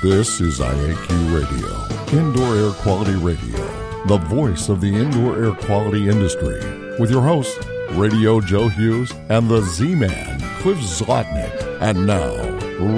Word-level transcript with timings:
This 0.00 0.40
is 0.40 0.60
IAQ 0.60 1.34
Radio, 1.34 2.16
Indoor 2.16 2.54
Air 2.54 2.70
Quality 2.70 3.16
Radio, 3.16 4.04
the 4.06 4.18
voice 4.28 4.68
of 4.68 4.80
the 4.80 4.94
indoor 4.94 5.44
air 5.44 5.52
quality 5.52 6.08
industry, 6.08 6.60
with 7.00 7.10
your 7.10 7.22
hosts, 7.22 7.58
Radio 7.94 8.40
Joe 8.40 8.68
Hughes 8.68 9.10
and 9.28 9.50
the 9.50 9.60
Z 9.62 9.96
Man, 9.96 10.40
Cliff 10.60 10.78
Zlotnick. 10.78 11.80
And 11.80 12.06
now, 12.06 12.32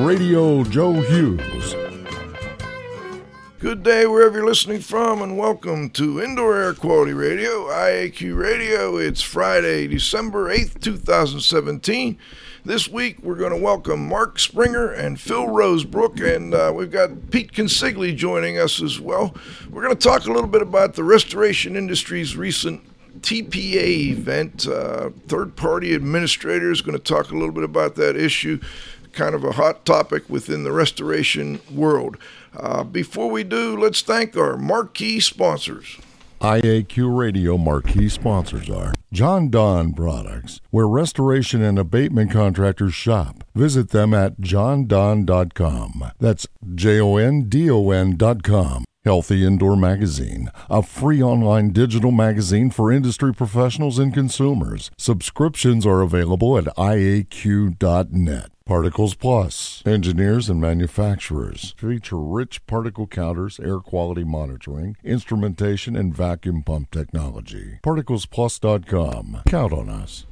Radio 0.05 0.63
Joe 0.65 0.93
Hughes. 0.93 1.75
Good 3.61 3.83
day 3.83 4.05
wherever 4.07 4.37
you're 4.37 4.47
listening 4.47 4.81
from, 4.81 5.23
and 5.23 5.39
welcome 5.39 5.89
to 5.91 6.21
Indoor 6.21 6.55
Air 6.55 6.75
Quality 6.75 7.15
Radio, 7.15 7.69
IAQ 7.69 8.37
Radio. 8.37 8.99
It's 8.99 9.23
Friday, 9.23 9.87
December 9.87 10.55
8th, 10.55 10.83
2017. 10.83 12.19
This 12.63 12.89
week, 12.89 13.23
we're 13.23 13.37
going 13.37 13.53
to 13.53 13.57
welcome 13.57 14.07
Mark 14.07 14.39
Springer 14.39 14.93
and 14.93 15.19
Phil 15.19 15.47
Rosebrook, 15.47 16.21
and 16.21 16.53
uh, 16.53 16.71
we've 16.75 16.91
got 16.91 17.31
Pete 17.31 17.53
Consigli 17.53 18.15
joining 18.15 18.59
us 18.59 18.83
as 18.83 19.01
well. 19.01 19.35
We're 19.71 19.83
going 19.83 19.97
to 19.97 20.09
talk 20.09 20.27
a 20.27 20.31
little 20.31 20.47
bit 20.47 20.61
about 20.61 20.93
the 20.93 21.03
restoration 21.03 21.75
industry's 21.75 22.37
recent 22.37 22.83
TPA 23.23 24.11
event. 24.11 24.67
Uh, 24.67 25.09
third 25.27 25.57
party 25.57 25.95
administrator 25.95 26.71
is 26.71 26.83
going 26.83 26.99
to 26.99 27.03
talk 27.03 27.31
a 27.31 27.35
little 27.35 27.55
bit 27.55 27.65
about 27.65 27.95
that 27.95 28.15
issue, 28.15 28.61
kind 29.13 29.35
of 29.35 29.43
a 29.43 29.53
hot 29.53 29.87
topic 29.87 30.29
within 30.29 30.63
the 30.63 30.73
restoration 30.73 31.61
world. 31.73 32.19
Uh, 32.55 32.85
before 32.85 33.31
we 33.31 33.43
do, 33.43 33.75
let's 33.75 34.03
thank 34.03 34.37
our 34.37 34.59
marquee 34.59 35.19
sponsors. 35.19 35.97
IAQ 36.41 37.19
Radio 37.19 37.59
marquee 37.59 38.09
sponsors 38.09 38.71
are 38.71 38.95
Jon-Don 39.13 39.93
Products, 39.93 40.61
where 40.71 40.89
restoration 40.89 41.63
and 41.63 41.79
abatement 41.79 42.31
contractors 42.31 42.95
shop. 42.95 43.45
Visit 43.55 43.91
them 43.91 44.15
at 44.15 44.41
jondon.com. 44.41 46.05
That's 46.19 46.47
J 46.75 47.01
O 47.01 47.17
N 47.17 47.49
D 47.49 47.71
O 47.71 47.91
N.com. 47.91 48.85
Healthy 49.05 49.47
Indoor 49.47 49.77
Magazine, 49.77 50.51
a 50.69 50.83
free 50.83 51.23
online 51.23 51.71
digital 51.71 52.11
magazine 52.11 52.71
for 52.71 52.93
industry 52.93 53.33
professionals 53.33 53.99
and 53.99 54.13
consumers. 54.13 54.91
Subscriptions 54.99 55.87
are 55.87 56.03
available 56.03 56.59
at 56.59 56.65
iaq.net. 56.77 58.51
Particles 58.71 59.15
Plus. 59.15 59.83
Engineers 59.85 60.49
and 60.49 60.61
manufacturers 60.61 61.75
feature 61.77 62.21
rich 62.21 62.65
particle 62.69 63.09
counters, 63.09 63.59
air 63.59 63.81
quality 63.81 64.23
monitoring, 64.23 64.97
instrumentation, 65.03 65.97
and 65.97 66.15
vacuum 66.15 66.63
pump 66.63 66.89
technology. 66.93 67.81
ParticlesPlus.com. 67.83 69.43
Count 69.49 69.73
on 69.73 69.89
us. 69.89 70.25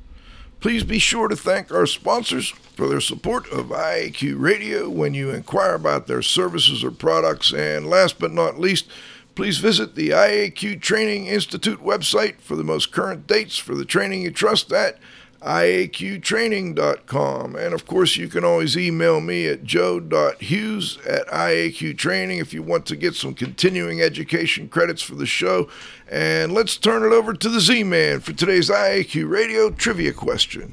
Please 0.60 0.84
be 0.84 1.00
sure 1.00 1.26
to 1.26 1.34
thank 1.34 1.72
our 1.72 1.84
sponsors 1.84 2.50
for 2.50 2.86
their 2.86 3.00
support 3.00 3.50
of 3.50 3.70
IAQ 3.70 4.38
Radio 4.38 4.88
when 4.88 5.14
you 5.14 5.30
inquire 5.30 5.74
about 5.74 6.06
their 6.06 6.22
services 6.22 6.84
or 6.84 6.92
products. 6.92 7.52
And 7.52 7.90
last 7.90 8.20
but 8.20 8.30
not 8.30 8.60
least, 8.60 8.88
please 9.34 9.58
visit 9.58 9.96
the 9.96 10.10
IAQ 10.10 10.80
Training 10.80 11.26
Institute 11.26 11.82
website 11.82 12.36
for 12.40 12.54
the 12.54 12.62
most 12.62 12.92
current 12.92 13.26
dates 13.26 13.58
for 13.58 13.74
the 13.74 13.84
training 13.84 14.22
you 14.22 14.30
trust 14.30 14.72
at 14.72 15.00
iaqtraining.com. 15.42 17.56
And 17.56 17.74
of 17.74 17.86
course, 17.86 18.16
you 18.16 18.28
can 18.28 18.44
always 18.44 18.76
email 18.76 19.20
me 19.20 19.46
at 19.46 19.64
joe.hughes 19.64 20.98
at 21.06 21.26
iaqtraining 21.28 22.40
if 22.40 22.52
you 22.52 22.62
want 22.62 22.84
to 22.86 22.96
get 22.96 23.14
some 23.14 23.34
continuing 23.34 24.00
education 24.00 24.68
credits 24.68 25.02
for 25.02 25.14
the 25.14 25.26
show. 25.26 25.68
And 26.10 26.52
let's 26.52 26.76
turn 26.76 27.04
it 27.04 27.12
over 27.14 27.34
to 27.34 27.48
the 27.48 27.60
Z 27.60 27.84
Man 27.84 28.18
for 28.20 28.32
today's 28.32 28.70
IAQ 28.70 29.30
Radio 29.30 29.70
trivia 29.70 30.12
question. 30.12 30.72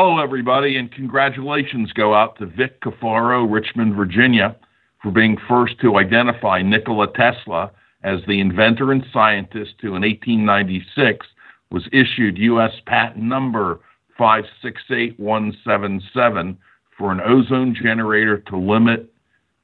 Hello, 0.00 0.22
everybody, 0.22 0.76
and 0.76 0.92
congratulations 0.92 1.92
go 1.92 2.14
out 2.14 2.38
to 2.38 2.46
Vic 2.46 2.80
Cafaro, 2.82 3.52
Richmond, 3.52 3.96
Virginia, 3.96 4.54
for 5.02 5.10
being 5.10 5.36
first 5.48 5.74
to 5.80 5.96
identify 5.96 6.62
Nikola 6.62 7.12
Tesla 7.14 7.72
as 8.04 8.20
the 8.28 8.38
inventor 8.38 8.92
and 8.92 9.04
scientist 9.12 9.74
who, 9.80 9.96
in 9.96 10.02
1896, 10.02 11.26
was 11.72 11.88
issued 11.92 12.38
U.S. 12.38 12.70
patent 12.86 13.24
number 13.24 13.80
568177 14.16 16.58
for 16.96 17.10
an 17.10 17.20
ozone 17.20 17.74
generator 17.74 18.38
to 18.38 18.56
limit 18.56 19.12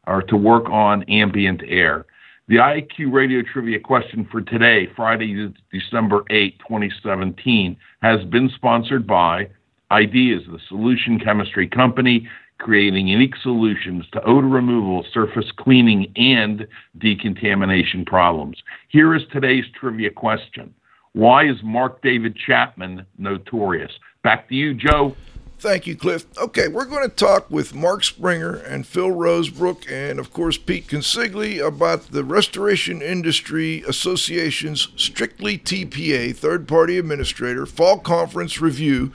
or 0.09 0.21
to 0.23 0.37
work 0.37 0.69
on 0.69 1.05
ambient 1.05 1.63
air. 1.65 2.07
The 2.49 2.57
IQ 2.57 3.13
radio 3.13 3.43
trivia 3.43 3.79
question 3.79 4.27
for 4.33 4.41
today, 4.41 4.89
Friday, 4.97 5.55
December 5.71 6.25
8, 6.29 6.59
2017, 6.59 7.77
has 8.03 8.25
been 8.25 8.51
sponsored 8.57 9.07
by 9.07 9.49
Ideas, 9.95 10.43
the 10.51 10.59
solution 10.69 11.21
chemistry 11.21 11.69
company 11.69 12.29
creating 12.59 13.07
unique 13.07 13.37
solutions 13.43 14.05
to 14.13 14.21
odor 14.25 14.49
removal, 14.49 15.07
surface 15.13 15.53
cleaning, 15.57 16.13
and 16.17 16.67
decontamination 16.99 18.05
problems. 18.05 18.61
Here 18.89 19.15
is 19.15 19.23
today's 19.33 19.65
trivia 19.79 20.11
question 20.11 20.75
Why 21.13 21.47
is 21.47 21.59
Mark 21.63 22.03
David 22.03 22.37
Chapman 22.37 23.07
notorious? 23.19 23.93
Back 24.25 24.49
to 24.49 24.57
you, 24.57 24.75
Joe. 24.75 25.15
Thank 25.61 25.87
you, 25.87 25.95
Cliff. 25.95 26.27
Okay, 26.39 26.67
we're 26.67 26.87
going 26.87 27.09
to 27.09 27.15
talk 27.15 27.49
with 27.49 27.73
Mark 27.73 28.03
Springer 28.03 28.55
and 28.57 28.85
Phil 28.85 29.11
Rosebrook 29.11 29.89
and, 29.89 30.19
of 30.19 30.33
course, 30.33 30.59
Pete 30.59 30.89
Consigli 30.89 31.65
about 31.65 32.09
the 32.09 32.25
Restoration 32.25 33.01
Industry 33.01 33.85
Association's 33.87 34.89
Strictly 34.97 35.57
TPA, 35.57 36.35
third 36.35 36.67
party 36.67 36.99
administrator, 36.99 37.65
fall 37.65 37.99
conference 38.01 38.61
review. 38.61 39.13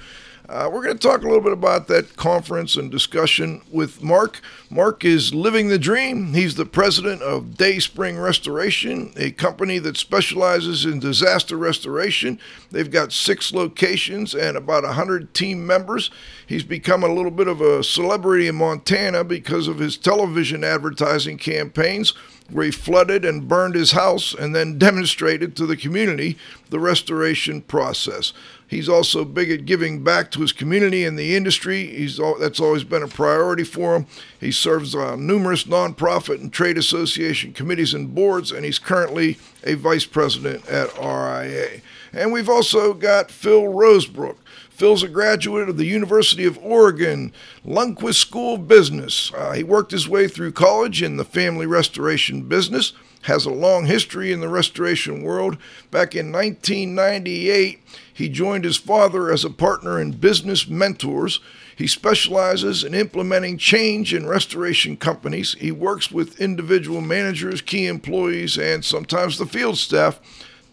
Uh, 0.49 0.67
we're 0.67 0.81
going 0.81 0.97
to 0.97 1.07
talk 1.07 1.21
a 1.21 1.27
little 1.27 1.43
bit 1.43 1.53
about 1.53 1.87
that 1.87 2.15
conference 2.15 2.75
and 2.75 2.89
discussion 2.89 3.61
with 3.71 4.01
Mark. 4.01 4.41
Mark 4.71 5.05
is 5.05 5.31
living 5.31 5.67
the 5.67 5.77
dream. 5.77 6.33
He's 6.33 6.55
the 6.55 6.65
president 6.65 7.21
of 7.21 7.55
Day 7.55 7.77
Spring 7.77 8.17
Restoration, 8.17 9.13
a 9.15 9.29
company 9.29 9.77
that 9.77 9.95
specializes 9.95 10.85
in 10.85 10.99
disaster 10.99 11.55
restoration. 11.55 12.39
They've 12.71 12.89
got 12.89 13.11
six 13.11 13.53
locations 13.53 14.33
and 14.33 14.57
about 14.57 14.83
100 14.83 15.35
team 15.35 15.67
members. 15.67 16.09
He's 16.47 16.63
become 16.63 17.03
a 17.03 17.13
little 17.13 17.29
bit 17.29 17.47
of 17.47 17.61
a 17.61 17.83
celebrity 17.83 18.47
in 18.47 18.55
Montana 18.55 19.23
because 19.23 19.67
of 19.67 19.77
his 19.77 19.97
television 19.97 20.63
advertising 20.63 21.37
campaigns 21.37 22.15
where 22.51 22.65
he 22.65 22.71
flooded 22.71 23.23
and 23.23 23.47
burned 23.47 23.75
his 23.75 23.91
house 23.91 24.33
and 24.33 24.55
then 24.55 24.77
demonstrated 24.79 25.55
to 25.55 25.67
the 25.67 25.77
community 25.77 26.39
the 26.71 26.79
restoration 26.79 27.61
process. 27.61 28.33
He's 28.69 28.87
also 28.87 29.25
big 29.25 29.49
at 29.49 29.65
giving 29.65 30.03
back 30.03 30.29
to 30.31 30.41
his 30.41 30.51
community 30.51 31.03
and 31.03 31.17
the 31.17 31.35
industry. 31.35 31.87
He's 31.87 32.19
that's 32.39 32.59
always 32.59 32.83
been 32.83 33.01
a 33.01 33.07
priority 33.07 33.63
for 33.63 33.95
him. 33.95 34.05
He 34.39 34.51
serves 34.51 34.93
on 34.93 35.25
numerous 35.25 35.63
nonprofit 35.63 36.39
and 36.39 36.53
trade 36.53 36.77
association 36.77 37.51
committees 37.51 37.95
and 37.95 38.13
boards, 38.13 38.51
and 38.51 38.63
he's 38.63 38.77
currently 38.77 39.39
a 39.63 39.73
vice 39.73 40.05
president 40.05 40.67
at 40.67 40.95
RIA. 40.97 41.81
And 42.13 42.31
we've 42.31 42.47
also 42.47 42.93
got 42.93 43.31
Phil 43.31 43.63
Rosebrook. 43.63 44.37
Phil's 44.79 45.03
a 45.03 45.09
graduate 45.09 45.67
of 45.67 45.75
the 45.75 45.85
University 45.85 46.45
of 46.45 46.57
Oregon 46.59 47.33
Lundquist 47.65 48.15
School 48.15 48.55
of 48.55 48.69
Business. 48.69 49.29
Uh, 49.33 49.51
he 49.51 49.61
worked 49.61 49.91
his 49.91 50.07
way 50.07 50.25
through 50.29 50.53
college 50.53 51.03
in 51.03 51.17
the 51.17 51.25
family 51.25 51.65
restoration 51.65 52.43
business, 52.43 52.93
has 53.23 53.45
a 53.45 53.51
long 53.51 53.87
history 53.87 54.31
in 54.31 54.39
the 54.39 54.47
restoration 54.47 55.21
world. 55.21 55.57
Back 55.91 56.15
in 56.15 56.31
1998, 56.31 57.81
he 58.13 58.29
joined 58.29 58.63
his 58.63 58.77
father 58.77 59.29
as 59.29 59.43
a 59.43 59.49
partner 59.49 59.99
in 59.99 60.11
Business 60.11 60.65
Mentors. 60.65 61.41
He 61.75 61.85
specializes 61.85 62.85
in 62.85 62.93
implementing 62.93 63.57
change 63.57 64.13
in 64.13 64.27
restoration 64.27 64.95
companies. 64.95 65.57
He 65.59 65.73
works 65.73 66.09
with 66.09 66.39
individual 66.39 67.01
managers, 67.01 67.61
key 67.61 67.85
employees, 67.85 68.57
and 68.57 68.85
sometimes 68.85 69.37
the 69.37 69.45
field 69.45 69.77
staff 69.77 70.21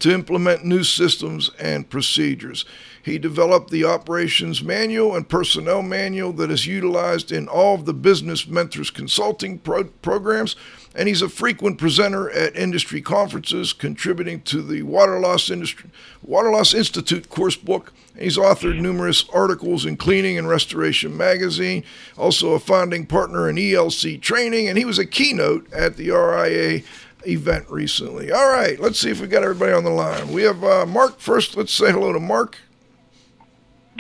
to 0.01 0.13
implement 0.13 0.65
new 0.65 0.85
systems 0.85 1.51
and 1.59 1.89
procedures. 1.89 2.65
He 3.07 3.19
developed 3.19 3.71
the 3.71 3.85
operations 3.85 4.65
manual 4.65 5.15
and 5.15 5.29
personnel 5.29 5.81
manual 5.81 6.33
that 6.33 6.51
is 6.51 6.67
utilized 6.67 7.31
in 7.31 7.47
all 7.47 7.77
of 7.77 7.85
the 7.85 7.95
business 7.95 8.49
mentors 8.49 8.91
consulting 8.91 9.59
pro- 9.61 9.85
programs. 9.85 10.57
And 10.93 11.07
he's 11.07 11.23
a 11.23 11.29
frequent 11.29 11.79
presenter 11.79 12.29
at 12.31 12.57
industry 12.57 13.01
conferences, 13.01 13.73
contributing 13.73 14.41
to 14.43 14.61
the 14.61 14.83
Water 14.83 15.21
Loss, 15.21 15.51
Industry, 15.51 15.91
Water 16.21 16.51
Loss 16.51 16.75
Institute 16.75 17.29
course 17.29 17.55
book. 17.55 17.93
He's 18.19 18.39
authored 18.39 18.81
numerous 18.81 19.29
articles 19.29 19.85
in 19.85 19.99
Cleaning 19.99 20.37
and 20.37 20.49
Restoration 20.49 21.17
magazine, 21.17 21.85
also 22.17 22.55
a 22.55 22.59
founding 22.59 23.07
partner 23.07 23.49
in 23.49 23.57
ELC 23.57 24.21
training, 24.21 24.69
and 24.69 24.79
he 24.79 24.85
was 24.85 24.99
a 24.99 25.07
keynote 25.07 25.73
at 25.73 25.97
the 25.97 26.11
RIA 26.11 26.83
event 27.27 27.67
recently. 27.71 28.33
All 28.33 28.49
right, 28.51 28.79
let's 28.81 28.99
see 28.99 29.11
if 29.11 29.21
we 29.21 29.27
got 29.27 29.43
everybody 29.43 29.73
on 29.73 29.85
the 29.85 29.91
line. 29.91 30.33
We 30.33 30.43
have 30.43 30.63
uh, 30.63 30.87
Mark 30.87 31.19
first. 31.19 31.57
Let's 31.57 31.73
say 31.73 31.93
hello 31.93 32.13
to 32.13 32.21
Mark. 32.21 32.59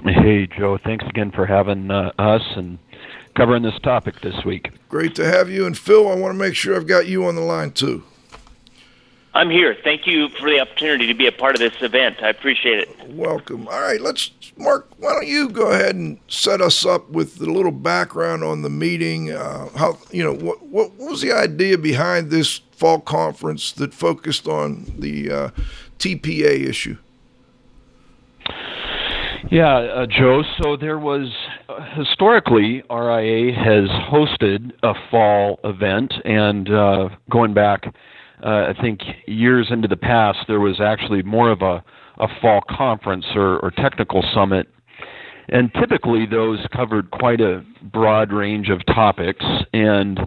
Hey, 0.04 0.46
Joe. 0.46 0.78
Thanks 0.82 1.04
again 1.06 1.32
for 1.32 1.46
having 1.46 1.90
uh, 1.90 2.12
us 2.18 2.42
and 2.56 2.78
covering 3.34 3.62
this 3.62 3.78
topic 3.82 4.20
this 4.20 4.44
week. 4.44 4.70
Great 4.88 5.14
to 5.16 5.24
have 5.24 5.50
you. 5.50 5.66
And 5.66 5.76
Phil, 5.76 6.08
I 6.08 6.14
want 6.14 6.34
to 6.34 6.38
make 6.38 6.54
sure 6.54 6.76
I've 6.76 6.86
got 6.86 7.06
you 7.06 7.26
on 7.26 7.34
the 7.34 7.42
line 7.42 7.72
too. 7.72 8.02
I'm 9.36 9.50
here. 9.50 9.76
Thank 9.84 10.06
you 10.06 10.30
for 10.30 10.48
the 10.48 10.60
opportunity 10.60 11.06
to 11.08 11.12
be 11.12 11.26
a 11.26 11.32
part 11.32 11.54
of 11.54 11.58
this 11.60 11.74
event. 11.82 12.22
I 12.22 12.30
appreciate 12.30 12.78
it. 12.78 12.88
Welcome. 13.10 13.68
All 13.68 13.82
right, 13.82 14.00
let's, 14.00 14.30
Mark, 14.56 14.88
why 14.96 15.12
don't 15.12 15.26
you 15.26 15.50
go 15.50 15.72
ahead 15.72 15.94
and 15.94 16.18
set 16.26 16.62
us 16.62 16.86
up 16.86 17.10
with 17.10 17.38
a 17.42 17.44
little 17.44 17.70
background 17.70 18.42
on 18.42 18.62
the 18.62 18.70
meeting? 18.70 19.32
Uh, 19.32 19.68
how, 19.76 19.98
you 20.10 20.24
know, 20.24 20.32
what, 20.32 20.62
what, 20.62 20.92
what 20.94 21.10
was 21.10 21.20
the 21.20 21.32
idea 21.32 21.76
behind 21.76 22.30
this 22.30 22.62
fall 22.70 22.98
conference 22.98 23.72
that 23.72 23.92
focused 23.92 24.48
on 24.48 24.90
the 24.98 25.30
uh, 25.30 25.50
TPA 25.98 26.66
issue? 26.66 26.96
Yeah, 29.50 29.76
uh, 29.76 30.06
Joe. 30.06 30.44
So 30.62 30.78
there 30.78 30.98
was 30.98 31.30
uh, 31.68 31.84
historically 31.94 32.82
RIA 32.90 33.52
has 33.54 33.90
hosted 34.10 34.72
a 34.82 34.94
fall 35.10 35.60
event, 35.62 36.14
and 36.24 36.70
uh, 36.70 37.10
going 37.30 37.52
back, 37.52 37.84
uh, 38.44 38.72
I 38.76 38.80
think 38.80 39.00
years 39.26 39.68
into 39.70 39.88
the 39.88 39.96
past, 39.96 40.38
there 40.46 40.60
was 40.60 40.80
actually 40.80 41.22
more 41.22 41.50
of 41.50 41.62
a, 41.62 41.82
a 42.18 42.28
fall 42.40 42.60
conference 42.68 43.24
or, 43.34 43.58
or 43.60 43.70
technical 43.70 44.22
summit, 44.34 44.68
and 45.48 45.72
typically 45.74 46.26
those 46.26 46.58
covered 46.74 47.10
quite 47.10 47.40
a 47.40 47.64
broad 47.82 48.32
range 48.32 48.68
of 48.68 48.84
topics. 48.86 49.44
And 49.72 50.20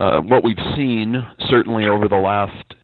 uh, 0.00 0.20
what 0.20 0.42
we've 0.42 0.56
seen, 0.76 1.24
certainly 1.48 1.86
over 1.86 2.08
the 2.08 2.16
last 2.16 2.74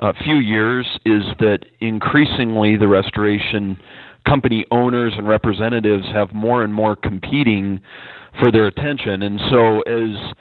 uh, 0.00 0.12
few 0.24 0.36
years, 0.36 0.86
is 1.04 1.22
that 1.38 1.60
increasingly 1.80 2.76
the 2.76 2.88
restoration 2.88 3.78
company 4.26 4.66
owners 4.70 5.12
and 5.16 5.28
representatives 5.28 6.04
have 6.12 6.32
more 6.34 6.62
and 6.62 6.74
more 6.74 6.96
competing 6.96 7.80
for 8.40 8.50
their 8.50 8.66
attention. 8.66 9.22
And 9.22 9.40
so, 9.50 9.80
as 9.82 10.34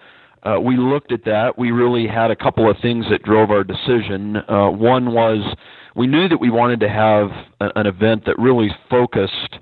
uh, 0.46 0.60
we 0.60 0.78
looked 0.78 1.12
at 1.12 1.26
that, 1.26 1.58
we 1.58 1.72
really 1.72 2.08
had 2.08 2.32
a 2.32 2.36
couple 2.36 2.70
of 2.70 2.78
things 2.82 3.06
that 3.10 3.24
drove 3.24 3.50
our 3.50 3.64
decision. 3.64 4.38
Uh, 4.48 4.70
one 4.70 5.14
was 5.14 5.56
we 5.96 6.08
knew 6.08 6.28
that 6.28 6.40
we 6.40 6.50
wanted 6.50 6.80
to 6.82 6.90
have 6.90 7.30
a, 7.62 7.80
an 7.80 7.88
event 7.88 8.26
that 8.26 8.38
really 8.38 8.70
focused 8.90 9.58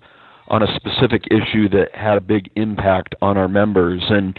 on 0.49 0.61
a 0.61 0.75
specific 0.75 1.23
issue 1.31 1.69
that 1.69 1.87
had 1.93 2.17
a 2.17 2.21
big 2.21 2.49
impact 2.55 3.15
on 3.21 3.37
our 3.37 3.47
members. 3.47 4.03
And 4.09 4.37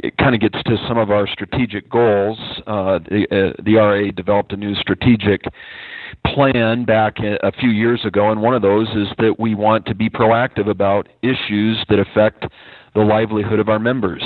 it 0.00 0.16
kind 0.16 0.34
of 0.34 0.40
gets 0.40 0.60
to 0.64 0.76
some 0.88 0.98
of 0.98 1.10
our 1.10 1.28
strategic 1.28 1.88
goals. 1.88 2.38
Uh, 2.66 2.98
the, 2.98 3.26
uh, 3.30 3.62
the 3.62 3.76
RIA 3.76 4.12
developed 4.12 4.52
a 4.52 4.56
new 4.56 4.74
strategic 4.74 5.42
plan 6.26 6.84
back 6.84 7.18
a 7.18 7.52
few 7.52 7.70
years 7.70 8.00
ago, 8.04 8.30
and 8.30 8.40
one 8.40 8.54
of 8.54 8.62
those 8.62 8.88
is 8.90 9.08
that 9.18 9.36
we 9.38 9.54
want 9.54 9.86
to 9.86 9.94
be 9.94 10.08
proactive 10.08 10.68
about 10.68 11.08
issues 11.22 11.84
that 11.88 11.98
affect 11.98 12.46
the 12.94 13.00
livelihood 13.00 13.58
of 13.58 13.68
our 13.68 13.78
members. 13.78 14.22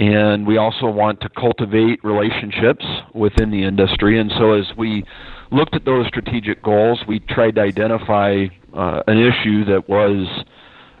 And 0.00 0.46
we 0.46 0.56
also 0.56 0.86
want 0.86 1.20
to 1.20 1.28
cultivate 1.28 2.02
relationships 2.02 2.84
within 3.12 3.50
the 3.50 3.62
industry. 3.62 4.18
And 4.18 4.32
so, 4.38 4.54
as 4.54 4.64
we 4.76 5.04
looked 5.52 5.74
at 5.74 5.84
those 5.84 6.06
strategic 6.06 6.62
goals, 6.62 7.00
we 7.06 7.20
tried 7.20 7.56
to 7.56 7.60
identify 7.60 8.46
uh, 8.74 9.02
an 9.06 9.18
issue 9.18 9.66
that 9.66 9.90
was 9.90 10.26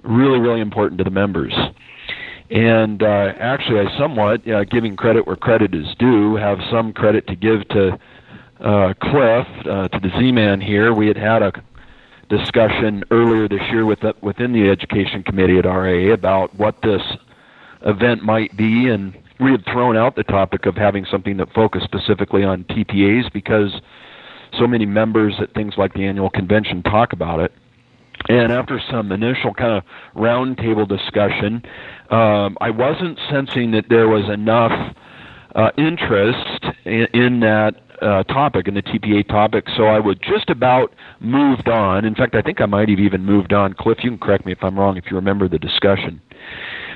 really, 0.02 0.38
really 0.38 0.60
important 0.60 0.98
to 0.98 1.04
the 1.04 1.10
members. 1.10 1.54
And 2.50 3.02
uh, 3.02 3.32
actually, 3.38 3.80
I 3.80 3.98
somewhat, 3.98 4.46
uh, 4.46 4.64
giving 4.64 4.96
credit 4.96 5.26
where 5.26 5.36
credit 5.36 5.74
is 5.74 5.86
due, 5.98 6.36
have 6.36 6.58
some 6.70 6.92
credit 6.92 7.26
to 7.28 7.36
give 7.36 7.66
to 7.68 7.98
uh, 8.60 8.92
Cliff, 9.00 9.46
uh, 9.64 9.88
to 9.88 9.98
the 9.98 10.10
Z-Man 10.18 10.60
here. 10.60 10.92
We 10.92 11.06
had 11.06 11.16
had 11.16 11.42
a 11.42 11.52
discussion 12.28 13.02
earlier 13.10 13.48
this 13.48 13.62
year 13.70 13.86
with 13.86 14.00
the, 14.00 14.14
within 14.20 14.52
the 14.52 14.68
education 14.68 15.22
committee 15.22 15.56
at 15.56 15.64
RIA 15.64 16.12
about 16.12 16.54
what 16.56 16.82
this 16.82 17.00
event 17.82 18.22
might 18.22 18.56
be, 18.56 18.88
and 18.88 19.16
we 19.38 19.52
had 19.52 19.64
thrown 19.64 19.96
out 19.96 20.16
the 20.16 20.24
topic 20.24 20.66
of 20.66 20.76
having 20.76 21.06
something 21.10 21.36
that 21.38 21.52
focused 21.52 21.84
specifically 21.84 22.44
on 22.44 22.64
TPAs 22.64 23.32
because 23.32 23.80
so 24.58 24.66
many 24.66 24.86
members 24.86 25.34
at 25.40 25.54
things 25.54 25.74
like 25.76 25.94
the 25.94 26.04
annual 26.04 26.30
convention 26.30 26.82
talk 26.82 27.12
about 27.12 27.40
it. 27.40 27.52
And 28.28 28.52
after 28.52 28.80
some 28.90 29.12
initial 29.12 29.54
kind 29.54 29.72
of 29.72 29.84
roundtable 30.14 30.86
discussion, 30.86 31.62
um, 32.10 32.58
I 32.60 32.70
wasn't 32.70 33.18
sensing 33.30 33.70
that 33.70 33.86
there 33.88 34.08
was 34.08 34.28
enough 34.28 34.94
uh, 35.54 35.70
interest 35.78 36.64
in, 36.84 37.06
in 37.14 37.40
that 37.40 37.80
uh, 38.02 38.22
topic, 38.24 38.68
in 38.68 38.74
the 38.74 38.82
TPA 38.82 39.26
topic, 39.28 39.66
so 39.76 39.84
I 39.84 39.98
would 39.98 40.22
just 40.22 40.50
about 40.50 40.94
moved 41.20 41.68
on. 41.68 42.04
In 42.04 42.14
fact, 42.14 42.34
I 42.34 42.42
think 42.42 42.60
I 42.60 42.66
might 42.66 42.88
have 42.88 42.98
even 42.98 43.24
moved 43.24 43.52
on. 43.52 43.74
Cliff, 43.74 43.98
you 44.02 44.10
can 44.10 44.18
correct 44.18 44.46
me 44.46 44.52
if 44.52 44.62
I'm 44.62 44.78
wrong 44.78 44.96
if 44.96 45.04
you 45.10 45.16
remember 45.16 45.48
the 45.48 45.58
discussion. 45.58 46.20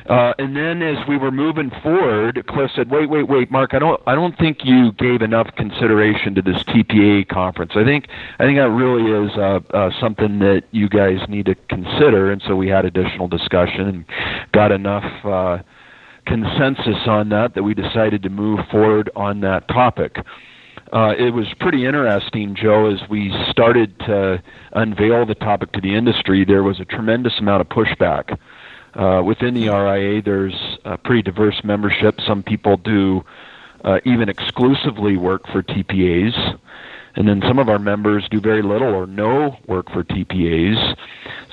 Uh, 0.07 0.35
and 0.39 0.55
then 0.55 0.83
as 0.83 0.99
we 1.09 1.17
were 1.17 1.31
moving 1.31 1.71
forward, 1.83 2.45
Cliff 2.47 2.71
said, 2.77 2.91
"Wait, 2.91 3.09
wait, 3.09 3.27
wait, 3.27 3.51
Mark. 3.51 3.73
I 3.73 3.79
don't, 3.79 4.01
I 4.07 4.15
don't 4.15 4.37
think 4.37 4.59
you 4.63 4.93
gave 4.93 5.23
enough 5.23 5.49
consideration 5.57 6.35
to 6.35 6.43
this 6.43 6.63
TPA 6.65 7.27
conference. 7.29 7.73
I 7.75 7.85
think, 7.85 8.09
I 8.39 8.45
think 8.45 8.59
that 8.59 8.69
really 8.69 9.11
is 9.27 9.37
uh, 9.37 9.61
uh, 9.73 9.91
something 10.01 10.41
that 10.41 10.65
you 10.73 10.91
guys 10.91 11.27
need 11.29 11.47
to 11.47 11.55
consider." 11.71 12.31
And 12.31 12.43
so 12.47 12.55
we 12.55 12.69
had 12.69 12.85
additional 12.85 13.29
discussion 13.29 13.89
and 13.89 14.05
got 14.53 14.73
enough 14.73 15.25
uh, 15.25 15.59
consensus 16.27 17.07
on 17.07 17.31
that 17.31 17.55
that 17.55 17.63
we 17.63 17.73
decided 17.73 18.23
to 18.25 18.29
move 18.29 18.61
forward 18.71 19.11
on 19.17 19.41
that 19.41 19.69
topic. 19.69 20.17
Uh, 20.93 21.13
it 21.19 21.31
was 21.33 21.47
pretty 21.61 21.87
interesting, 21.87 22.55
Joe, 22.55 22.87
as 22.87 23.01
we 23.09 23.35
started 23.51 23.99
to 24.01 24.43
unveil 24.73 25.27
the 25.27 25.35
topic 25.35 25.73
to 25.73 25.81
the 25.81 25.95
industry. 25.95 26.45
There 26.45 26.63
was 26.63 26.79
a 26.79 26.85
tremendous 26.85 27.33
amount 27.39 27.63
of 27.63 27.69
pushback. 27.69 28.39
Uh, 28.95 29.23
within 29.25 29.55
the 29.55 29.69
RIA, 29.69 30.23
there's 30.23 30.55
a 30.85 30.97
pretty 30.97 31.23
diverse 31.23 31.61
membership. 31.65 32.21
Some 32.27 32.43
people 32.43 32.77
do 32.77 33.25
uh, 33.85 34.01
even 34.05 34.29
exclusively 34.29 35.17
work 35.17 35.47
for 35.49 35.63
TPAs. 35.63 36.59
And 37.17 37.29
then 37.29 37.43
some 37.47 37.59
of 37.59 37.69
our 37.69 37.79
members 37.79 38.27
do 38.29 38.41
very 38.41 38.63
little 38.63 38.93
or 38.93 39.07
no 39.07 39.57
work 39.69 39.89
for 39.91 40.03
TPAs. 40.03 40.97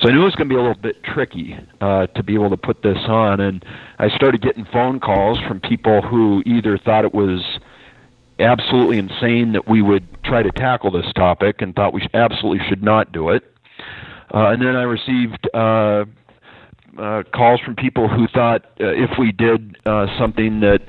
So 0.00 0.08
I 0.08 0.12
knew 0.12 0.22
it 0.22 0.24
was 0.24 0.34
going 0.34 0.48
to 0.48 0.54
be 0.54 0.58
a 0.58 0.62
little 0.62 0.74
bit 0.74 1.02
tricky 1.04 1.56
uh, 1.80 2.08
to 2.08 2.22
be 2.22 2.34
able 2.34 2.50
to 2.50 2.56
put 2.56 2.82
this 2.82 2.98
on. 3.06 3.40
And 3.40 3.64
I 3.98 4.08
started 4.08 4.42
getting 4.42 4.64
phone 4.64 4.98
calls 4.98 5.38
from 5.46 5.60
people 5.60 6.02
who 6.02 6.42
either 6.46 6.78
thought 6.78 7.04
it 7.04 7.14
was 7.14 7.60
absolutely 8.40 8.98
insane 8.98 9.52
that 9.52 9.68
we 9.68 9.82
would 9.82 10.04
try 10.24 10.42
to 10.42 10.50
tackle 10.50 10.90
this 10.90 11.12
topic 11.14 11.62
and 11.62 11.76
thought 11.76 11.92
we 11.92 12.08
absolutely 12.12 12.66
should 12.68 12.82
not 12.82 13.12
do 13.12 13.28
it. 13.30 13.44
Uh, 14.34 14.48
and 14.48 14.62
then 14.62 14.74
I 14.74 14.82
received 14.82 15.48
uh, 16.98 17.22
calls 17.34 17.60
from 17.60 17.74
people 17.74 18.08
who 18.08 18.26
thought 18.28 18.64
uh, 18.80 18.92
if 18.92 19.10
we 19.18 19.32
did 19.32 19.76
uh, 19.86 20.06
something 20.18 20.60
that 20.60 20.80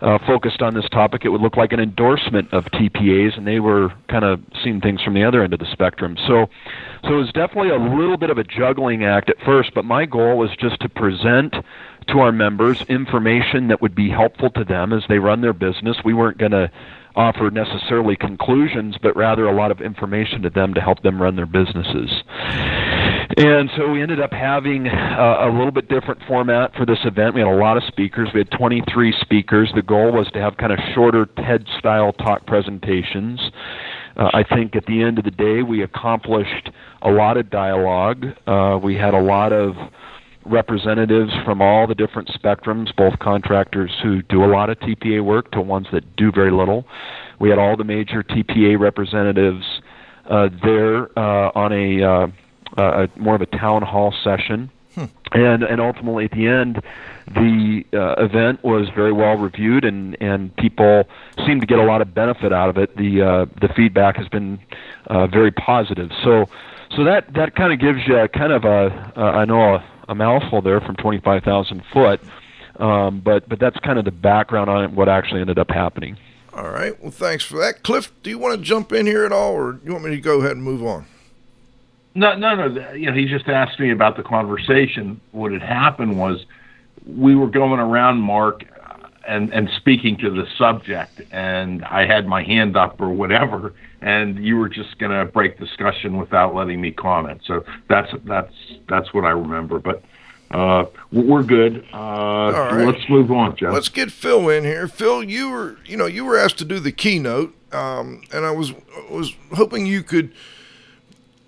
uh, 0.00 0.18
focused 0.26 0.62
on 0.62 0.74
this 0.74 0.88
topic, 0.90 1.22
it 1.24 1.28
would 1.28 1.40
look 1.40 1.56
like 1.56 1.72
an 1.72 1.80
endorsement 1.80 2.52
of 2.52 2.64
TPAs, 2.66 3.36
and 3.36 3.46
they 3.46 3.60
were 3.60 3.92
kind 4.08 4.24
of 4.24 4.40
seeing 4.62 4.80
things 4.80 5.00
from 5.02 5.14
the 5.14 5.24
other 5.24 5.42
end 5.42 5.52
of 5.52 5.60
the 5.60 5.70
spectrum. 5.70 6.16
So, 6.26 6.46
so 7.04 7.14
it 7.14 7.16
was 7.16 7.32
definitely 7.32 7.70
a 7.70 7.78
little 7.78 8.16
bit 8.16 8.30
of 8.30 8.38
a 8.38 8.44
juggling 8.44 9.04
act 9.04 9.30
at 9.30 9.36
first. 9.44 9.74
But 9.74 9.84
my 9.84 10.06
goal 10.06 10.36
was 10.36 10.50
just 10.58 10.80
to 10.80 10.88
present 10.88 11.54
to 12.08 12.18
our 12.18 12.32
members 12.32 12.82
information 12.88 13.68
that 13.68 13.80
would 13.80 13.94
be 13.94 14.10
helpful 14.10 14.50
to 14.50 14.64
them 14.64 14.92
as 14.92 15.04
they 15.08 15.18
run 15.18 15.40
their 15.40 15.52
business. 15.52 15.96
We 16.04 16.14
weren't 16.14 16.38
going 16.38 16.52
to 16.52 16.70
offer 17.14 17.50
necessarily 17.50 18.16
conclusions, 18.16 18.96
but 19.00 19.16
rather 19.16 19.46
a 19.46 19.54
lot 19.54 19.70
of 19.70 19.80
information 19.80 20.42
to 20.42 20.50
them 20.50 20.74
to 20.74 20.80
help 20.80 21.02
them 21.02 21.20
run 21.20 21.36
their 21.36 21.46
businesses. 21.46 22.10
And 23.36 23.70
so 23.76 23.90
we 23.90 24.02
ended 24.02 24.20
up 24.20 24.32
having 24.32 24.86
uh, 24.86 25.36
a 25.40 25.50
little 25.50 25.70
bit 25.70 25.88
different 25.88 26.20
format 26.28 26.74
for 26.74 26.84
this 26.84 26.98
event. 27.04 27.34
We 27.34 27.40
had 27.40 27.48
a 27.48 27.56
lot 27.56 27.78
of 27.78 27.82
speakers. 27.84 28.28
We 28.34 28.40
had 28.40 28.50
23 28.50 29.14
speakers. 29.22 29.72
The 29.74 29.82
goal 29.82 30.12
was 30.12 30.28
to 30.34 30.40
have 30.40 30.58
kind 30.58 30.72
of 30.72 30.78
shorter 30.94 31.26
TED 31.36 31.66
style 31.78 32.12
talk 32.12 32.46
presentations. 32.46 33.40
Uh, 34.16 34.28
I 34.34 34.42
think 34.42 34.76
at 34.76 34.84
the 34.84 35.02
end 35.02 35.18
of 35.18 35.24
the 35.24 35.30
day, 35.30 35.62
we 35.62 35.82
accomplished 35.82 36.70
a 37.00 37.10
lot 37.10 37.38
of 37.38 37.48
dialogue. 37.48 38.26
Uh, 38.46 38.78
we 38.82 38.96
had 38.96 39.14
a 39.14 39.20
lot 39.20 39.52
of 39.54 39.76
representatives 40.44 41.32
from 41.44 41.62
all 41.62 41.86
the 41.86 41.94
different 41.94 42.28
spectrums, 42.28 42.94
both 42.96 43.18
contractors 43.18 43.90
who 44.02 44.20
do 44.22 44.44
a 44.44 44.50
lot 44.50 44.68
of 44.68 44.78
TPA 44.80 45.24
work 45.24 45.50
to 45.52 45.60
ones 45.62 45.86
that 45.92 46.16
do 46.16 46.30
very 46.32 46.50
little. 46.50 46.84
We 47.40 47.48
had 47.48 47.58
all 47.58 47.78
the 47.78 47.84
major 47.84 48.22
TPA 48.22 48.78
representatives 48.78 49.64
uh, 50.28 50.48
there 50.62 51.18
uh, 51.18 51.50
on 51.54 51.72
a, 51.72 52.32
uh, 52.78 53.06
a 53.06 53.18
more 53.20 53.34
of 53.34 53.42
a 53.42 53.46
town 53.46 53.82
hall 53.82 54.14
session. 54.24 54.70
Hmm. 54.94 55.04
And 55.32 55.62
and 55.62 55.80
ultimately 55.80 56.26
at 56.26 56.32
the 56.32 56.46
end, 56.46 56.82
the 57.26 57.84
uh, 57.94 58.22
event 58.22 58.62
was 58.62 58.88
very 58.94 59.12
well 59.12 59.36
reviewed, 59.36 59.84
and 59.84 60.16
and 60.20 60.54
people 60.56 61.04
seem 61.46 61.60
to 61.60 61.66
get 61.66 61.78
a 61.78 61.84
lot 61.84 62.02
of 62.02 62.14
benefit 62.14 62.52
out 62.52 62.68
of 62.68 62.76
it. 62.76 62.96
The 62.96 63.22
uh, 63.22 63.46
the 63.60 63.68
feedback 63.74 64.16
has 64.16 64.28
been 64.28 64.60
uh, 65.06 65.26
very 65.28 65.50
positive. 65.50 66.10
So 66.22 66.46
so 66.94 67.04
that 67.04 67.32
that 67.32 67.56
kind 67.56 67.72
of 67.72 67.80
gives 67.80 68.06
you 68.06 68.18
a, 68.18 68.28
kind 68.28 68.52
of 68.52 68.64
a 68.64 69.12
uh, 69.16 69.20
I 69.20 69.46
know 69.46 69.76
a 69.76 69.84
a 70.08 70.14
mouthful 70.14 70.62
there 70.62 70.80
from 70.80 70.96
25,000 70.96 71.82
foot. 71.92 72.20
Um, 72.76 73.20
but 73.20 73.48
but 73.48 73.58
that's 73.58 73.78
kind 73.80 73.98
of 73.98 74.04
the 74.04 74.12
background 74.12 74.70
on 74.70 74.94
what 74.94 75.08
actually 75.08 75.40
ended 75.40 75.58
up 75.58 75.70
happening. 75.70 76.16
All 76.54 76.70
right. 76.70 77.00
Well, 77.00 77.10
thanks 77.10 77.44
for 77.44 77.58
that. 77.58 77.82
Cliff, 77.82 78.12
do 78.22 78.30
you 78.30 78.38
want 78.38 78.58
to 78.58 78.62
jump 78.62 78.92
in 78.92 79.06
here 79.06 79.24
at 79.24 79.32
all, 79.32 79.52
or 79.52 79.72
do 79.72 79.80
you 79.84 79.92
want 79.92 80.04
me 80.04 80.10
to 80.10 80.20
go 80.20 80.40
ahead 80.40 80.52
and 80.52 80.62
move 80.62 80.82
on? 80.82 81.06
No, 82.14 82.34
no, 82.36 82.54
no. 82.54 82.92
You 82.92 83.06
know, 83.06 83.12
he 83.12 83.26
just 83.26 83.48
asked 83.48 83.80
me 83.80 83.90
about 83.90 84.16
the 84.16 84.22
conversation. 84.22 85.20
What 85.30 85.52
had 85.52 85.62
happened 85.62 86.18
was 86.18 86.44
we 87.06 87.34
were 87.34 87.48
going 87.48 87.80
around, 87.80 88.20
Mark, 88.20 88.64
and 89.26 89.52
and 89.52 89.70
speaking 89.76 90.16
to 90.18 90.30
the 90.30 90.46
subject, 90.58 91.22
and 91.30 91.84
I 91.84 92.06
had 92.06 92.26
my 92.26 92.42
hand 92.42 92.76
up 92.76 93.00
or 93.00 93.08
whatever, 93.08 93.74
and 94.00 94.44
you 94.44 94.56
were 94.56 94.68
just 94.68 94.98
going 94.98 95.12
to 95.12 95.24
break 95.30 95.58
discussion 95.58 96.18
without 96.18 96.54
letting 96.54 96.80
me 96.80 96.90
comment. 96.90 97.42
So 97.46 97.64
that's 97.88 98.12
that's 98.24 98.54
that's 98.88 99.14
what 99.14 99.24
I 99.24 99.30
remember. 99.30 99.78
But 99.78 100.02
uh, 100.50 100.84
we're 101.12 101.42
good. 101.42 101.86
Uh, 101.92 102.52
right. 102.52 102.86
Let's 102.86 103.08
move 103.08 103.30
on, 103.30 103.56
Jeff. 103.56 103.72
Let's 103.72 103.88
get 103.88 104.12
Phil 104.12 104.48
in 104.50 104.64
here. 104.64 104.86
Phil, 104.86 105.22
you 105.22 105.50
were 105.50 105.78
you 105.86 105.96
know 105.96 106.06
you 106.06 106.24
were 106.24 106.36
asked 106.36 106.58
to 106.58 106.64
do 106.64 106.78
the 106.78 106.92
keynote, 106.92 107.54
um, 107.72 108.22
and 108.32 108.44
I 108.44 108.50
was 108.50 108.72
was 109.10 109.34
hoping 109.54 109.86
you 109.86 110.02
could 110.02 110.32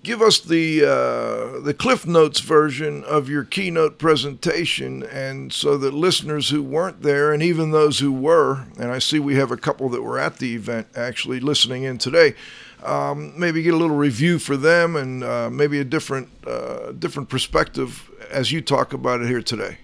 give 0.05 0.21
us 0.21 0.39
the 0.39 0.83
uh, 0.83 1.59
the 1.59 1.73
Cliff 1.73 2.05
Notes 2.05 2.39
version 2.39 3.03
of 3.03 3.27
your 3.27 3.43
keynote 3.43 3.97
presentation, 3.97 5.03
and 5.03 5.51
so 5.51 5.77
that 5.77 5.93
listeners 5.93 6.49
who 6.49 6.61
weren't 6.61 7.01
there, 7.01 7.33
and 7.33 7.41
even 7.41 7.71
those 7.71 7.99
who 7.99 8.13
were, 8.13 8.65
and 8.79 8.91
I 8.91 8.99
see 8.99 9.19
we 9.19 9.35
have 9.35 9.51
a 9.51 9.57
couple 9.57 9.89
that 9.89 10.03
were 10.03 10.19
at 10.19 10.37
the 10.37 10.53
event 10.53 10.87
actually 10.95 11.39
listening 11.39 11.83
in 11.83 11.97
today, 11.97 12.35
um, 12.83 13.33
maybe 13.37 13.63
get 13.63 13.73
a 13.73 13.77
little 13.77 13.97
review 13.97 14.37
for 14.37 14.55
them, 14.55 14.95
and 14.95 15.23
uh, 15.23 15.49
maybe 15.49 15.79
a 15.79 15.83
different 15.83 16.29
uh, 16.47 16.91
different 16.91 17.27
perspective 17.27 18.09
as 18.29 18.51
you 18.51 18.61
talk 18.61 18.93
about 18.93 19.21
it 19.21 19.27
here 19.27 19.41
today. 19.41 19.79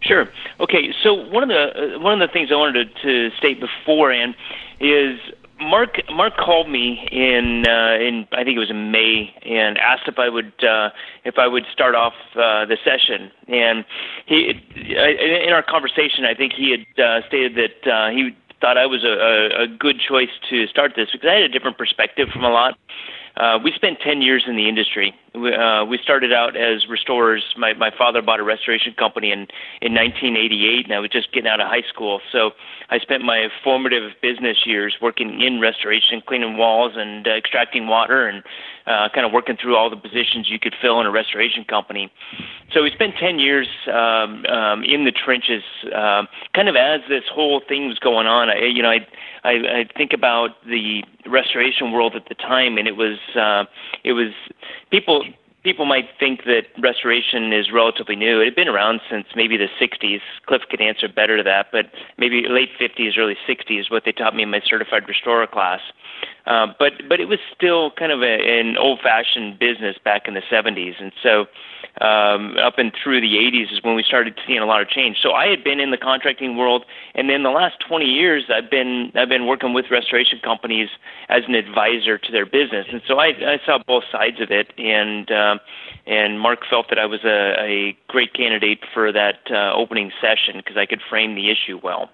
Sure. 0.00 0.28
Okay. 0.58 0.94
So 1.02 1.12
one 1.14 1.42
of 1.42 1.48
the 1.50 1.96
uh, 1.96 1.98
one 2.00 2.20
of 2.20 2.28
the 2.28 2.32
things 2.32 2.50
I 2.50 2.56
wanted 2.56 2.94
to, 2.96 3.30
to 3.30 3.36
state 3.36 3.60
beforehand 3.60 4.36
is 4.80 5.20
Mark 5.58 6.00
Mark 6.10 6.36
called 6.36 6.68
me 6.68 7.08
in 7.10 7.64
uh, 7.66 7.94
in 7.98 8.28
I 8.32 8.44
think 8.44 8.56
it 8.56 8.60
was 8.60 8.70
in 8.70 8.90
May 8.90 9.34
and 9.42 9.78
asked 9.78 10.06
if 10.06 10.18
I 10.18 10.28
would 10.28 10.52
uh, 10.62 10.90
if 11.24 11.38
I 11.38 11.46
would 11.46 11.64
start 11.72 11.94
off 11.94 12.12
uh, 12.34 12.66
the 12.66 12.76
session 12.84 13.30
and 13.48 13.84
he 14.26 14.52
in 14.76 15.52
our 15.52 15.62
conversation 15.62 16.24
I 16.24 16.34
think 16.34 16.52
he 16.52 16.70
had 16.70 17.02
uh, 17.02 17.26
stated 17.28 17.54
that 17.56 17.90
uh, 17.90 18.10
he 18.10 18.36
thought 18.60 18.76
I 18.76 18.86
was 18.86 19.04
a, 19.04 19.62
a 19.62 19.66
good 19.66 19.96
choice 20.00 20.30
to 20.50 20.66
start 20.66 20.92
this 20.96 21.08
because 21.12 21.28
I 21.28 21.34
had 21.34 21.42
a 21.42 21.48
different 21.48 21.78
perspective 21.78 22.28
from 22.32 22.44
a 22.44 22.50
lot. 22.50 22.78
Uh, 23.36 23.58
we 23.62 23.70
spent 23.72 23.98
10 24.00 24.22
years 24.22 24.44
in 24.46 24.56
the 24.56 24.68
industry. 24.68 25.14
We, 25.36 25.54
uh, 25.54 25.84
we 25.84 25.98
started 26.02 26.32
out 26.32 26.56
as 26.56 26.88
restorers. 26.88 27.44
My, 27.58 27.74
my 27.74 27.90
father 27.96 28.22
bought 28.22 28.40
a 28.40 28.42
restoration 28.42 28.94
company 28.94 29.30
in, 29.30 29.40
in 29.82 29.92
1988, 29.92 30.86
and 30.86 30.94
I 30.94 30.98
was 30.98 31.10
just 31.10 31.32
getting 31.32 31.48
out 31.48 31.60
of 31.60 31.68
high 31.68 31.86
school. 31.88 32.20
So 32.32 32.52
I 32.88 32.98
spent 32.98 33.22
my 33.22 33.48
formative 33.62 34.12
business 34.22 34.58
years 34.64 34.96
working 35.02 35.42
in 35.42 35.60
restoration, 35.60 36.22
cleaning 36.26 36.56
walls 36.56 36.92
and 36.96 37.26
uh, 37.26 37.32
extracting 37.32 37.86
water, 37.86 38.26
and 38.26 38.42
uh, 38.86 39.08
kind 39.14 39.26
of 39.26 39.32
working 39.32 39.56
through 39.60 39.76
all 39.76 39.90
the 39.90 39.96
positions 39.96 40.48
you 40.48 40.58
could 40.58 40.74
fill 40.80 41.00
in 41.00 41.06
a 41.06 41.10
restoration 41.10 41.64
company. 41.64 42.10
So 42.72 42.82
we 42.82 42.90
spent 42.92 43.14
10 43.20 43.38
years 43.38 43.68
um, 43.88 44.46
um, 44.46 44.84
in 44.84 45.04
the 45.04 45.12
trenches, 45.12 45.62
um, 45.94 46.28
kind 46.54 46.68
of 46.68 46.76
as 46.76 47.00
this 47.08 47.24
whole 47.30 47.60
thing 47.68 47.88
was 47.88 47.98
going 47.98 48.26
on. 48.26 48.48
I, 48.48 48.64
you 48.64 48.82
know, 48.82 48.90
I, 48.90 49.06
I, 49.44 49.52
I 49.52 49.88
think 49.96 50.12
about 50.12 50.50
the 50.64 51.02
restoration 51.26 51.92
world 51.92 52.14
at 52.14 52.28
the 52.28 52.34
time, 52.34 52.78
and 52.78 52.86
it 52.88 52.96
was 52.96 53.18
uh, 53.34 53.64
it 54.04 54.12
was 54.12 54.32
people 54.90 55.24
people 55.66 55.84
might 55.84 56.08
think 56.20 56.44
that 56.44 56.62
restoration 56.80 57.52
is 57.52 57.72
relatively 57.72 58.14
new. 58.14 58.40
It 58.40 58.44
had 58.44 58.54
been 58.54 58.68
around 58.68 59.00
since 59.10 59.26
maybe 59.34 59.56
the 59.56 59.66
60s. 59.80 60.20
Cliff 60.46 60.62
could 60.70 60.80
answer 60.80 61.08
better 61.08 61.36
to 61.36 61.42
that, 61.42 61.72
but 61.72 61.86
maybe 62.18 62.46
late 62.48 62.70
50s, 62.80 63.18
early 63.18 63.36
60s, 63.48 63.90
what 63.90 64.04
they 64.04 64.12
taught 64.12 64.36
me 64.36 64.44
in 64.44 64.50
my 64.50 64.60
certified 64.64 65.08
restorer 65.08 65.48
class. 65.48 65.80
Uh, 66.46 66.68
but 66.78 66.92
but 67.08 67.18
it 67.18 67.26
was 67.26 67.40
still 67.52 67.90
kind 67.98 68.12
of 68.12 68.22
a, 68.22 68.60
an 68.60 68.76
old-fashioned 68.76 69.58
business 69.58 69.96
back 70.04 70.28
in 70.28 70.34
the 70.34 70.42
70s, 70.48 71.02
and 71.02 71.10
so 71.20 71.46
um, 72.00 72.56
up 72.58 72.74
and 72.78 72.92
through 72.92 73.20
the 73.20 73.36
80s 73.36 73.72
is 73.72 73.82
when 73.82 73.94
we 73.94 74.02
started 74.02 74.38
seeing 74.46 74.58
a 74.58 74.66
lot 74.66 74.82
of 74.82 74.88
change. 74.88 75.16
So 75.22 75.32
I 75.32 75.48
had 75.48 75.64
been 75.64 75.80
in 75.80 75.90
the 75.90 75.96
contracting 75.96 76.56
world, 76.56 76.84
and 77.14 77.30
then 77.30 77.42
the 77.42 77.50
last 77.50 77.76
20 77.88 78.04
years 78.04 78.44
I've 78.52 78.70
been 78.70 79.12
I've 79.14 79.28
been 79.28 79.46
working 79.46 79.72
with 79.72 79.86
restoration 79.90 80.38
companies 80.42 80.88
as 81.28 81.42
an 81.48 81.54
advisor 81.54 82.18
to 82.18 82.32
their 82.32 82.46
business, 82.46 82.86
and 82.92 83.00
so 83.06 83.18
I, 83.18 83.28
I 83.28 83.58
saw 83.64 83.78
both 83.86 84.04
sides 84.12 84.40
of 84.40 84.50
it. 84.50 84.72
And 84.78 85.30
uh, 85.30 85.58
and 86.06 86.38
Mark 86.38 86.60
felt 86.68 86.88
that 86.90 86.98
I 86.98 87.06
was 87.06 87.24
a, 87.24 87.54
a 87.58 87.96
great 88.08 88.34
candidate 88.34 88.80
for 88.92 89.10
that 89.12 89.40
uh, 89.50 89.72
opening 89.74 90.12
session 90.20 90.56
because 90.58 90.76
I 90.76 90.86
could 90.86 91.00
frame 91.08 91.34
the 91.34 91.50
issue 91.50 91.80
well. 91.82 92.10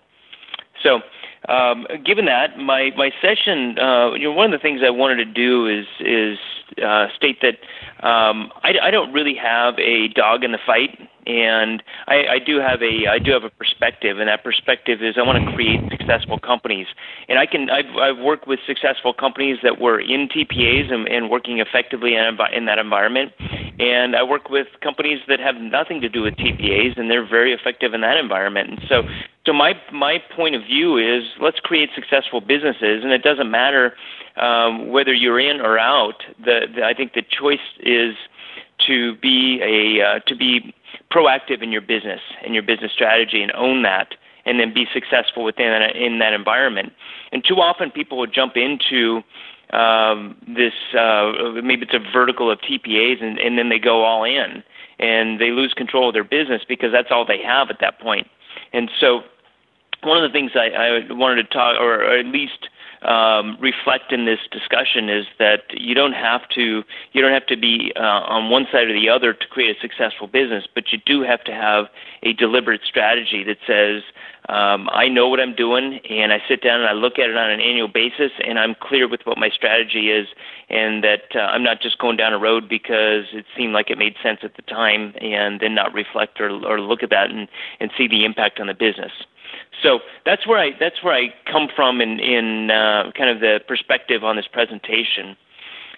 So 0.83 1.01
um, 1.49 1.87
given 2.05 2.27
that, 2.27 2.59
my 2.59 2.91
my 2.97 3.11
session, 3.21 3.79
uh, 3.79 4.13
you 4.13 4.25
know, 4.25 4.33
one 4.33 4.53
of 4.53 4.59
the 4.59 4.63
things 4.63 4.81
I 4.85 4.91
wanted 4.91 5.17
to 5.17 5.25
do 5.25 5.67
is 5.67 5.87
is 6.01 6.39
uh, 6.85 7.09
state 7.17 7.41
that 7.43 7.59
um, 8.07 8.53
I, 8.63 8.75
I 8.83 8.91
don't 8.91 9.13
really 9.13 9.35
have 9.35 9.79
a 9.79 10.09
dog 10.09 10.45
in 10.45 10.53
the 10.53 10.59
fight, 10.65 10.99
and 11.27 11.83
I, 12.07 12.27
I 12.27 12.39
do 12.39 12.59
have 12.59 12.81
a 12.83 13.09
I 13.09 13.19
do 13.19 13.33
have 13.33 13.45
a 13.45 13.51
perspective, 13.51 14.19
and 14.21 14.29
that 14.29 14.45
perspective 14.45 15.03
is 15.03 15.17
I 15.19 15.23
want 15.23 15.45
to 15.45 15.53
create 15.53 15.81
successful 15.91 16.39
companies, 16.39 16.87
and 17.29 17.39
I 17.39 17.47
can 17.47 17.71
I've, 17.71 17.97
I've 17.97 18.19
worked 18.19 18.47
with 18.47 18.61
successful 18.67 19.13
companies 19.13 19.59
that 19.63 19.81
were 19.81 20.01
in 20.01 20.29
TPAs 20.29 20.93
and, 20.93 21.09
and 21.09 21.29
working 21.29 21.59
effectively 21.59 22.15
in, 22.15 22.39
in 22.53 22.67
that 22.67 22.79
environment, 22.79 23.33
and 23.79 24.15
I 24.15 24.23
work 24.23 24.49
with 24.49 24.69
companies 24.81 25.21
that 25.29 25.41
have 25.41 25.57
nothing 25.57 26.01
to 26.03 26.09
do 26.09 26.23
with 26.23 26.35
TPAs, 26.37 26.99
and 26.99 27.11
they're 27.11 27.29
very 27.29 27.53
effective 27.53 27.95
in 27.95 28.01
that 28.03 28.17
environment, 28.17 28.71
and 28.71 28.81
so 28.89 29.03
so 29.45 29.53
my 29.53 29.75
my 29.93 30.23
point 30.37 30.55
of 30.55 30.63
view 30.63 30.97
is 30.99 31.25
let's 31.41 31.59
create 31.59 31.91
successful 31.95 32.41
businesses, 32.41 33.03
and 33.03 33.13
it 33.13 33.23
doesn't 33.23 33.51
matter 33.51 33.95
um, 34.37 34.89
whether 34.89 35.13
you're 35.13 35.41
in 35.41 35.61
or 35.61 35.79
out. 35.79 36.23
The, 36.45 36.67
the 36.75 36.85
I 36.85 36.95
think 36.95 37.15
the 37.15 37.23
choice 37.23 37.59
is 37.81 38.15
to 38.87 39.17
be 39.17 39.61
a 39.63 40.05
uh, 40.05 40.19
to 40.27 40.37
be 40.37 40.75
proactive 41.11 41.63
in 41.63 41.73
your 41.73 41.81
business 41.81 42.21
and 42.45 42.55
your 42.55 42.63
business 42.63 42.93
strategy 42.93 43.43
and 43.43 43.53
own 43.53 43.83
that 43.83 44.15
and 44.45 44.59
then 44.59 44.73
be 44.73 44.87
successful 44.93 45.45
within 45.45 45.73
in 45.95 46.19
that 46.21 46.33
environment. 46.33 46.93
And 47.33 47.45
too 47.45 47.57
often 47.57 47.91
people 47.91 48.19
would 48.19 48.33
jump 48.33 48.57
into 48.57 49.23
um, 49.77 50.37
this 50.47 50.73
uh, 50.97 51.33
maybe 51.63 51.83
it's 51.83 51.95
a 51.95 52.13
vertical 52.13 52.51
of 52.51 52.59
TPAs 52.61 53.23
and, 53.23 53.39
and 53.39 53.59
then 53.59 53.69
they 53.71 53.79
go 53.79 54.05
all 54.05 54.25
in 54.25 54.63
and 54.99 55.41
they 55.41 55.51
lose 55.51 55.73
control 55.75 56.09
of 56.09 56.15
their 56.15 56.25
business 56.25 56.63
because 56.69 56.93
that's 56.93 57.09
all 57.11 57.25
they 57.25 57.43
have 57.43 57.71
at 57.71 57.79
that 57.81 57.99
point. 57.99 58.29
And 58.73 58.91
so 59.01 59.23
one 60.03 60.23
of 60.23 60.31
the 60.31 60.33
things 60.33 60.53
I, 60.55 60.69
I 60.71 61.13
wanted 61.13 61.45
to 61.45 61.49
talk, 61.49 61.81
or, 61.81 62.03
at 62.03 62.27
least 62.27 62.69
um, 63.03 63.57
reflect 63.61 64.13
in 64.13 64.27
this 64.27 64.39
discussion, 64.51 65.09
is 65.09 65.27
that 65.39 65.63
you 65.71 65.95
don't 65.95 66.13
have 66.13 66.49
to 66.51 66.83
you 67.13 67.23
don't 67.23 67.33
have 67.33 67.47
to 67.47 67.57
be 67.57 67.93
uh, 67.97 68.01
on 68.01 68.51
one 68.51 68.67
side 68.71 68.89
or 68.89 68.93
the 68.93 69.09
other 69.09 69.33
to 69.33 69.47
create 69.47 69.77
a 69.77 69.81
successful 69.81 70.27
business, 70.27 70.65
but 70.75 70.93
you 70.93 70.99
do 71.05 71.23
have 71.23 71.43
to 71.45 71.53
have 71.53 71.87
a 72.23 72.33
deliberate 72.33 72.83
strategy 72.85 73.45
that 73.45 73.59
says. 73.67 74.03
Um, 74.49 74.89
I 74.91 75.07
know 75.07 75.29
what 75.29 75.39
I'm 75.39 75.55
doing, 75.55 76.01
and 76.11 76.33
I 76.33 76.43
sit 76.49 76.65
down 76.65 76.81
and 76.81 76.89
I 76.89 76.95
look 76.95 77.17
at 77.17 77.31
it 77.31 77.37
on 77.37 77.49
an 77.49 77.61
annual 77.61 77.87
basis, 77.87 78.33
and 78.45 78.59
I'm 78.59 78.75
clear 78.75 79.07
with 79.07 79.21
what 79.23 79.39
my 79.39 79.49
strategy 79.49 80.11
is, 80.11 80.27
and 80.69 81.05
that 81.05 81.31
uh, 81.37 81.39
I'm 81.39 81.63
not 81.63 81.81
just 81.81 81.99
going 81.99 82.17
down 82.17 82.33
a 82.33 82.41
road 82.41 82.69
because 82.69 83.27
it 83.33 83.45
seemed 83.57 83.73
like 83.73 83.89
it 83.89 83.99
made 83.99 84.17
sense 84.21 84.41
at 84.43 84.57
the 84.57 84.63
time, 84.63 85.15
and 85.21 85.61
then 85.61 85.77
not 85.77 85.95
reflect 85.95 86.41
or, 86.41 86.51
or 86.67 86.81
look 86.81 87.05
at 87.05 87.11
that 87.11 87.31
and, 87.31 87.47
and 87.79 87.93
see 87.97 88.09
the 88.09 88.25
impact 88.25 88.59
on 88.59 88.67
the 88.67 88.75
business. 88.75 89.13
So 89.83 90.01
that's 90.27 90.47
where 90.47 90.59
I 90.59 90.71
that's 90.79 91.03
where 91.03 91.15
I 91.15 91.35
come 91.51 91.69
from 91.75 92.01
in 92.01 92.21
in 92.21 92.71
uh, 92.71 93.13
kind 93.17 93.31
of 93.31 93.41
the 93.41 93.61
perspective 93.67 94.23
on 94.25 94.37
this 94.37 94.47
presentation. 94.47 95.37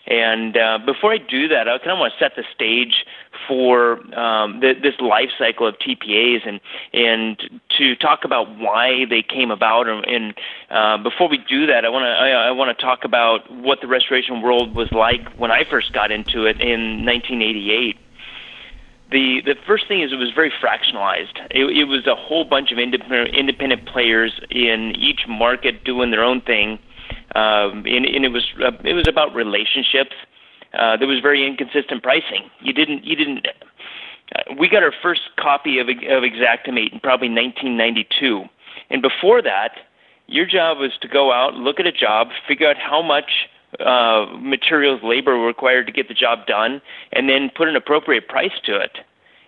And 0.06 0.56
uh, 0.56 0.78
before 0.84 1.12
I 1.12 1.18
do 1.18 1.48
that, 1.48 1.66
I 1.66 1.78
kind 1.78 1.92
of 1.92 1.98
want 1.98 2.12
to 2.12 2.18
set 2.18 2.36
the 2.36 2.44
stage 2.54 3.06
for 3.48 4.00
um, 4.14 4.60
this 4.60 4.94
life 5.00 5.30
cycle 5.38 5.66
of 5.66 5.76
TPAs 5.78 6.46
and 6.46 6.60
and 6.92 7.60
to 7.78 7.96
talk 7.96 8.24
about 8.24 8.58
why 8.58 9.06
they 9.08 9.22
came 9.22 9.50
about. 9.50 9.88
And, 9.88 10.04
and 10.06 10.34
uh, 10.70 11.02
before 11.02 11.28
we 11.28 11.38
do 11.38 11.66
that, 11.66 11.86
I 11.86 11.88
want 11.88 12.04
to 12.04 12.08
I, 12.08 12.48
I 12.48 12.50
want 12.50 12.76
to 12.76 12.84
talk 12.84 13.04
about 13.04 13.50
what 13.50 13.80
the 13.80 13.86
restoration 13.86 14.42
world 14.42 14.74
was 14.74 14.92
like 14.92 15.26
when 15.38 15.50
I 15.50 15.64
first 15.68 15.92
got 15.94 16.10
into 16.10 16.44
it 16.44 16.60
in 16.60 17.04
1988 17.06 17.96
the 19.14 19.40
the 19.46 19.54
first 19.64 19.86
thing 19.86 20.02
is 20.02 20.12
it 20.12 20.16
was 20.16 20.32
very 20.34 20.50
fractionalized. 20.50 21.38
It, 21.50 21.64
it 21.78 21.84
was 21.84 22.04
a 22.06 22.16
whole 22.16 22.44
bunch 22.44 22.72
of 22.72 22.78
independent 22.78 23.34
independent 23.34 23.86
players 23.86 24.32
in 24.50 24.92
each 24.98 25.26
market 25.28 25.84
doing 25.84 26.10
their 26.10 26.24
own 26.24 26.40
thing, 26.40 26.80
um, 27.36 27.86
and, 27.86 28.04
and 28.04 28.24
it 28.24 28.32
was 28.32 28.44
uh, 28.60 28.72
it 28.82 28.94
was 28.94 29.06
about 29.06 29.32
relationships. 29.32 30.16
Uh, 30.76 30.96
there 30.96 31.06
was 31.06 31.20
very 31.20 31.46
inconsistent 31.46 32.02
pricing. 32.02 32.50
You 32.60 32.72
didn't 32.72 33.04
you 33.04 33.14
didn't. 33.14 33.46
Uh, 34.34 34.54
we 34.58 34.68
got 34.68 34.82
our 34.82 34.94
first 35.00 35.22
copy 35.38 35.78
of 35.78 35.88
of 35.88 36.22
Xactimate 36.26 36.92
in 36.92 36.98
probably 36.98 37.30
1992, 37.30 38.42
and 38.90 39.00
before 39.00 39.40
that, 39.42 39.78
your 40.26 40.44
job 40.44 40.78
was 40.78 40.90
to 41.02 41.08
go 41.08 41.32
out, 41.32 41.54
look 41.54 41.78
at 41.78 41.86
a 41.86 41.92
job, 41.92 42.28
figure 42.48 42.68
out 42.68 42.76
how 42.76 43.00
much 43.00 43.46
uh, 43.80 44.26
materials, 44.38 45.00
labor 45.02 45.34
required 45.34 45.86
to 45.86 45.92
get 45.92 46.08
the 46.08 46.14
job 46.14 46.46
done, 46.46 46.80
and 47.12 47.28
then 47.28 47.50
put 47.54 47.68
an 47.68 47.76
appropriate 47.76 48.28
price 48.28 48.52
to 48.64 48.76
it. 48.76 48.98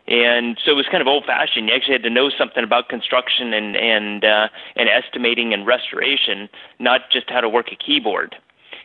and 0.08 0.58
so 0.64 0.70
it 0.72 0.74
was 0.74 0.86
kind 0.90 1.00
of 1.00 1.08
old-fashioned. 1.08 1.68
You 1.68 1.74
actually 1.74 1.94
had 1.94 2.02
to 2.04 2.10
know 2.10 2.30
something 2.30 2.62
about 2.62 2.88
construction 2.88 3.52
and 3.52 3.76
and 3.76 4.24
uh, 4.24 4.48
and 4.76 4.88
estimating 4.88 5.52
and 5.52 5.66
restoration, 5.66 6.48
not 6.78 7.10
just 7.10 7.28
how 7.28 7.40
to 7.40 7.48
work 7.48 7.72
a 7.72 7.76
keyboard. 7.76 8.36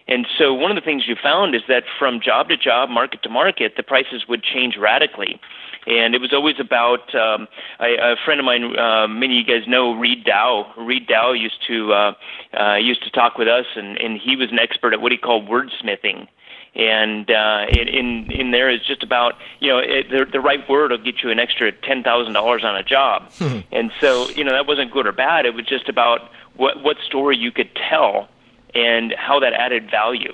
And 0.08 0.26
so 0.38 0.54
one 0.54 0.72
of 0.72 0.76
the 0.76 0.82
things 0.82 1.04
you 1.08 1.16
found 1.22 1.56
is 1.56 1.62
that 1.68 1.84
from 2.00 2.20
job 2.20 2.50
to 2.50 2.58
job, 2.58 2.90
market 2.90 3.22
to 3.24 3.30
market, 3.30 3.74
the 3.78 3.84
prices 3.84 4.26
would 4.28 4.44
change 4.44 4.76
radically. 4.78 5.40
And 5.88 6.14
it 6.14 6.22
was 6.22 6.32
always 6.32 6.60
about 6.60 7.14
um, 7.16 7.48
a, 7.80 8.14
a 8.14 8.16
friend 8.24 8.40
of 8.40 8.46
mine. 8.46 8.78
Uh, 8.78 9.08
many 9.08 9.40
of 9.40 9.48
you 9.48 9.60
guys 9.60 9.68
know 9.68 9.94
Reed 9.94 10.24
Dow. 10.24 10.72
Reed 10.78 11.08
Dow 11.08 11.32
used 11.32 11.66
to 11.68 11.94
uh, 11.94 12.14
uh, 12.60 12.76
used 12.76 13.04
to 13.04 13.10
talk 13.10 13.38
with 13.38 13.48
us, 13.48 13.66
and, 13.76 13.98
and 13.98 14.20
he 14.20 14.36
was 14.36 14.52
an 14.52 14.60
expert 14.60 14.94
at 14.94 15.02
what 15.02 15.12
he 15.12 15.18
called 15.18 15.48
wordsmithing 15.48 16.28
and 16.76 17.30
uh, 17.30 17.66
in 17.70 18.32
in 18.32 18.52
there 18.52 18.70
is 18.70 18.82
just 18.86 19.04
about 19.04 19.34
you 19.60 19.68
know 19.68 19.80
it, 19.80 20.10
the 20.10 20.26
the 20.32 20.40
right 20.40 20.68
word 20.70 20.92
will 20.92 20.98
get 20.98 21.22
you 21.22 21.30
an 21.30 21.40
extra 21.40 21.72
ten 21.72 22.02
thousand 22.02 22.34
dollars 22.34 22.64
on 22.64 22.76
a 22.76 22.84
job, 22.84 23.30
and 23.72 23.92
so 24.00 24.30
you 24.30 24.44
know 24.44 24.52
that 24.52 24.68
wasn't 24.68 24.92
good 24.92 25.06
or 25.06 25.12
bad. 25.12 25.46
It 25.46 25.54
was 25.54 25.66
just 25.66 25.90
about 25.90 26.32
what 26.56 26.82
what 26.82 26.98
story 27.06 27.38
you 27.38 27.52
could 27.52 27.70
tell 27.76 28.30
and 28.74 29.14
how 29.18 29.40
that 29.42 29.54
added 29.54 29.92
value. 29.92 30.34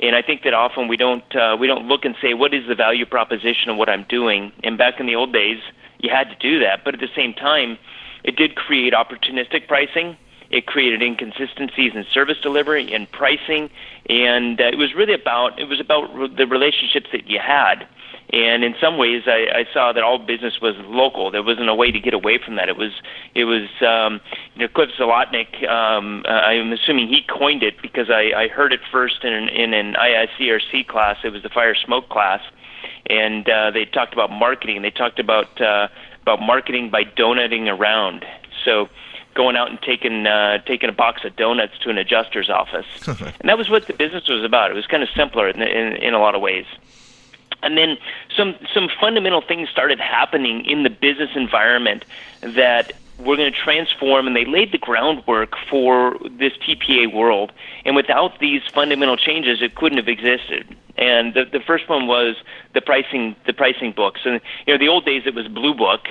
And 0.00 0.16
I 0.16 0.22
think 0.22 0.42
that 0.44 0.54
often 0.54 0.88
we 0.88 0.96
don't 0.96 1.36
uh, 1.36 1.56
we 1.60 1.66
don't 1.66 1.86
look 1.86 2.04
and 2.04 2.14
say 2.22 2.34
what 2.34 2.54
is 2.54 2.66
the 2.66 2.74
value 2.74 3.06
proposition 3.06 3.70
of 3.70 3.76
what 3.76 3.88
I'm 3.88 4.04
doing. 4.08 4.52
And 4.64 4.78
back 4.78 4.98
in 4.98 5.06
the 5.06 5.14
old 5.14 5.32
days, 5.32 5.60
you 5.98 6.10
had 6.10 6.30
to 6.30 6.36
do 6.36 6.60
that, 6.60 6.84
but 6.84 6.94
at 6.94 7.00
the 7.00 7.10
same 7.14 7.34
time, 7.34 7.78
it 8.24 8.36
did 8.36 8.54
create 8.54 8.94
opportunistic 8.94 9.68
pricing 9.68 10.16
it 10.50 10.66
created 10.66 11.00
inconsistencies 11.00 11.92
in 11.94 12.04
service 12.12 12.38
delivery 12.42 12.92
and 12.92 13.10
pricing, 13.10 13.70
and 14.08 14.60
uh, 14.60 14.64
it 14.64 14.78
was 14.78 14.94
really 14.94 15.14
about 15.14 15.58
it 15.58 15.68
was 15.68 15.80
about 15.80 16.12
re- 16.14 16.28
the 16.28 16.46
relationships 16.46 17.06
that 17.12 17.28
you 17.28 17.38
had. 17.38 17.86
And 18.32 18.62
in 18.62 18.76
some 18.80 18.96
ways, 18.96 19.24
I, 19.26 19.46
I 19.52 19.64
saw 19.74 19.92
that 19.92 20.04
all 20.04 20.18
business 20.18 20.60
was 20.60 20.76
local. 20.86 21.32
There 21.32 21.42
wasn't 21.42 21.68
a 21.68 21.74
way 21.74 21.90
to 21.90 21.98
get 21.98 22.14
away 22.14 22.38
from 22.38 22.54
that. 22.56 22.68
It 22.68 22.76
was, 22.76 22.92
it 23.34 23.44
was, 23.44 23.68
um, 23.80 24.20
you 24.54 24.62
know, 24.62 24.68
Cliff 24.68 24.90
Zlotnick. 24.96 25.68
Um, 25.68 26.24
uh, 26.28 26.32
I'm 26.32 26.72
assuming 26.72 27.08
he 27.08 27.22
coined 27.28 27.64
it 27.64 27.82
because 27.82 28.08
I, 28.08 28.32
I 28.36 28.48
heard 28.48 28.72
it 28.72 28.80
first 28.92 29.24
in, 29.24 29.48
in 29.48 29.74
an 29.74 29.94
IICRC 29.94 30.86
class. 30.86 31.16
It 31.24 31.30
was 31.30 31.42
the 31.42 31.48
fire 31.48 31.74
smoke 31.74 32.08
class, 32.08 32.40
and 33.06 33.48
uh, 33.48 33.72
they 33.72 33.84
talked 33.84 34.12
about 34.12 34.30
marketing. 34.30 34.82
They 34.82 34.92
talked 34.92 35.18
about 35.18 35.60
uh, 35.60 35.88
about 36.22 36.40
marketing 36.40 36.90
by 36.90 37.02
donuting 37.02 37.68
around. 37.68 38.24
So 38.64 38.88
going 39.34 39.56
out 39.56 39.70
and 39.70 39.80
taking 39.82 40.26
uh, 40.28 40.58
taking 40.66 40.88
a 40.88 40.92
box 40.92 41.24
of 41.24 41.34
donuts 41.34 41.72
to 41.82 41.90
an 41.90 41.98
adjuster's 41.98 42.48
office, 42.48 42.86
and 43.08 43.48
that 43.48 43.58
was 43.58 43.68
what 43.68 43.88
the 43.88 43.92
business 43.92 44.28
was 44.28 44.44
about. 44.44 44.70
It 44.70 44.74
was 44.74 44.86
kind 44.86 45.02
of 45.02 45.08
simpler 45.16 45.48
in, 45.48 45.60
in, 45.62 45.96
in 45.96 46.14
a 46.14 46.20
lot 46.20 46.36
of 46.36 46.40
ways. 46.40 46.66
And 47.62 47.76
then 47.76 47.98
some 48.36 48.54
some 48.72 48.88
fundamental 49.00 49.40
things 49.40 49.68
started 49.68 50.00
happening 50.00 50.64
in 50.64 50.82
the 50.82 50.90
business 50.90 51.30
environment 51.34 52.04
that 52.40 52.92
were 53.18 53.36
going 53.36 53.52
to 53.52 53.58
transform, 53.58 54.26
and 54.26 54.34
they 54.34 54.46
laid 54.46 54.72
the 54.72 54.78
groundwork 54.78 55.54
for 55.68 56.16
this 56.30 56.54
TPA 56.54 57.12
world. 57.12 57.52
And 57.84 57.94
without 57.94 58.38
these 58.38 58.62
fundamental 58.72 59.18
changes, 59.18 59.60
it 59.60 59.74
couldn't 59.74 59.98
have 59.98 60.08
existed. 60.08 60.74
And 60.96 61.34
the, 61.34 61.44
the 61.44 61.60
first 61.60 61.88
one 61.88 62.06
was 62.06 62.36
the 62.72 62.80
pricing 62.80 63.36
the 63.46 63.52
pricing 63.52 63.92
books. 63.92 64.20
And 64.24 64.40
you 64.66 64.74
know, 64.74 64.78
the 64.78 64.88
old 64.88 65.04
days 65.04 65.24
it 65.26 65.34
was 65.34 65.48
Blue 65.48 65.74
Book 65.74 66.08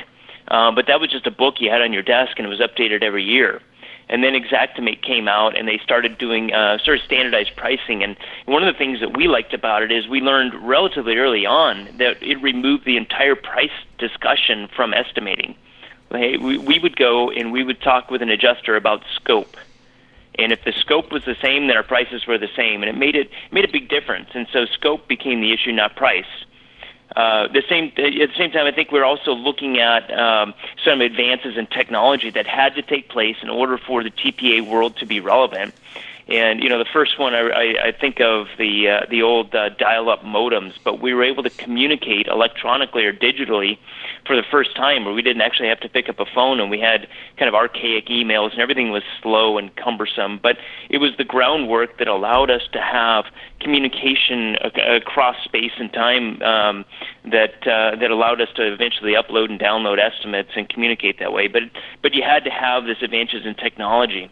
uh, 0.50 0.72
but 0.72 0.88
that 0.88 1.00
was 1.00 1.10
just 1.10 1.28
a 1.28 1.32
book 1.32 1.56
you 1.60 1.70
had 1.70 1.82
on 1.82 1.94
your 1.94 2.02
desk, 2.02 2.38
and 2.38 2.46
it 2.46 2.50
was 2.50 2.60
updated 2.60 3.04
every 3.04 3.24
year. 3.24 3.62
And 4.10 4.24
then 4.24 4.34
Xactimate 4.34 5.04
came 5.04 5.28
out, 5.28 5.56
and 5.56 5.68
they 5.68 5.78
started 5.84 6.18
doing 6.18 6.52
uh, 6.52 6.80
sort 6.80 6.98
of 6.98 7.04
standardized 7.06 7.56
pricing. 7.56 8.04
And 8.04 8.18
one 8.46 8.64
of 8.64 8.74
the 8.74 8.78
things 8.78 9.00
that 9.02 9.16
we 9.16 9.28
liked 9.28 9.54
about 9.54 9.84
it 9.84 9.92
is 9.92 10.08
we 10.08 10.20
learned 10.20 10.56
relatively 10.68 11.18
early 11.18 11.46
on 11.46 11.88
that 11.98 12.22
it 12.24 12.42
removed 12.42 12.86
the 12.86 12.98
entire 12.98 13.36
price 13.36 13.70
discussion 14.00 14.68
from 14.76 14.96
estimating. 14.96 15.56
We, 16.12 16.58
we 16.58 16.80
would 16.80 16.96
go 16.96 17.30
and 17.30 17.52
we 17.52 17.64
would 17.64 17.82
talk 17.82 18.10
with 18.10 18.24
an 18.24 18.30
adjuster 18.30 18.76
about 18.76 19.04
scope. 19.14 19.56
And 20.40 20.52
if 20.52 20.64
the 20.64 20.72
scope 20.72 21.12
was 21.12 21.24
the 21.26 21.36
same, 21.40 21.68
then 21.68 21.78
our 21.78 21.84
prices 21.84 22.26
were 22.26 22.38
the 22.38 22.50
same, 22.56 22.82
and 22.82 22.90
it 22.90 22.98
made 22.98 23.16
it 23.16 23.30
made 23.52 23.66
a 23.66 23.72
big 23.72 23.90
difference. 23.90 24.30
And 24.34 24.48
so 24.52 24.66
scope 24.66 25.08
became 25.08 25.42
the 25.42 25.52
issue, 25.52 25.72
not 25.72 25.96
price. 25.96 26.26
Uh, 27.16 27.48
the 27.48 27.64
same 27.68 27.86
at 27.86 27.96
the 27.96 28.36
same 28.38 28.52
time, 28.52 28.68
I 28.68 28.72
think 28.72 28.92
we're 28.92 29.06
also 29.06 29.34
looking 29.34 29.80
at 29.80 30.12
um, 30.18 30.54
some 30.86 31.02
advances 31.02 31.58
in 31.58 31.66
technology 31.68 32.30
that 32.30 32.46
had 32.46 32.76
to 32.76 32.82
take 32.82 33.10
place 33.10 33.38
in 33.42 33.50
order 33.50 33.78
for 33.78 34.04
the 34.04 34.12
TPA 34.12 34.68
world 34.68 34.98
to 34.98 35.06
be 35.06 35.20
relevant. 35.20 35.74
And 36.28 36.62
you 36.62 36.70
know, 36.70 36.78
the 36.78 36.86
first 36.86 37.18
one 37.18 37.34
I, 37.34 37.40
I, 37.40 37.88
I 37.88 37.92
think 37.92 38.22
of 38.22 38.48
the 38.60 38.90
uh, 38.90 39.06
the 39.10 39.24
old 39.24 39.56
uh, 39.56 39.70
dial-up 39.70 40.24
modems, 40.24 40.74
but 40.84 41.00
we 41.02 41.14
were 41.16 41.24
able 41.24 41.42
to 41.42 41.50
communicate 41.50 42.28
electronically 42.28 43.06
or 43.06 43.14
digitally 43.14 43.80
for 44.26 44.36
the 44.36 44.44
first 44.50 44.76
time, 44.76 45.06
where 45.06 45.14
we 45.14 45.22
didn't 45.22 45.42
actually 45.42 45.70
have 45.70 45.80
to 45.82 45.90
pick 45.90 46.10
up 46.10 46.20
a 46.20 46.26
phone, 46.34 46.60
and 46.60 46.70
we 46.70 46.80
had 46.80 47.08
kind 47.38 47.50
of 47.50 47.56
archaic 47.56 48.08
emails, 48.08 48.52
and 48.52 48.60
everything 48.60 48.92
was 48.92 49.04
slow 49.22 49.58
and 49.58 49.76
cumbersome. 49.76 50.40
But 50.42 50.58
it 50.90 50.98
was 50.98 51.12
the 51.18 51.24
groundwork 51.24 51.98
that 52.00 52.08
allowed 52.08 52.50
us 52.50 52.62
to 52.74 52.82
have 52.82 53.26
communication 53.60 54.56
across 54.62 55.36
space 55.44 55.72
and 55.80 55.92
time 55.92 56.42
um, 56.42 56.86
that 57.26 57.68
uh, 57.68 57.96
that 58.00 58.12
allowed 58.12 58.42
us 58.42 58.50
to 58.56 58.74
eventually 58.74 59.14
upload 59.14 59.50
and 59.50 59.60
download 59.60 60.00
estimates 60.00 60.50
and 60.56 60.70
communicate 60.70 61.20
that 61.20 61.34
way. 61.34 61.48
But 61.48 61.64
but 62.02 62.14
you 62.14 62.24
had 62.24 62.44
to 62.46 62.52
have 62.52 62.86
this 62.86 62.98
advances 63.02 63.46
in 63.46 63.56
technology. 63.56 64.32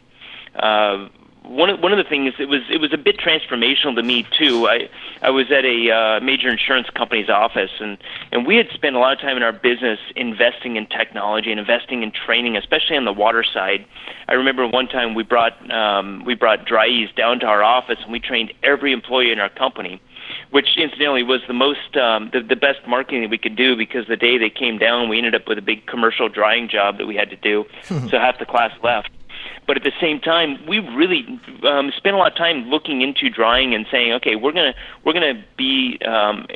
Uh, 0.55 1.09
one 1.47 1.69
of 1.69 1.79
one 1.79 1.91
of 1.91 1.97
the 1.97 2.03
things 2.03 2.33
it 2.39 2.49
was 2.49 2.61
it 2.69 2.79
was 2.79 2.93
a 2.93 2.97
bit 2.97 3.17
transformational 3.17 3.95
to 3.95 4.03
me 4.03 4.25
too. 4.37 4.67
I 4.67 4.89
I 5.21 5.29
was 5.29 5.51
at 5.51 5.65
a 5.65 5.91
uh, 5.91 6.19
major 6.21 6.49
insurance 6.49 6.89
company's 6.89 7.29
office 7.29 7.71
and 7.79 7.97
and 8.31 8.45
we 8.45 8.55
had 8.57 8.67
spent 8.73 8.95
a 8.95 8.99
lot 8.99 9.13
of 9.13 9.19
time 9.19 9.37
in 9.37 9.43
our 9.43 9.53
business 9.53 9.99
investing 10.15 10.75
in 10.75 10.85
technology 10.87 11.51
and 11.51 11.59
investing 11.59 12.03
in 12.03 12.11
training, 12.11 12.57
especially 12.57 12.97
on 12.97 13.05
the 13.05 13.13
water 13.13 13.43
side. 13.43 13.85
I 14.27 14.33
remember 14.33 14.67
one 14.67 14.87
time 14.87 15.15
we 15.15 15.23
brought 15.23 15.71
um, 15.71 16.23
we 16.25 16.35
brought 16.35 16.65
Dri-Eaz 16.65 17.15
down 17.15 17.39
to 17.39 17.45
our 17.45 17.63
office 17.63 17.99
and 18.03 18.11
we 18.11 18.19
trained 18.19 18.53
every 18.63 18.91
employee 18.91 19.31
in 19.31 19.39
our 19.39 19.49
company 19.49 20.01
which 20.51 20.77
incidentally 20.77 21.23
was 21.23 21.41
the 21.47 21.53
most 21.53 21.95
um, 21.97 22.29
the, 22.33 22.41
the 22.41 22.55
best 22.55 22.79
marketing 22.87 23.21
that 23.21 23.29
we 23.29 23.37
could 23.37 23.55
do 23.55 23.75
because 23.75 24.07
the 24.07 24.15
day 24.15 24.37
they 24.37 24.49
came 24.49 24.77
down, 24.77 25.09
we 25.09 25.17
ended 25.17 25.35
up 25.35 25.47
with 25.47 25.57
a 25.57 25.61
big 25.61 25.85
commercial 25.85 26.29
drying 26.29 26.67
job 26.67 26.97
that 26.97 27.05
we 27.05 27.15
had 27.15 27.29
to 27.29 27.35
do. 27.37 27.65
so 27.83 28.19
half 28.19 28.39
the 28.39 28.45
class 28.45 28.71
left. 28.83 29.09
But 29.67 29.75
at 29.77 29.83
the 29.83 29.91
same 29.99 30.19
time, 30.21 30.65
we 30.65 30.79
really 30.79 31.39
um, 31.63 31.91
spent 31.95 32.15
a 32.15 32.19
lot 32.19 32.31
of 32.31 32.37
time 32.37 32.69
looking 32.69 33.01
into 33.01 33.29
drying 33.29 33.75
and 33.75 33.85
saying, 33.91 34.13
okay, 34.13 34.35
we're 34.35 34.53
gonna 34.53 34.73
we're 35.03 35.13
gonna 35.13 35.43
be 35.57 35.99
um, 36.05 36.47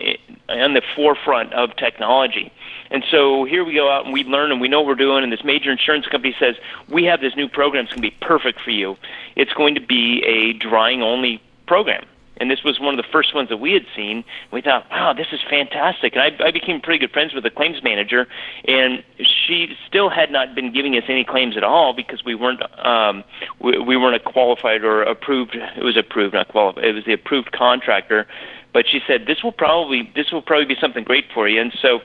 on 0.47 0.73
the 0.73 0.81
forefront 0.95 1.53
of 1.53 1.75
technology. 1.75 2.51
And 2.89 3.03
so 3.11 3.43
here 3.43 3.63
we 3.63 3.73
go 3.73 3.91
out 3.91 4.05
and 4.05 4.13
we 4.13 4.23
learn 4.23 4.51
and 4.51 4.61
we 4.61 4.69
know 4.69 4.79
what 4.79 4.87
we're 4.87 4.95
doing. 4.95 5.23
And 5.23 5.31
this 5.31 5.43
major 5.43 5.71
insurance 5.71 6.07
company 6.07 6.35
says 6.39 6.55
we 6.89 7.03
have 7.05 7.21
this 7.21 7.35
new 7.35 7.49
program. 7.49 7.83
It's 7.85 7.93
going 7.93 8.01
to 8.01 8.09
be 8.09 8.17
perfect 8.21 8.61
for 8.61 8.71
you. 8.71 8.97
It's 9.35 9.53
going 9.53 9.75
to 9.75 9.81
be 9.81 10.23
a 10.25 10.53
drying 10.53 11.01
only 11.01 11.41
program 11.67 12.05
and 12.41 12.49
this 12.49 12.63
was 12.63 12.79
one 12.79 12.97
of 12.97 12.97
the 12.97 13.09
first 13.11 13.35
ones 13.35 13.49
that 13.49 13.57
we 13.57 13.71
had 13.71 13.85
seen. 13.95 14.23
We 14.51 14.61
thought, 14.61 14.89
wow, 14.89 15.13
this 15.13 15.27
is 15.31 15.39
fantastic. 15.47 16.15
And 16.15 16.21
I, 16.23 16.47
I 16.47 16.51
became 16.51 16.81
pretty 16.81 16.97
good 16.97 17.11
friends 17.11 17.35
with 17.35 17.43
the 17.43 17.51
claims 17.51 17.83
manager, 17.83 18.27
and 18.67 19.03
she 19.19 19.77
still 19.87 20.09
had 20.09 20.31
not 20.31 20.55
been 20.55 20.73
giving 20.73 20.97
us 20.97 21.03
any 21.07 21.23
claims 21.23 21.55
at 21.55 21.63
all 21.63 21.93
because 21.93 22.25
we 22.25 22.33
weren't 22.33 22.63
um, 22.83 23.23
we, 23.59 23.77
we 23.77 23.95
weren't 23.95 24.15
a 24.15 24.19
qualified 24.19 24.83
or 24.83 25.03
approved. 25.03 25.55
It 25.55 25.83
was 25.83 25.95
approved, 25.95 26.33
not 26.33 26.47
qualified. 26.47 26.83
It 26.83 26.93
was 26.93 27.05
the 27.05 27.13
approved 27.13 27.51
contractor. 27.51 28.27
But 28.73 28.85
she 28.89 29.01
said 29.05 29.27
this 29.27 29.43
will 29.43 29.51
probably 29.51 30.11
this 30.15 30.31
will 30.31 30.41
probably 30.41 30.65
be 30.65 30.77
something 30.81 31.03
great 31.03 31.25
for 31.33 31.47
you, 31.47 31.61
and 31.61 31.71
so. 31.79 32.01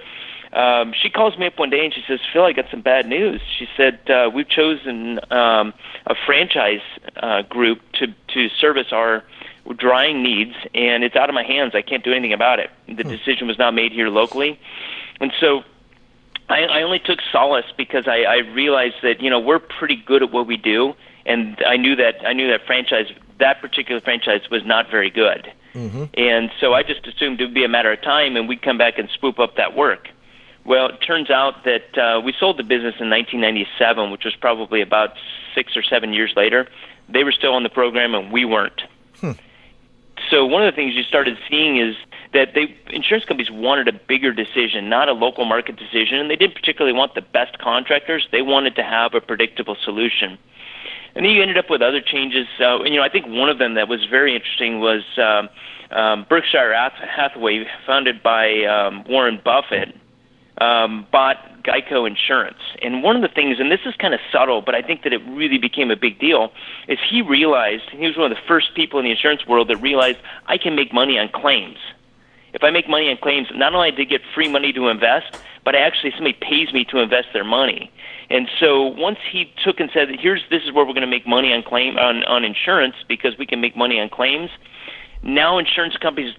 Um, 0.53 0.95
she 0.99 1.11
calls 1.11 1.37
me 1.37 1.47
up 1.49 1.59
one 1.59 1.69
day 1.69 1.85
and 1.85 1.93
she 1.93 2.03
says, 2.07 2.21
"Phil, 2.33 2.45
I 2.45 2.53
got 2.53 2.67
some 2.71 2.81
bad 2.81 3.07
news." 3.07 3.43
She 3.59 3.67
said, 3.77 3.99
uh, 4.09 4.31
"We've 4.33 4.49
chosen 4.49 5.19
um, 5.31 5.75
a 6.07 6.15
franchise 6.25 6.81
uh, 7.17 7.43
group 7.43 7.81
to 7.95 8.07
to 8.07 8.49
service 8.61 8.87
our 8.91 9.25
drying 9.75 10.23
needs, 10.23 10.55
and 10.75 11.05
it's 11.05 11.17
out 11.17 11.29
of 11.29 11.35
my 11.35 11.43
hands. 11.43 11.75
I 11.75 11.83
can't 11.83 12.05
do 12.05 12.13
anything 12.13 12.33
about 12.33 12.59
it. 12.59 12.71
The 12.87 13.03
hmm. 13.03 13.09
decision 13.09 13.47
was 13.47 13.59
not 13.59 13.75
made 13.75 13.93
here 13.93 14.09
locally, 14.09 14.59
and 15.21 15.33
so 15.41 15.65
I, 16.49 16.65
I 16.65 16.83
only 16.83 16.99
took 16.99 17.19
solace 17.33 17.67
because 17.77 18.07
I, 18.07 18.23
I 18.23 18.37
realized 18.37 18.97
that 19.03 19.21
you 19.21 19.31
know 19.31 19.41
we're 19.41 19.59
pretty 19.59 19.97
good 19.97 20.23
at 20.23 20.33
what 20.33 20.47
we 20.47 20.57
do, 20.57 20.95
and 21.25 21.63
I 21.67 21.77
knew 21.77 21.97
that 21.97 22.27
I 22.27 22.33
knew 22.33 22.49
that 22.49 22.67
franchise 22.67 23.11
that 23.39 23.61
particular 23.61 24.01
franchise 24.01 24.49
was 24.51 24.65
not 24.65 24.91
very 24.91 25.11
good, 25.11 25.53
mm-hmm. 25.75 26.05
and 26.15 26.51
so 26.61 26.75
I 26.75 26.83
just 26.83 27.07
assumed 27.07 27.41
it 27.41 27.47
would 27.47 27.55
be 27.55 27.65
a 27.65 27.69
matter 27.69 27.93
of 27.93 28.03
time, 28.03 28.37
and 28.37 28.49
we'd 28.49 28.63
come 28.63 28.79
back 28.79 28.99
and 28.99 29.09
swoop 29.19 29.39
up 29.39 29.57
that 29.57 29.77
work. 29.77 30.09
Well, 30.65 30.87
it 30.87 30.99
turns 30.99 31.31
out 31.31 31.65
that 31.65 31.97
uh, 31.97 32.21
we 32.21 32.35
sold 32.39 32.59
the 32.59 32.65
business 32.65 32.97
in 32.99 33.09
1997, 33.09 34.11
which 34.11 34.25
was 34.25 34.35
probably 34.35 34.81
about 34.81 35.11
six 35.55 35.77
or 35.77 35.83
seven 35.85 36.13
years 36.13 36.33
later. 36.35 36.69
They 37.09 37.23
were 37.23 37.31
still 37.31 37.53
on 37.55 37.63
the 37.63 37.69
program, 37.69 38.17
and 38.17 38.33
we 38.33 38.45
weren't. 38.45 38.83
So 40.31 40.45
one 40.45 40.67
of 40.67 40.73
the 40.73 40.77
things 40.77 40.95
you 40.95 41.03
started 41.03 41.39
seeing 41.49 41.79
is 41.79 41.95
that 42.33 42.55
they 42.55 42.77
insurance 42.91 43.25
companies 43.25 43.51
wanted 43.51 43.89
a 43.89 43.93
bigger 43.93 44.33
decision, 44.33 44.89
not 44.89 45.09
a 45.09 45.13
local 45.13 45.45
market 45.45 45.77
decision, 45.77 46.19
and 46.19 46.31
they 46.31 46.37
didn't 46.37 46.55
particularly 46.55 46.97
want 46.97 47.15
the 47.15 47.23
best 47.23 47.59
contractors. 47.59 48.27
They 48.33 48.43
wanted 48.43 48.75
to 48.77 48.83
have 48.83 49.15
a 49.15 49.21
predictable 49.21 49.77
solution. 49.85 50.39
And 51.15 51.25
then 51.25 51.33
you 51.33 51.41
ended 51.41 51.57
up 51.57 51.71
with 51.71 51.81
other 51.81 52.01
changes. 52.01 52.47
Uh, 52.61 52.83
and, 52.83 52.93
you 52.93 52.97
know, 52.97 53.03
I 53.03 53.09
think 53.09 53.27
one 53.27 53.49
of 53.49 53.59
them 53.59 53.75
that 53.75 53.89
was 53.89 54.05
very 54.05 54.35
interesting 54.35 54.81
was 54.81 55.03
um, 55.17 55.49
um, 55.97 56.27
Berkshire 56.29 56.75
Hathaway, 56.75 57.67
founded 57.87 58.23
by 58.23 58.65
um, 58.65 59.05
Warren 59.09 59.41
Buffett. 59.43 59.95
Um, 60.59 61.07
bought 61.13 61.37
Geico 61.63 62.07
Insurance. 62.07 62.59
And 62.83 63.03
one 63.03 63.17
of 63.17 63.23
the 63.23 63.29
things, 63.29 63.59
and 63.59 63.71
this 63.71 63.81
is 63.85 63.95
kind 63.97 64.15
of 64.15 64.21
subtle, 64.33 64.63
but 64.63 64.75
I 64.75 64.83
think 64.83 65.03
that 65.03 65.13
it 65.13 65.23
really 65.27 65.59
became 65.59 65.91
a 65.91 65.97
big 65.97 66.19
deal, 66.19 66.53
is 66.89 66.99
he 67.09 67.23
realized, 67.23 67.85
he 67.91 68.07
was 68.07 68.17
one 68.17 68.31
of 68.31 68.37
the 68.37 68.43
first 68.47 68.75
people 68.75 68.99
in 68.99 69.05
the 69.05 69.11
insurance 69.11 69.47
world 69.47 69.69
that 69.69 69.77
realized 69.79 70.19
I 70.47 70.59
can 70.59 70.75
make 70.75 70.93
money 70.93 71.19
on 71.19 71.29
claims. 71.29 71.79
If 72.53 72.65
I 72.65 72.71
make 72.71 72.89
money 72.89 73.11
on 73.11 73.19
claims, 73.19 73.49
not 73.55 73.75
only 73.75 73.91
do 73.91 74.03
I 74.03 74.05
get 74.07 74.23
free 74.35 74.49
money 74.49 74.73
to 74.73 74.89
invest, 74.89 75.39
but 75.65 75.75
actually 75.75 76.13
somebody 76.13 76.33
pays 76.41 76.73
me 76.73 76.85
to 76.87 77.01
invest 77.01 77.29
their 77.35 77.45
money. 77.45 77.91
And 78.31 78.49
so 78.59 78.83
once 78.83 79.19
he 79.31 79.53
took 79.63 79.79
and 79.79 79.91
said, 79.93 80.09
"Here's 80.19 80.43
this 80.49 80.63
is 80.63 80.73
where 80.73 80.85
we're 80.85 80.95
going 80.95 81.03
to 81.03 81.07
make 81.07 81.27
money 81.27 81.53
on 81.53 81.63
claim 81.63 81.99
on 81.99 82.25
on 82.25 82.45
insurance 82.45 82.97
because 83.07 83.37
we 83.37 83.47
can 83.47 83.61
make 83.61 83.77
money 83.77 84.01
on 84.01 84.09
claims," 84.09 84.51
now 85.23 85.59
insurance 85.59 85.97
companies 85.97 86.35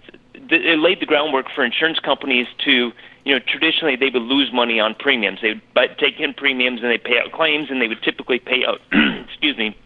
it 0.50 0.78
laid 0.78 1.00
the 1.00 1.06
groundwork 1.06 1.46
for 1.54 1.64
insurance 1.64 1.98
companies 1.98 2.46
to 2.64 2.92
you 3.24 3.34
know, 3.34 3.40
traditionally 3.46 3.96
they 3.96 4.10
would 4.10 4.22
lose 4.22 4.52
money 4.52 4.80
on 4.80 4.94
premiums. 4.94 5.40
They 5.42 5.60
would 5.76 5.98
take 5.98 6.20
in 6.20 6.34
premiums 6.34 6.80
and 6.82 6.90
they 6.90 6.98
pay 6.98 7.18
out 7.18 7.32
claims, 7.32 7.70
and 7.70 7.80
they 7.80 7.88
would 7.88 8.02
typically 8.02 8.38
pay 8.38 8.64
out, 8.64 8.80
excuse 9.28 9.56
me, 9.56 9.76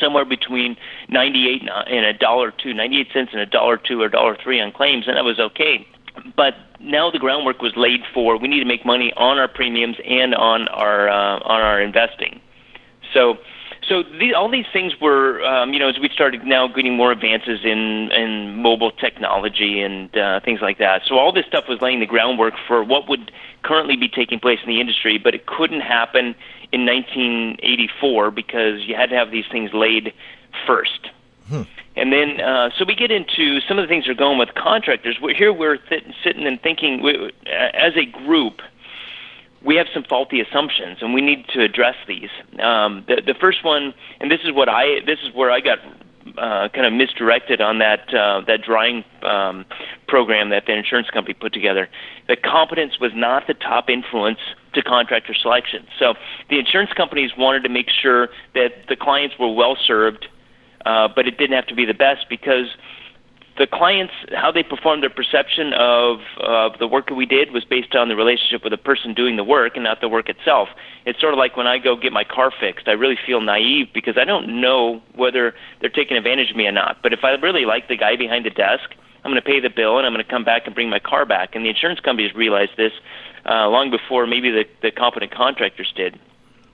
somewhere 0.00 0.24
between 0.24 0.76
98 1.08 1.62
and 1.62 2.04
a 2.04 2.12
dollar 2.12 2.50
two, 2.50 2.72
98 2.74 3.08
cents 3.12 3.30
and 3.32 3.40
a 3.40 3.46
dollar 3.46 3.76
two 3.76 4.00
or 4.00 4.08
dollar 4.08 4.36
three 4.42 4.60
on 4.60 4.72
claims, 4.72 5.06
and 5.06 5.16
that 5.16 5.24
was 5.24 5.38
okay. 5.38 5.86
But 6.36 6.54
now 6.80 7.10
the 7.10 7.18
groundwork 7.18 7.62
was 7.62 7.72
laid 7.76 8.00
for 8.12 8.36
we 8.36 8.48
need 8.48 8.60
to 8.60 8.66
make 8.66 8.84
money 8.84 9.12
on 9.16 9.38
our 9.38 9.48
premiums 9.48 9.96
and 10.06 10.34
on 10.34 10.68
our 10.68 11.08
uh, 11.08 11.38
on 11.40 11.60
our 11.60 11.80
investing. 11.80 12.40
So 13.14 13.38
so 13.92 14.02
the, 14.02 14.32
all 14.32 14.50
these 14.50 14.64
things 14.72 14.98
were, 14.98 15.44
um, 15.44 15.74
you 15.74 15.78
know, 15.78 15.90
as 15.90 15.98
we 15.98 16.08
started 16.08 16.44
now 16.44 16.66
getting 16.66 16.96
more 16.96 17.12
advances 17.12 17.60
in 17.62 18.10
in 18.10 18.56
mobile 18.56 18.90
technology 18.90 19.82
and 19.82 20.16
uh, 20.16 20.40
things 20.40 20.62
like 20.62 20.78
that. 20.78 21.02
So 21.06 21.18
all 21.18 21.30
this 21.30 21.44
stuff 21.44 21.64
was 21.68 21.82
laying 21.82 22.00
the 22.00 22.06
groundwork 22.06 22.54
for 22.66 22.82
what 22.82 23.06
would 23.10 23.30
currently 23.62 23.96
be 23.96 24.08
taking 24.08 24.40
place 24.40 24.60
in 24.62 24.68
the 24.70 24.80
industry, 24.80 25.18
but 25.18 25.34
it 25.34 25.44
couldn't 25.44 25.82
happen 25.82 26.34
in 26.72 26.86
1984 26.86 28.30
because 28.30 28.80
you 28.86 28.94
had 28.94 29.10
to 29.10 29.16
have 29.16 29.30
these 29.30 29.44
things 29.52 29.74
laid 29.74 30.14
first. 30.66 31.10
Hmm. 31.48 31.62
And 31.94 32.10
then, 32.14 32.40
uh, 32.40 32.70
so 32.78 32.86
we 32.86 32.94
get 32.94 33.10
into 33.10 33.60
some 33.68 33.78
of 33.78 33.82
the 33.82 33.88
things 33.88 34.06
that 34.06 34.12
are 34.12 34.14
going 34.14 34.38
with 34.38 34.54
contractors. 34.54 35.18
We're, 35.20 35.34
here 35.34 35.52
we're 35.52 35.76
th- 35.76 36.04
sitting 36.24 36.46
and 36.46 36.58
thinking, 36.62 37.02
we, 37.02 37.30
as 37.46 37.92
a 37.94 38.06
group, 38.06 38.62
we 39.64 39.76
have 39.76 39.86
some 39.94 40.04
faulty 40.04 40.40
assumptions, 40.40 40.98
and 41.00 41.14
we 41.14 41.20
need 41.20 41.46
to 41.54 41.62
address 41.62 41.96
these. 42.08 42.30
Um, 42.60 43.04
the, 43.06 43.22
the 43.24 43.34
first 43.34 43.64
one, 43.64 43.94
and 44.20 44.30
this 44.30 44.40
is 44.44 44.52
what 44.52 44.68
I, 44.68 45.00
this 45.06 45.18
is 45.22 45.34
where 45.34 45.50
I 45.50 45.60
got 45.60 45.78
uh, 46.38 46.68
kind 46.68 46.86
of 46.86 46.92
misdirected 46.92 47.60
on 47.60 47.78
that 47.78 48.12
uh, 48.14 48.42
that 48.46 48.62
drying 48.62 49.04
um, 49.22 49.64
program 50.06 50.50
that 50.50 50.66
the 50.66 50.72
insurance 50.72 51.10
company 51.10 51.34
put 51.34 51.52
together. 51.52 51.88
The 52.28 52.36
competence 52.36 53.00
was 53.00 53.12
not 53.14 53.46
the 53.46 53.54
top 53.54 53.90
influence 53.90 54.38
to 54.74 54.82
contractor 54.82 55.34
selection. 55.34 55.86
So 55.98 56.14
the 56.48 56.58
insurance 56.58 56.92
companies 56.92 57.32
wanted 57.36 57.62
to 57.64 57.68
make 57.68 57.90
sure 57.90 58.28
that 58.54 58.86
the 58.88 58.96
clients 58.96 59.36
were 59.38 59.52
well 59.52 59.76
served, 59.76 60.26
uh, 60.86 61.08
but 61.14 61.26
it 61.26 61.38
didn't 61.38 61.56
have 61.56 61.66
to 61.66 61.74
be 61.74 61.84
the 61.84 61.94
best 61.94 62.26
because 62.28 62.66
the 63.62 63.66
clients 63.68 64.12
how 64.34 64.50
they 64.50 64.64
performed 64.64 65.04
their 65.04 65.16
perception 65.22 65.72
of 65.74 66.18
of 66.40 66.76
the 66.80 66.88
work 66.88 67.06
that 67.06 67.14
we 67.14 67.26
did 67.26 67.52
was 67.52 67.64
based 67.64 67.94
on 67.94 68.08
the 68.08 68.16
relationship 68.16 68.64
with 68.64 68.72
the 68.72 68.76
person 68.90 69.14
doing 69.14 69.36
the 69.36 69.44
work 69.44 69.76
and 69.76 69.84
not 69.84 70.00
the 70.00 70.08
work 70.08 70.28
itself. 70.28 70.68
It's 71.06 71.20
sort 71.20 71.32
of 71.32 71.38
like 71.38 71.56
when 71.56 71.68
I 71.68 71.78
go 71.78 71.94
get 71.94 72.12
my 72.12 72.24
car 72.24 72.50
fixed, 72.58 72.88
I 72.88 72.92
really 72.92 73.16
feel 73.24 73.40
naive 73.40 73.86
because 73.94 74.18
I 74.18 74.24
don't 74.24 74.60
know 74.60 75.00
whether 75.14 75.54
they're 75.80 75.90
taking 75.90 76.16
advantage 76.16 76.50
of 76.50 76.56
me 76.56 76.66
or 76.66 76.72
not. 76.72 76.96
But 77.04 77.12
if 77.12 77.20
I 77.22 77.30
really 77.34 77.64
like 77.64 77.86
the 77.86 77.96
guy 77.96 78.16
behind 78.16 78.44
the 78.44 78.50
desk, 78.50 78.90
I'm 79.22 79.30
going 79.30 79.40
to 79.40 79.48
pay 79.48 79.60
the 79.60 79.70
bill 79.70 79.96
and 79.96 80.04
I'm 80.08 80.12
going 80.12 80.24
to 80.24 80.30
come 80.30 80.42
back 80.42 80.66
and 80.66 80.74
bring 80.74 80.90
my 80.90 80.98
car 80.98 81.24
back. 81.24 81.54
And 81.54 81.64
the 81.64 81.68
insurance 81.68 82.00
companies 82.00 82.34
realized 82.34 82.72
this 82.76 82.92
uh, 83.46 83.68
long 83.68 83.92
before 83.92 84.26
maybe 84.26 84.50
the, 84.50 84.64
the 84.82 84.90
competent 84.90 85.30
contractors 85.30 85.92
did. 85.94 86.18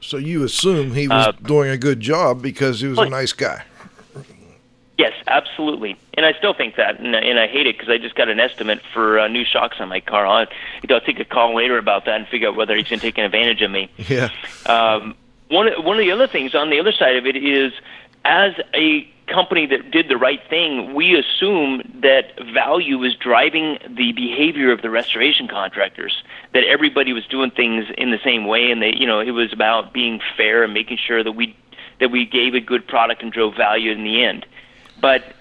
So 0.00 0.16
you 0.16 0.42
assume 0.42 0.94
he 0.94 1.06
was 1.06 1.26
uh, 1.26 1.32
doing 1.32 1.68
a 1.68 1.76
good 1.76 2.00
job 2.00 2.40
because 2.40 2.80
he 2.80 2.86
was 2.86 2.98
a 2.98 3.10
nice 3.10 3.34
guy. 3.34 3.64
Yes, 4.98 5.12
absolutely, 5.28 5.96
and 6.14 6.26
I 6.26 6.32
still 6.32 6.52
think 6.52 6.74
that, 6.74 6.98
and, 6.98 7.14
and 7.14 7.38
I 7.38 7.46
hate 7.46 7.68
it 7.68 7.78
because 7.78 7.88
I 7.88 7.98
just 7.98 8.16
got 8.16 8.28
an 8.28 8.40
estimate 8.40 8.80
for 8.92 9.20
uh, 9.20 9.28
new 9.28 9.44
shocks 9.44 9.76
on 9.78 9.88
my 9.88 10.00
car. 10.00 10.26
I'll, 10.26 10.46
I'll 10.90 11.00
take 11.00 11.20
a 11.20 11.24
call 11.24 11.54
later 11.54 11.78
about 11.78 12.04
that 12.06 12.16
and 12.16 12.26
figure 12.26 12.48
out 12.48 12.56
whether 12.56 12.74
he's 12.74 12.88
been 12.88 12.98
taking 12.98 13.22
advantage 13.22 13.62
of 13.62 13.70
me. 13.70 13.90
Yeah. 14.08 14.30
Um, 14.66 15.14
one 15.50 15.68
one 15.84 15.98
of 15.98 16.04
the 16.04 16.10
other 16.10 16.26
things 16.26 16.54
on 16.54 16.70
the 16.70 16.80
other 16.80 16.92
side 16.92 17.16
of 17.16 17.26
it 17.26 17.36
is, 17.36 17.72
as 18.24 18.54
a 18.74 19.08
company 19.28 19.66
that 19.66 19.90
did 19.90 20.08
the 20.08 20.16
right 20.16 20.40
thing, 20.48 20.94
we 20.94 21.14
assume 21.14 21.82
that 22.02 22.32
value 22.52 23.02
is 23.04 23.14
driving 23.14 23.78
the 23.88 24.12
behavior 24.12 24.72
of 24.72 24.82
the 24.82 24.90
restoration 24.90 25.46
contractors. 25.46 26.22
That 26.54 26.64
everybody 26.64 27.12
was 27.12 27.26
doing 27.26 27.50
things 27.50 27.86
in 27.96 28.10
the 28.10 28.18
same 28.24 28.46
way, 28.46 28.70
and 28.70 28.82
that 28.82 28.96
you 28.96 29.06
know 29.06 29.20
it 29.20 29.30
was 29.30 29.52
about 29.52 29.92
being 29.92 30.20
fair 30.36 30.64
and 30.64 30.74
making 30.74 30.98
sure 30.98 31.22
that 31.22 31.32
we 31.32 31.56
that 32.00 32.10
we 32.10 32.24
gave 32.24 32.54
a 32.54 32.60
good 32.60 32.86
product 32.86 33.22
and 33.22 33.32
drove 33.32 33.54
value 33.54 33.92
in 33.92 34.02
the 34.04 34.24
end. 34.24 34.46
But 35.00 35.34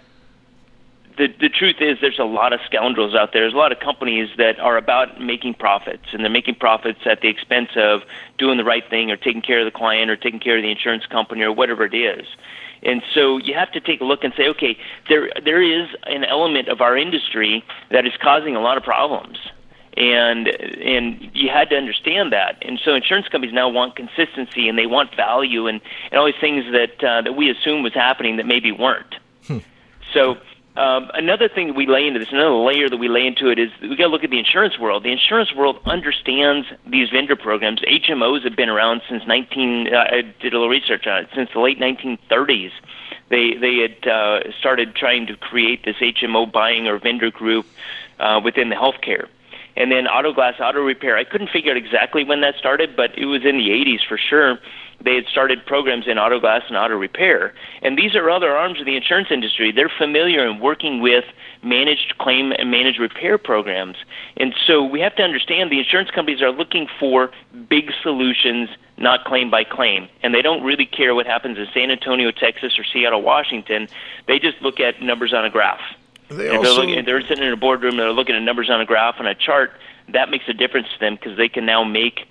the 1.18 1.28
the 1.40 1.50
truth 1.50 1.78
is 1.80 1.98
there's 2.00 2.20
a 2.20 2.24
lot 2.24 2.54
of 2.54 2.60
scoundrels 2.66 3.16
out 3.16 3.34
there. 3.34 3.42
There's 3.44 3.54
a 3.54 3.58
lot 3.58 3.72
of 3.72 3.80
companies 3.80 4.30
that 4.38 4.60
are 4.60 4.78
about 4.78 5.20
making 5.20 5.56
profits 5.56 6.04
and 6.14 6.24
they're 6.24 6.32
making 6.32 6.56
profits 6.56 7.00
at 7.06 7.22
the 7.22 7.28
expense 7.28 7.70
of 7.76 8.04
doing 8.38 8.58
the 8.58 8.64
right 8.64 8.88
thing 8.90 9.12
or 9.12 9.18
taking 9.18 9.42
care 9.42 9.60
of 9.60 9.66
the 9.66 9.78
client 9.78 10.10
or 10.12 10.16
taking 10.16 10.40
care 10.40 10.58
of 10.58 10.64
the 10.64 10.72
insurance 10.72 11.06
company 11.08 11.42
or 11.42 11.52
whatever 11.52 11.84
it 11.86 11.94
is. 11.94 12.28
And 12.84 13.02
so 13.14 13.38
you 13.38 13.56
have 13.56 13.72
to 13.72 13.80
take 13.80 14.02
a 14.02 14.04
look 14.04 14.24
and 14.24 14.34
say, 14.38 14.48
okay, 14.50 14.78
there 15.10 15.30
there 15.44 15.62
is 15.62 15.90
an 16.04 16.24
element 16.24 16.70
of 16.70 16.82
our 16.82 16.96
industry 16.96 17.64
that 17.90 18.06
is 18.06 18.14
causing 18.22 18.56
a 18.56 18.62
lot 18.62 18.78
of 18.78 18.84
problems. 18.84 19.38
And 19.98 20.48
and 20.48 21.32
you 21.34 21.50
had 21.50 21.72
to 21.72 21.76
understand 21.76 22.32
that. 22.32 22.58
And 22.62 22.80
so 22.84 22.94
insurance 22.94 23.28
companies 23.28 23.54
now 23.54 23.68
want 23.68 23.96
consistency 23.96 24.70
and 24.70 24.78
they 24.78 24.86
want 24.86 25.16
value 25.16 25.66
and, 25.66 25.82
and 26.12 26.20
all 26.20 26.28
these 26.28 26.36
things 26.40 26.66
that 26.72 27.04
uh, 27.04 27.22
that 27.24 27.34
we 27.34 27.50
assume 27.50 27.82
was 27.82 27.96
happening 27.96 28.38
that 28.38 28.46
maybe 28.46 28.72
weren't. 28.72 29.16
So 30.18 30.38
um, 30.76 31.12
another 31.14 31.48
thing 31.48 31.68
that 31.68 31.76
we 31.76 31.86
lay 31.86 32.08
into 32.08 32.20
this, 32.20 32.32
another 32.32 32.56
layer 32.56 32.90
that 32.90 32.98
we 32.98 33.08
lay 33.08 33.28
into 33.28 33.50
it 33.50 33.60
is 33.60 33.70
we 33.82 33.96
got 33.96 34.06
to 34.06 34.08
look 34.08 34.24
at 34.24 34.32
the 34.32 34.40
insurance 34.40 34.80
world. 34.80 35.04
The 35.04 35.12
insurance 35.12 35.54
world 35.54 35.80
understands 35.86 36.68
these 36.88 37.10
vendor 37.10 37.36
programs. 37.36 37.82
HMOs 37.82 38.44
have 38.44 38.56
been 38.56 38.70
around 38.70 39.02
since 39.08 39.26
19. 39.28 39.94
Uh, 39.94 39.98
I 39.98 40.22
did 40.42 40.54
a 40.54 40.58
little 40.58 40.70
research 40.70 41.06
on 41.06 41.24
it 41.24 41.30
since 41.36 41.50
the 41.54 41.60
late 41.60 41.80
1930s. 41.80 42.72
They 43.30 43.54
they 43.60 43.78
had 43.78 44.08
uh, 44.08 44.52
started 44.60 44.96
trying 44.96 45.28
to 45.28 45.36
create 45.36 45.86
this 45.86 45.98
HMO 45.98 46.52
buying 46.52 46.88
or 46.88 46.98
vendor 46.98 47.30
group 47.30 47.68
uh, 48.20 48.42
within 48.44 48.70
the 48.70 48.76
healthcare. 48.76 49.28
And 49.76 49.92
then 49.92 50.08
auto 50.08 50.34
glass, 50.34 50.56
auto 50.60 50.80
repair. 50.82 51.18
I 51.18 51.24
couldn't 51.26 51.52
figure 51.52 51.70
out 51.70 51.78
exactly 51.78 52.24
when 52.24 52.42
that 52.42 52.56
started, 52.56 52.96
but 52.96 53.16
it 53.16 53.26
was 53.26 53.46
in 53.46 53.58
the 53.58 53.70
80s 53.70 54.08
for 54.08 54.18
sure 54.18 54.58
they 55.02 55.16
had 55.16 55.26
started 55.28 55.66
programs 55.66 56.08
in 56.08 56.18
auto 56.18 56.40
glass 56.40 56.64
and 56.68 56.76
auto 56.76 56.96
repair. 56.96 57.54
And 57.82 57.98
these 57.98 58.16
are 58.16 58.30
other 58.30 58.52
arms 58.52 58.80
of 58.80 58.86
the 58.86 58.96
insurance 58.96 59.30
industry. 59.32 59.72
They're 59.72 59.92
familiar 59.96 60.46
in 60.48 60.60
working 60.60 61.02
with 61.02 61.26
managed 61.64 62.18
claim 62.18 62.52
and 62.52 62.72
managed 62.72 63.00
repair 63.00 63.38
programs. 63.38 63.98
And 64.38 64.56
so 64.66 64.84
we 64.84 65.00
have 65.02 65.16
to 65.18 65.24
understand 65.24 65.72
the 65.72 65.80
insurance 65.80 66.10
companies 66.10 66.42
are 66.42 66.52
looking 66.52 66.88
for 67.00 67.32
big 67.70 67.92
solutions, 68.02 68.70
not 68.98 69.24
claim 69.26 69.52
by 69.52 69.64
claim. 69.64 70.10
And 70.24 70.34
they 70.34 70.42
don't 70.42 70.64
really 70.64 70.86
care 70.86 71.14
what 71.14 71.28
happens 71.28 71.58
in 71.58 71.68
San 71.74 71.92
Antonio, 71.92 72.32
Texas, 72.32 72.80
or 72.80 72.84
Seattle, 72.84 73.22
Washington. 73.22 73.88
They 74.28 74.40
just 74.40 74.62
look 74.62 74.80
at 74.80 75.02
numbers 75.02 75.34
on 75.34 75.46
a 75.46 75.50
graph. 75.50 75.82
They 76.30 76.50
also... 76.50 76.64
they're, 76.64 76.86
looking, 76.86 77.06
they're 77.06 77.22
sitting 77.22 77.44
in 77.44 77.54
a 77.54 77.58
boardroom, 77.58 77.98
they're 77.98 78.12
looking 78.12 78.36
at 78.36 78.42
numbers 78.42 78.70
on 78.70 78.82
a 78.82 78.86
graph 78.86 79.16
on 79.20 79.28
a 79.28 79.36
chart. 79.36 79.74
That 80.10 80.30
makes 80.30 80.46
a 80.48 80.54
difference 80.54 80.88
to 80.94 81.00
them 81.00 81.16
because 81.16 81.38
they 81.38 81.50
can 81.50 81.66
now 81.66 81.84
make 81.84 82.28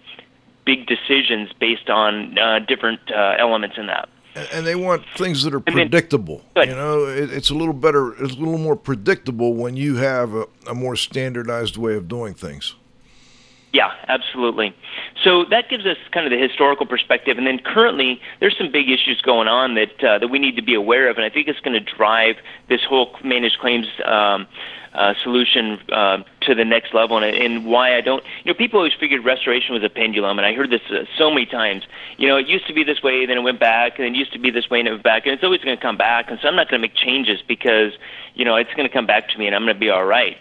big 0.66 0.87
decisions 0.87 1.50
based 1.59 1.88
on 1.88 2.37
uh, 2.38 2.59
different 2.59 3.00
uh, 3.11 3.37
elements 3.38 3.79
in 3.79 3.87
that. 3.87 4.09
And 4.52 4.66
they 4.66 4.74
want 4.74 5.02
things 5.16 5.44
that 5.44 5.55
are 5.55 5.61
predictable. 5.61 6.44
Then, 6.55 6.68
you 6.68 6.74
know, 6.74 7.07
it, 7.07 7.33
it's 7.33 7.48
a 7.48 7.55
little 7.55 7.72
better, 7.72 8.12
it's 8.22 8.35
a 8.35 8.38
little 8.38 8.59
more 8.59 8.76
predictable 8.76 9.55
when 9.55 9.76
you 9.76 9.96
have 9.96 10.35
a, 10.35 10.46
a 10.66 10.74
more 10.74 10.94
standardized 10.94 11.79
way 11.79 11.94
of 11.94 12.07
doing 12.07 12.35
things. 12.35 12.74
Yeah, 13.72 13.92
absolutely. 14.09 14.74
So 15.22 15.44
that 15.50 15.68
gives 15.68 15.85
us 15.85 15.98
kind 16.12 16.24
of 16.24 16.31
the 16.31 16.38
historical 16.38 16.87
perspective, 16.87 17.37
and 17.37 17.46
then 17.46 17.59
currently 17.59 18.20
there's 18.40 18.57
some 18.57 18.72
big 18.72 18.88
issues 18.88 19.20
going 19.20 19.48
on 19.48 19.74
that 19.74 20.02
uh, 20.02 20.18
that 20.18 20.29
we 20.29 20.38
need 20.38 20.57
to 20.57 20.62
be 20.62 20.74
aware 20.74 21.11
of, 21.11 21.16
and 21.16 21.26
I 21.26 21.31
think 21.31 21.48
it's 21.48 21.61
going 21.61 21.74
to 21.74 21.94
drive 21.96 22.37
this 22.68 22.81
whole 22.88 23.14
managed 23.22 23.59
claims 23.59 23.87
um, 24.05 24.46
uh, 24.94 25.12
solution 25.22 25.79
uh, 25.92 26.22
to 26.40 26.55
the 26.55 26.64
next 26.64 26.94
level. 26.94 27.18
And, 27.18 27.37
and 27.37 27.66
why 27.66 27.96
I 27.96 28.00
don't, 28.00 28.24
you 28.44 28.52
know, 28.52 28.57
people 28.57 28.79
always 28.79 28.94
figured 28.98 29.24
restoration 29.24 29.74
was 29.74 29.85
a 29.85 29.90
pendulum, 29.90 30.38
and 30.38 30.46
I 30.46 30.55
heard 30.55 30.70
this 30.70 30.81
uh, 30.90 31.05
so 31.18 31.29
many 31.31 31.44
times. 31.44 31.83
You 32.16 32.29
know, 32.29 32.37
it 32.37 32.46
used 32.46 32.66
to 32.68 32.72
be 32.72 32.83
this 32.83 33.02
way, 33.02 33.26
then 33.26 33.37
it 33.37 33.42
went 33.42 33.61
back, 33.61 33.98
and 33.98 34.07
it 34.07 34.14
used 34.14 34.33
to 34.33 34.38
be 34.38 34.50
this 34.50 34.70
way, 34.70 34.79
and 34.79 34.88
it 34.88 34.92
went 34.92 35.02
back, 35.02 35.26
and 35.26 35.35
it's 35.35 35.44
always 35.44 35.61
going 35.61 35.76
to 35.76 35.83
come 35.83 35.98
back. 35.98 36.31
And 36.31 36.38
so 36.40 36.48
I'm 36.48 36.57
not 36.57 36.70
going 36.70 36.81
to 36.81 36.88
make 36.88 36.96
changes 36.96 37.42
because, 37.46 37.92
you 38.35 38.44
know, 38.44 38.57
it's 38.57 38.72
going 38.72 38.88
to 38.88 38.94
come 38.94 39.07
back 39.07 39.29
to 39.31 39.38
me, 39.38 39.46
and 39.46 39.55
I'm 39.55 39.64
going 39.64 39.74
to 39.74 39.81
be 39.81 39.90
all 39.90 40.07
right. 40.07 40.38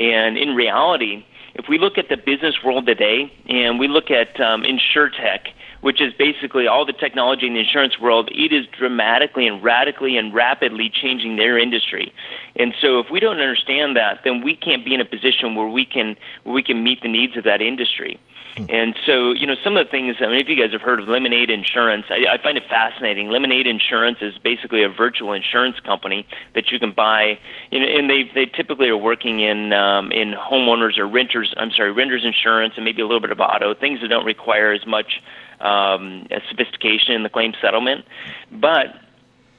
And 0.00 0.36
in 0.36 0.56
reality, 0.56 1.24
if 1.54 1.66
we 1.68 1.78
look 1.78 1.98
at 1.98 2.08
the 2.08 2.16
business 2.16 2.56
world 2.64 2.86
today, 2.86 3.32
and 3.48 3.78
we 3.78 3.88
look 3.88 4.10
at 4.10 4.40
um, 4.40 4.62
insurtech 4.62 5.48
which 5.84 6.00
is 6.00 6.14
basically 6.14 6.66
all 6.66 6.86
the 6.86 6.94
technology 6.94 7.46
in 7.46 7.52
the 7.52 7.60
insurance 7.60 8.00
world. 8.00 8.30
It 8.32 8.54
is 8.54 8.64
dramatically 8.68 9.46
and 9.46 9.62
radically 9.62 10.16
and 10.16 10.32
rapidly 10.32 10.90
changing 10.90 11.36
their 11.36 11.58
industry. 11.58 12.10
And 12.56 12.72
so, 12.80 13.00
if 13.00 13.10
we 13.12 13.20
don't 13.20 13.38
understand 13.38 13.94
that, 13.94 14.20
then 14.24 14.42
we 14.42 14.56
can't 14.56 14.82
be 14.82 14.94
in 14.94 15.02
a 15.02 15.04
position 15.04 15.54
where 15.54 15.68
we 15.68 15.84
can 15.84 16.16
where 16.44 16.54
we 16.54 16.62
can 16.62 16.82
meet 16.82 17.02
the 17.02 17.08
needs 17.08 17.36
of 17.36 17.44
that 17.44 17.60
industry. 17.60 18.18
And 18.56 18.94
so, 19.04 19.32
you 19.32 19.46
know, 19.46 19.56
some 19.64 19.76
of 19.76 19.84
the 19.84 19.90
things, 19.90 20.16
I 20.20 20.26
mean, 20.26 20.40
if 20.40 20.48
you 20.48 20.56
guys 20.56 20.72
have 20.72 20.80
heard 20.80 21.00
of 21.00 21.08
Lemonade 21.08 21.50
Insurance, 21.50 22.06
I, 22.08 22.34
I 22.34 22.42
find 22.42 22.56
it 22.56 22.64
fascinating. 22.68 23.28
Lemonade 23.28 23.66
Insurance 23.66 24.18
is 24.20 24.38
basically 24.38 24.84
a 24.84 24.88
virtual 24.88 25.32
insurance 25.32 25.80
company 25.80 26.26
that 26.54 26.70
you 26.70 26.78
can 26.78 26.92
buy, 26.92 27.38
and 27.72 28.08
they 28.08 28.30
they 28.34 28.46
typically 28.46 28.88
are 28.88 28.96
working 28.96 29.40
in 29.40 29.72
um, 29.72 30.12
in 30.12 30.34
homeowners 30.34 30.98
or 30.98 31.08
renters, 31.08 31.52
I'm 31.56 31.72
sorry, 31.72 31.92
renters 31.92 32.24
insurance 32.24 32.74
and 32.76 32.84
maybe 32.84 33.02
a 33.02 33.06
little 33.06 33.20
bit 33.20 33.32
of 33.32 33.40
auto, 33.40 33.74
things 33.74 34.00
that 34.02 34.08
don't 34.08 34.26
require 34.26 34.72
as 34.72 34.86
much 34.86 35.20
um, 35.60 36.26
sophistication 36.48 37.14
in 37.14 37.22
the 37.24 37.28
claim 37.28 37.54
settlement. 37.60 38.04
But 38.52 38.94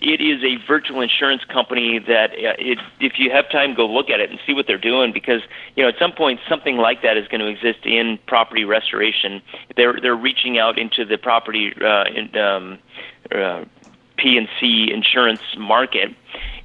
it 0.05 0.21
is 0.21 0.43
a 0.43 0.63
virtual 0.67 1.01
insurance 1.01 1.43
company 1.45 1.97
that 1.97 2.31
uh, 2.31 2.53
it, 2.59 2.77
if 2.99 3.13
you 3.17 3.31
have 3.31 3.49
time 3.49 3.73
go 3.73 3.87
look 3.87 4.09
at 4.11 4.19
it 4.19 4.29
and 4.29 4.39
see 4.45 4.53
what 4.53 4.67
they're 4.67 4.77
doing 4.77 5.11
because 5.11 5.41
you 5.75 5.81
know 5.81 5.89
at 5.89 5.95
some 5.97 6.11
point 6.11 6.39
something 6.47 6.77
like 6.77 7.01
that 7.01 7.17
is 7.17 7.27
going 7.27 7.41
to 7.41 7.47
exist 7.47 7.85
in 7.85 8.19
property 8.27 8.63
restoration. 8.63 9.41
They're 9.75 9.99
they're 9.99 10.15
reaching 10.15 10.59
out 10.59 10.77
into 10.77 11.05
the 11.05 11.17
property 11.17 11.73
uh, 11.81 12.39
um, 12.39 12.77
uh, 13.33 13.65
P&C 14.17 14.91
insurance 14.93 15.41
market. 15.57 16.15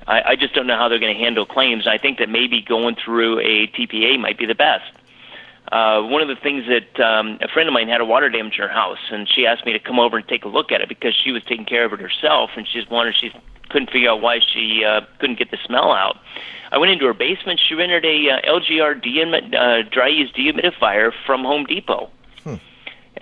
I, 0.06 0.22
I 0.22 0.36
just 0.36 0.54
don't 0.54 0.66
know 0.66 0.76
how 0.76 0.88
they're 0.88 1.00
going 1.00 1.14
to 1.14 1.20
handle 1.20 1.46
claims. 1.46 1.86
I 1.86 1.98
think 1.98 2.18
that 2.18 2.28
maybe 2.28 2.60
going 2.62 2.96
through 3.02 3.40
a 3.40 3.68
TPA 3.68 4.20
might 4.20 4.38
be 4.38 4.46
the 4.46 4.54
best 4.54 4.92
uh, 5.72 6.02
one 6.02 6.20
of 6.20 6.28
the 6.28 6.36
things 6.36 6.64
that 6.66 7.00
um, 7.00 7.38
a 7.40 7.48
friend 7.48 7.68
of 7.68 7.72
mine 7.72 7.88
had 7.88 8.00
a 8.00 8.04
water 8.04 8.28
damage 8.28 8.54
in 8.54 8.62
her 8.62 8.68
house, 8.68 8.98
and 9.10 9.28
she 9.28 9.46
asked 9.46 9.64
me 9.64 9.72
to 9.72 9.78
come 9.78 10.00
over 10.00 10.16
and 10.16 10.26
take 10.26 10.44
a 10.44 10.48
look 10.48 10.72
at 10.72 10.80
it 10.80 10.88
because 10.88 11.14
she 11.14 11.30
was 11.30 11.42
taking 11.44 11.64
care 11.64 11.84
of 11.84 11.92
it 11.92 12.00
herself, 12.00 12.50
and 12.56 12.66
she 12.66 12.78
just 12.78 12.90
wanted 12.90 13.14
she 13.14 13.32
couldn't 13.68 13.90
figure 13.90 14.10
out 14.10 14.20
why 14.20 14.40
she 14.40 14.84
uh, 14.84 15.02
couldn't 15.20 15.38
get 15.38 15.50
the 15.52 15.58
smell 15.64 15.92
out. 15.92 16.16
I 16.72 16.78
went 16.78 16.92
into 16.92 17.06
her 17.06 17.14
basement. 17.14 17.60
She 17.60 17.74
rented 17.74 18.04
a 18.04 18.30
uh, 18.30 18.58
LGR 18.58 19.00
de- 19.00 19.56
uh, 19.56 19.82
Dri-Eaz 19.90 20.34
dehumidifier 20.34 21.12
from 21.24 21.44
Home 21.44 21.64
Depot. 21.64 22.10
Hmm. 22.42 22.54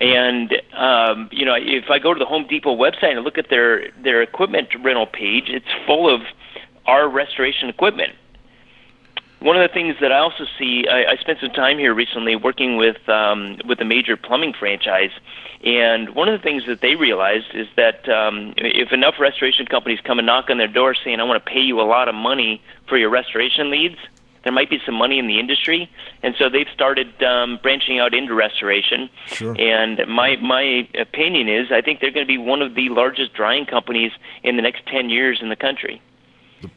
And 0.01 0.53
um, 0.73 1.29
you 1.31 1.45
know, 1.45 1.55
if 1.55 1.89
I 1.89 1.99
go 1.99 2.13
to 2.13 2.19
the 2.19 2.25
Home 2.25 2.47
Depot 2.47 2.75
website 2.75 3.15
and 3.15 3.23
look 3.23 3.37
at 3.37 3.49
their 3.49 3.91
their 3.91 4.21
equipment 4.21 4.69
rental 4.83 5.05
page, 5.05 5.45
it's 5.49 5.67
full 5.85 6.13
of 6.13 6.21
our 6.85 7.07
restoration 7.07 7.69
equipment. 7.69 8.13
One 9.39 9.55
of 9.55 9.67
the 9.67 9.73
things 9.73 9.95
that 10.01 10.11
I 10.11 10.17
also 10.17 10.45
see, 10.57 10.85
I, 10.89 11.11
I 11.11 11.15
spent 11.15 11.39
some 11.39 11.51
time 11.51 11.77
here 11.77 11.93
recently 11.93 12.35
working 12.35 12.75
with 12.75 13.07
um, 13.07 13.57
with 13.65 13.79
a 13.79 13.85
major 13.85 14.17
plumbing 14.17 14.53
franchise, 14.53 15.11
and 15.63 16.13
one 16.13 16.27
of 16.27 16.37
the 16.37 16.43
things 16.43 16.65
that 16.67 16.81
they 16.81 16.95
realized 16.95 17.53
is 17.53 17.67
that 17.77 18.07
um, 18.09 18.53
if 18.57 18.91
enough 18.91 19.15
restoration 19.17 19.65
companies 19.65 19.99
come 20.03 20.19
and 20.19 20.25
knock 20.25 20.49
on 20.49 20.57
their 20.57 20.67
door 20.67 20.93
saying, 20.93 21.21
"I 21.21 21.23
want 21.23 21.43
to 21.43 21.49
pay 21.49 21.61
you 21.61 21.79
a 21.79 21.87
lot 21.87 22.09
of 22.09 22.15
money 22.15 22.61
for 22.89 22.97
your 22.97 23.09
restoration 23.09 23.69
leads," 23.69 23.95
there 24.43 24.51
might 24.51 24.69
be 24.69 24.81
some 24.85 24.95
money 24.95 25.19
in 25.19 25.27
the 25.27 25.39
industry, 25.39 25.89
and 26.21 26.35
so 26.37 26.49
they've 26.49 26.67
started 26.73 27.23
um, 27.23 27.59
branching 27.61 27.97
out 27.97 28.13
into 28.13 28.33
restoration. 28.33 29.09
Sure. 29.27 29.55
And 29.57 30.05
my 30.09 30.35
my 30.41 30.85
opinion 30.99 31.47
is, 31.47 31.71
I 31.71 31.79
think 31.79 32.01
they're 32.01 32.11
going 32.11 32.27
to 32.27 32.31
be 32.31 32.37
one 32.37 32.61
of 32.61 32.75
the 32.75 32.89
largest 32.89 33.33
drying 33.33 33.65
companies 33.65 34.11
in 34.43 34.57
the 34.57 34.61
next 34.61 34.85
ten 34.85 35.09
years 35.09 35.39
in 35.41 35.47
the 35.47 35.55
country 35.55 36.01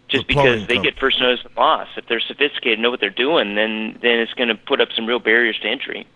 just 0.09 0.27
the 0.29 0.35
because 0.35 0.67
they 0.67 0.75
company. 0.77 0.83
get 0.83 0.99
first 0.99 1.21
notice 1.21 1.45
of 1.45 1.57
loss. 1.57 1.89
If 1.97 2.07
they're 2.07 2.21
sophisticated, 2.21 2.75
and 2.75 2.83
know 2.83 2.91
what 2.91 3.01
they're 3.01 3.11
doing, 3.11 3.55
then 3.55 3.99
then 4.03 4.19
it's 4.21 4.33
going 4.35 4.49
to 4.49 4.55
put 4.55 4.81
up 4.81 4.89
some 4.95 5.07
real 5.07 5.19
barriers 5.19 5.59
to 5.63 5.69
entry. 5.69 6.07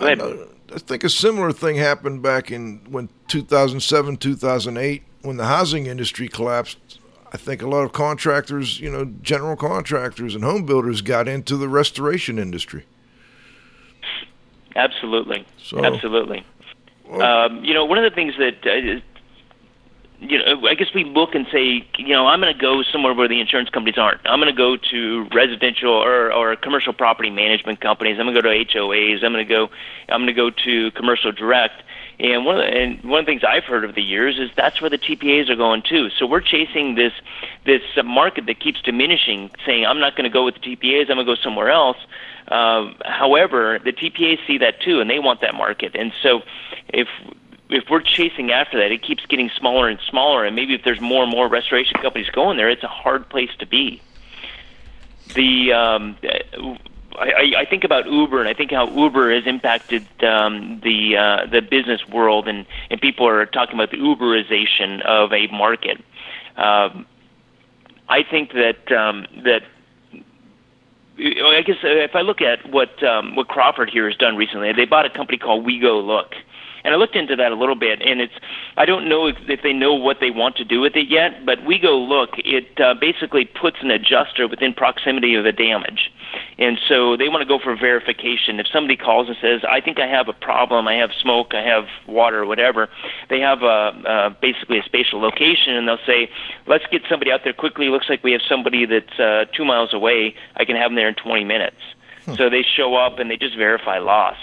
I, 0.00 0.14
know- 0.14 0.48
I 0.74 0.78
think 0.78 1.04
a 1.04 1.08
similar 1.08 1.52
thing 1.52 1.76
happened 1.76 2.22
back 2.22 2.50
in 2.50 2.80
when 2.90 3.08
2007, 3.28 4.16
2008, 4.18 5.02
when 5.22 5.36
the 5.36 5.46
housing 5.46 5.86
industry 5.86 6.28
collapsed. 6.28 6.78
I 7.34 7.38
think 7.38 7.62
a 7.62 7.66
lot 7.66 7.82
of 7.84 7.92
contractors, 7.92 8.78
you 8.78 8.90
know, 8.92 9.06
general 9.22 9.56
contractors 9.56 10.34
and 10.34 10.44
home 10.44 10.66
builders 10.66 11.00
got 11.00 11.28
into 11.28 11.56
the 11.56 11.66
restoration 11.66 12.38
industry. 12.38 12.84
Absolutely, 14.76 15.44
So- 15.58 15.84
absolutely. 15.84 16.44
Um, 17.10 17.62
you 17.64 17.74
know, 17.74 17.84
one 17.84 17.98
of 17.98 18.04
the 18.10 18.14
things 18.14 18.34
that 18.38 18.66
uh, 18.66 19.00
you 20.22 20.38
know, 20.38 20.68
I 20.68 20.74
guess 20.74 20.94
we 20.94 21.04
look 21.04 21.34
and 21.34 21.46
say, 21.50 21.84
you 21.98 22.08
know, 22.08 22.28
I'm 22.28 22.40
going 22.40 22.54
to 22.54 22.58
go 22.58 22.82
somewhere 22.84 23.12
where 23.12 23.26
the 23.26 23.40
insurance 23.40 23.70
companies 23.70 23.98
aren't. 23.98 24.20
I'm 24.24 24.38
going 24.38 24.52
to 24.52 24.56
go 24.56 24.76
to 24.76 25.28
residential 25.34 25.90
or, 25.90 26.32
or 26.32 26.54
commercial 26.54 26.92
property 26.92 27.28
management 27.28 27.80
companies. 27.80 28.18
I'm 28.18 28.26
going 28.26 28.36
to 28.36 28.42
go 28.42 28.48
to 28.48 28.64
HOAs. 28.64 29.24
I'm 29.24 29.32
going 29.32 29.46
to 29.46 29.52
go, 29.52 29.68
I'm 30.08 30.20
going 30.20 30.28
to 30.28 30.32
go 30.32 30.50
to 30.50 30.90
commercial 30.92 31.32
direct. 31.32 31.82
And 32.20 32.44
one 32.44 32.56
of 32.56 32.62
the, 32.62 32.68
and 32.68 33.02
one 33.02 33.20
of 33.20 33.26
the 33.26 33.32
things 33.32 33.42
I've 33.42 33.64
heard 33.64 33.82
over 33.82 33.92
the 33.92 34.02
years 34.02 34.38
is 34.38 34.50
that's 34.56 34.80
where 34.80 34.90
the 34.90 34.98
TPAs 34.98 35.50
are 35.50 35.56
going 35.56 35.82
too. 35.82 36.08
So 36.10 36.26
we're 36.26 36.40
chasing 36.40 36.94
this 36.94 37.12
this 37.64 37.82
uh, 37.96 38.04
market 38.04 38.46
that 38.46 38.60
keeps 38.60 38.80
diminishing, 38.80 39.50
saying 39.66 39.84
I'm 39.86 39.98
not 39.98 40.14
going 40.14 40.30
to 40.30 40.32
go 40.32 40.44
with 40.44 40.54
the 40.54 40.60
TPAs. 40.60 41.10
I'm 41.10 41.16
going 41.16 41.18
to 41.18 41.24
go 41.24 41.34
somewhere 41.34 41.70
else. 41.70 41.96
Um, 42.48 42.96
however, 43.04 43.80
the 43.82 43.92
TPAs 43.92 44.46
see 44.46 44.58
that 44.58 44.80
too, 44.80 45.00
and 45.00 45.10
they 45.10 45.18
want 45.18 45.40
that 45.40 45.54
market. 45.54 45.96
And 45.96 46.12
so, 46.22 46.42
if 46.88 47.08
if 47.72 47.90
we're 47.90 48.00
chasing 48.00 48.52
after 48.52 48.78
that, 48.78 48.92
it 48.92 49.02
keeps 49.02 49.24
getting 49.26 49.50
smaller 49.50 49.88
and 49.88 49.98
smaller. 50.08 50.44
And 50.44 50.54
maybe 50.54 50.74
if 50.74 50.82
there's 50.84 51.00
more 51.00 51.22
and 51.22 51.30
more 51.30 51.48
restoration 51.48 52.00
companies 52.00 52.28
going 52.30 52.56
there, 52.56 52.70
it's 52.70 52.82
a 52.82 52.88
hard 52.88 53.28
place 53.28 53.50
to 53.58 53.66
be. 53.66 54.00
The 55.34 55.72
um, 55.72 56.16
I, 57.18 57.52
I 57.58 57.64
think 57.64 57.84
about 57.84 58.06
Uber, 58.06 58.40
and 58.40 58.48
I 58.48 58.54
think 58.54 58.70
how 58.70 58.88
Uber 58.88 59.34
has 59.34 59.46
impacted 59.46 60.06
um, 60.22 60.80
the 60.82 61.16
uh, 61.16 61.46
the 61.46 61.60
business 61.60 62.06
world, 62.08 62.48
and, 62.48 62.66
and 62.90 63.00
people 63.00 63.26
are 63.26 63.46
talking 63.46 63.74
about 63.74 63.90
the 63.90 63.98
Uberization 63.98 65.02
of 65.02 65.32
a 65.32 65.46
market. 65.48 66.02
Um, 66.56 67.06
I 68.08 68.22
think 68.22 68.52
that 68.52 68.90
um, 68.92 69.26
that 69.44 69.62
I 71.18 71.62
guess 71.66 71.76
if 71.82 72.14
I 72.14 72.22
look 72.22 72.40
at 72.40 72.68
what 72.70 73.02
um, 73.02 73.36
what 73.36 73.48
Crawford 73.48 73.90
here 73.90 74.08
has 74.08 74.16
done 74.16 74.36
recently, 74.36 74.72
they 74.72 74.86
bought 74.86 75.06
a 75.06 75.10
company 75.10 75.38
called 75.38 75.64
WeGoLook, 75.66 76.34
and 76.84 76.94
I 76.94 76.96
looked 76.96 77.16
into 77.16 77.36
that 77.36 77.52
a 77.52 77.54
little 77.54 77.74
bit, 77.74 78.02
and 78.02 78.20
it's 78.20 78.34
I 78.76 78.84
don't 78.84 79.08
know 79.08 79.26
if, 79.26 79.36
if 79.48 79.62
they 79.62 79.72
know 79.72 79.94
what 79.94 80.18
they 80.20 80.30
want 80.30 80.56
to 80.56 80.64
do 80.64 80.80
with 80.80 80.96
it 80.96 81.08
yet, 81.08 81.44
but 81.44 81.60
WeGoLook 81.60 82.40
it 82.44 82.80
uh, 82.80 82.94
basically 82.94 83.44
puts 83.44 83.78
an 83.82 83.90
adjuster 83.90 84.48
within 84.48 84.74
proximity 84.74 85.34
of 85.34 85.44
the 85.44 85.52
damage, 85.52 86.10
and 86.58 86.78
so 86.88 87.16
they 87.16 87.28
want 87.28 87.42
to 87.42 87.48
go 87.48 87.58
for 87.58 87.76
verification. 87.76 88.60
If 88.60 88.66
somebody 88.72 88.96
calls 88.96 89.28
and 89.28 89.36
says, 89.40 89.62
"I 89.68 89.80
think 89.80 89.98
I 89.98 90.06
have 90.06 90.28
a 90.28 90.32
problem, 90.32 90.88
I 90.88 90.94
have 90.94 91.10
smoke, 91.20 91.54
I 91.54 91.62
have 91.62 91.86
water, 92.06 92.44
whatever," 92.44 92.88
they 93.28 93.40
have 93.40 93.62
a 93.62 93.66
uh, 93.66 94.30
basically 94.40 94.78
a 94.78 94.82
spatial 94.82 95.20
location, 95.20 95.74
and 95.74 95.86
they'll 95.86 96.06
say, 96.06 96.30
"Let's 96.66 96.84
get 96.90 97.02
somebody 97.08 97.30
out 97.30 97.40
there 97.44 97.52
quickly. 97.52 97.88
Looks 97.88 98.08
like 98.08 98.22
we 98.24 98.32
have 98.32 98.42
somebody 98.48 98.86
that's 98.86 99.18
uh, 99.18 99.44
two 99.56 99.64
miles 99.64 99.92
away. 99.92 100.34
I 100.56 100.64
can 100.64 100.76
have 100.76 100.90
them 100.90 100.96
there 100.96 101.08
in 101.08 101.14
20 101.14 101.44
minutes." 101.44 101.76
So 102.36 102.48
they 102.48 102.62
show 102.62 102.94
up 102.94 103.18
and 103.18 103.30
they 103.30 103.36
just 103.36 103.56
verify 103.56 103.98
loss. 103.98 104.36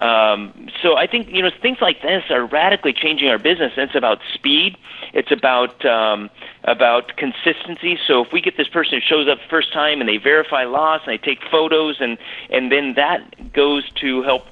Um, 0.00 0.68
so 0.82 0.96
I 0.96 1.06
think 1.06 1.28
you 1.30 1.42
know 1.42 1.50
things 1.60 1.78
like 1.80 2.02
this 2.02 2.24
are 2.30 2.46
radically 2.46 2.92
changing 2.92 3.28
our 3.28 3.38
business. 3.38 3.72
It's 3.76 3.94
about 3.94 4.18
speed. 4.32 4.76
It's 5.12 5.32
about 5.32 5.84
um, 5.84 6.30
about 6.64 7.16
consistency. 7.16 7.98
So 8.06 8.24
if 8.24 8.32
we 8.32 8.40
get 8.40 8.56
this 8.56 8.68
person 8.68 9.00
who 9.00 9.00
shows 9.00 9.28
up 9.28 9.38
first 9.50 9.72
time 9.72 10.00
and 10.00 10.08
they 10.08 10.18
verify 10.18 10.64
loss 10.64 11.02
and 11.06 11.12
they 11.12 11.18
take 11.18 11.38
photos 11.50 11.96
and 12.00 12.18
and 12.50 12.70
then 12.70 12.94
that 12.94 13.52
goes 13.52 13.90
to 14.00 14.22
help 14.22 14.44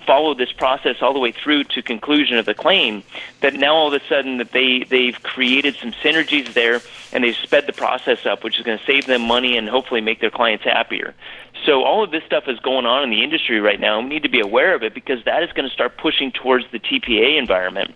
follow 0.00 0.34
this 0.34 0.52
process 0.52 0.96
all 1.00 1.12
the 1.12 1.18
way 1.18 1.32
through 1.32 1.64
to 1.64 1.82
conclusion 1.82 2.38
of 2.38 2.46
the 2.46 2.54
claim 2.54 3.02
that 3.40 3.54
now 3.54 3.74
all 3.74 3.92
of 3.92 4.02
a 4.02 4.04
sudden 4.08 4.38
that 4.38 4.52
they 4.52 4.84
they've 4.88 5.22
created 5.22 5.74
some 5.76 5.92
synergies 5.92 6.52
there 6.54 6.80
and 7.12 7.24
they've 7.24 7.36
sped 7.36 7.66
the 7.66 7.72
process 7.72 8.26
up 8.26 8.44
which 8.44 8.58
is 8.58 8.64
going 8.64 8.78
to 8.78 8.84
save 8.84 9.06
them 9.06 9.22
money 9.22 9.56
and 9.56 9.68
hopefully 9.68 10.00
make 10.00 10.20
their 10.20 10.30
clients 10.30 10.64
happier. 10.64 11.14
So 11.66 11.84
all 11.84 12.02
of 12.02 12.10
this 12.10 12.24
stuff 12.24 12.44
is 12.48 12.58
going 12.60 12.86
on 12.86 13.02
in 13.02 13.10
the 13.10 13.22
industry 13.22 13.60
right 13.60 13.78
now. 13.78 14.00
We 14.00 14.08
need 14.08 14.22
to 14.22 14.28
be 14.28 14.40
aware 14.40 14.74
of 14.74 14.82
it 14.82 14.94
because 14.94 15.24
that 15.24 15.42
is 15.42 15.52
going 15.52 15.68
to 15.68 15.74
start 15.74 15.96
pushing 15.98 16.32
towards 16.32 16.64
the 16.72 16.78
TPA 16.78 17.38
environment. 17.38 17.94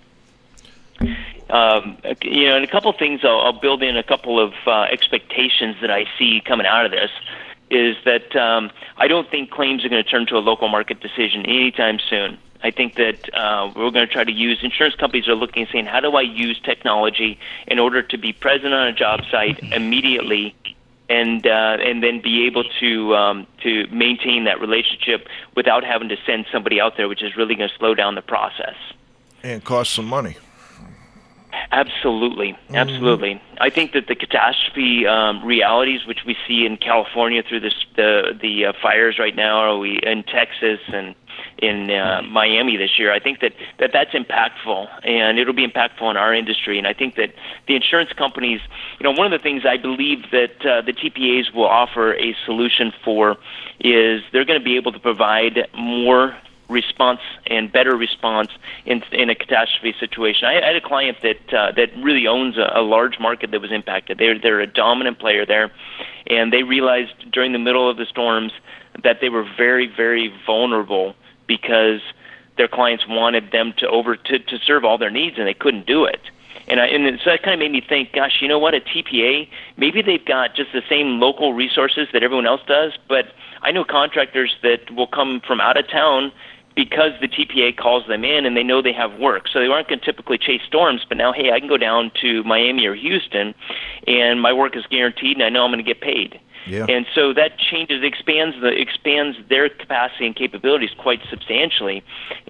Um, 1.51 1.99
you 2.23 2.47
know, 2.47 2.57
and 2.57 2.65
a 2.65 2.69
couple 2.69 2.91
of 2.91 2.97
things 2.97 3.21
I'll, 3.23 3.41
I'll 3.41 3.61
build 3.61 3.83
in 3.83 3.97
a 3.97 4.03
couple 4.03 4.41
of 4.41 4.55
uh, 4.67 4.83
expectations 4.91 5.77
that 5.83 5.91
I 5.91 6.07
see 6.19 6.41
coming 6.45 6.67
out 6.67 6.87
of 6.87 6.91
this 6.91 7.11
is 7.71 7.97
that 8.05 8.35
um, 8.37 8.71
I 8.97 9.09
don't 9.09 9.29
think 9.31 9.51
claims 9.51 9.85
are 9.85 9.89
going 9.89 10.03
to 10.03 10.09
turn 10.09 10.27
to 10.27 10.37
a 10.37 10.39
local 10.39 10.69
market 10.69 11.01
decision 11.01 11.47
anytime 11.47 11.99
soon. 11.99 12.39
I 12.63 12.71
think 12.71 12.95
that 12.95 13.35
uh, 13.35 13.71
we're 13.77 13.91
going 13.91 14.07
to 14.07 14.13
try 14.13 14.25
to 14.25 14.33
use 14.33 14.61
insurance 14.63 14.95
companies 14.95 15.29
are 15.29 15.35
looking 15.35 15.65
and 15.65 15.71
saying, 15.71 15.87
how 15.87 16.01
do 16.01 16.13
I 16.13 16.23
use 16.23 16.59
technology 16.61 17.39
in 17.67 17.79
order 17.79 18.03
to 18.03 18.17
be 18.17 18.33
present 18.33 18.73
on 18.73 18.87
a 18.87 18.93
job 18.93 19.21
site 19.31 19.59
immediately, 19.73 20.55
and 21.11 21.47
uh, 21.47 21.77
and 21.81 22.03
then 22.03 22.23
be 22.23 22.47
able 22.47 22.65
to 22.81 23.15
um, 23.15 23.47
to 23.63 23.87
maintain 23.89 24.45
that 24.45 24.61
relationship 24.61 25.29
without 25.55 25.85
having 25.85 26.09
to 26.09 26.17
send 26.25 26.47
somebody 26.51 26.81
out 26.81 26.97
there, 26.97 27.07
which 27.07 27.23
is 27.23 27.37
really 27.37 27.55
going 27.55 27.69
to 27.69 27.77
slow 27.77 27.95
down 27.95 28.15
the 28.15 28.23
process. 28.23 28.77
and 29.43 29.63
cost 29.63 29.93
some 29.93 30.07
money. 30.07 30.37
Absolutely, 31.75 32.53
mm-hmm. 32.53 32.77
absolutely. 32.77 33.43
I 33.61 33.69
think 33.69 33.95
that 33.95 34.07
the 34.07 34.15
catastrophe 34.15 35.09
um, 35.09 35.45
realities, 35.45 36.07
which 36.07 36.21
we 36.25 36.37
see 36.47 36.65
in 36.65 36.77
California 36.77 37.43
through 37.43 37.61
this, 37.61 37.75
the 37.97 38.39
the 38.41 38.67
uh, 38.67 38.73
fires 38.81 39.19
right 39.19 39.35
now, 39.35 39.61
or 39.65 39.79
we 39.81 39.99
in 40.01 40.23
Texas 40.23 40.79
and 40.93 41.17
in 41.59 41.91
uh, 41.91 42.23
Miami 42.23 42.77
this 42.77 42.97
year. 42.97 43.13
I 43.13 43.19
think 43.19 43.41
that, 43.41 43.55
that 43.81 43.91
that's 43.93 44.13
impactful, 44.13 44.87
and 45.05 45.37
it'll 45.37 45.53
be 45.53 45.67
impactful 45.67 46.09
in 46.09 46.17
our 46.17 46.33
industry. 46.33 46.79
And 46.79 46.87
I 46.87 46.93
think 46.93 47.17
that 47.17 47.35
the 47.67 47.75
insurance 47.75 48.13
companies, 48.13 48.61
you 49.01 49.05
know, 49.05 49.11
one 49.11 49.33
of 49.33 49.33
the 49.33 49.43
things 49.43 49.65
I 49.67 49.77
believe 49.77 50.31
that 50.31 50.65
uh, 50.65 50.83
the 50.83 50.93
TPAs 50.93 51.53
will 51.53 51.67
offer 51.67 52.15
a 52.15 52.37
solution 52.45 52.93
for 53.05 53.37
is 53.81 54.23
they're 54.33 54.45
going 54.45 54.61
to 54.61 54.65
be 54.65 54.77
able 54.77 54.93
to 54.93 55.01
provide 55.01 55.67
more 55.77 56.37
response 56.69 57.21
and 57.47 57.71
better 57.71 57.97
response 57.97 58.51
in 58.87 59.03
in 59.13 59.31
a 59.31 59.35
catastrophe 59.35 59.95
situation. 59.99 60.47
I, 60.49 60.55
had 60.55 60.77
a 60.77 60.81
client 60.81 61.19
that 61.23 61.55
uh, 61.55 61.73
that 61.73 61.91
really 61.97 62.27
owns 62.27 62.57
a, 62.57 62.73
a 62.75 62.83
large 62.83 63.19
market 63.19 63.51
that 63.51 63.61
was 63.61 63.73
impacted. 63.73 64.19
They're 64.19 64.39
they're 64.39 64.61
a 64.61 64.67
dominant 64.67 65.19
player 65.19 65.45
there, 65.45 65.71
and 66.27 66.53
they 66.53 66.63
realized 66.63 67.31
during 67.31 67.53
the 67.53 67.59
middle 67.59 67.89
of 67.89 67.97
the 67.97 68.07
storms 68.07 68.53
that 69.03 69.21
they 69.21 69.29
were 69.29 69.45
very 69.57 69.87
very 69.87 70.33
vulnerable 70.47 71.15
because 71.47 72.01
their 72.57 72.69
clients 72.69 73.05
wanted 73.09 73.51
them 73.51 73.75
to 73.79 73.89
over 73.89 74.17
to, 74.17 74.39
to 74.39 74.59
serve 74.59 74.85
all 74.85 74.99
their 74.99 75.11
needs 75.11 75.39
and 75.39 75.47
they 75.47 75.55
couldn't 75.55 75.87
do 75.87 76.05
it. 76.05 76.21
And, 76.67 76.81
I, 76.81 76.87
and 76.87 77.19
so 77.23 77.31
that 77.31 77.43
kind 77.43 77.55
of 77.55 77.59
made 77.59 77.73
me 77.73 77.83
think, 77.87 78.13
gosh, 78.13 78.41
you 78.41 78.49
know 78.49 78.59
what? 78.59 78.75
A 78.75 78.81
TPA, 78.81 79.49
maybe 79.77 80.01
they've 80.01 80.25
got 80.25 80.55
just 80.55 80.73
the 80.73 80.83
same 80.89 81.21
local 81.21 81.53
resources 81.53 82.09
that 82.13 82.23
everyone 82.23 82.47
else 82.47 82.63
does, 82.67 82.93
but 83.09 83.27
I 83.63 83.71
know 83.71 83.85
contractors 83.85 84.55
that 84.63 84.91
will 84.91 85.07
come 85.07 85.43
from 85.47 85.61
out 85.61 85.77
of 85.77 85.89
town 85.89 86.33
because 86.75 87.13
the 87.21 87.29
TPA 87.29 87.77
calls 87.77 88.07
them 88.09 88.25
in 88.25 88.47
and 88.47 88.57
they 88.57 88.63
know 88.63 88.83
they 88.83 88.93
have 88.93 89.19
work. 89.19 89.47
So 89.49 89.61
they 89.61 89.67
aren't 89.67 89.89
going 89.89 90.01
to 90.01 90.05
typically 90.05 90.39
chase 90.39 90.63
storms, 90.67 91.05
but 91.09 91.17
now, 91.17 91.33
hey, 91.33 91.53
I 91.53 91.61
can 91.61 91.69
go 91.69 91.77
down 91.77 92.11
to 92.21 92.43
Miami 92.45 92.87
or 92.87 92.95
Houston 92.95 93.55
and 94.07 94.41
my 94.41 94.53
work 94.53 94.77
is 94.77 94.85
guaranteed 94.91 95.37
and 95.37 95.45
I 95.45 95.49
know 95.49 95.65
I'm 95.65 95.71
going 95.71 95.85
to 95.85 95.89
get 95.89 96.01
paid. 96.01 96.41
Yeah. 96.67 96.87
And 96.89 97.07
so 97.15 97.33
that 97.35 97.59
changes, 97.59 98.03
expands 98.03 98.57
the 98.61 98.69
expands 98.69 99.37
their 99.49 99.69
capacity 99.69 100.27
and 100.27 100.35
capabilities 100.35 100.91
quite 100.97 101.21
substantially, 101.29 102.03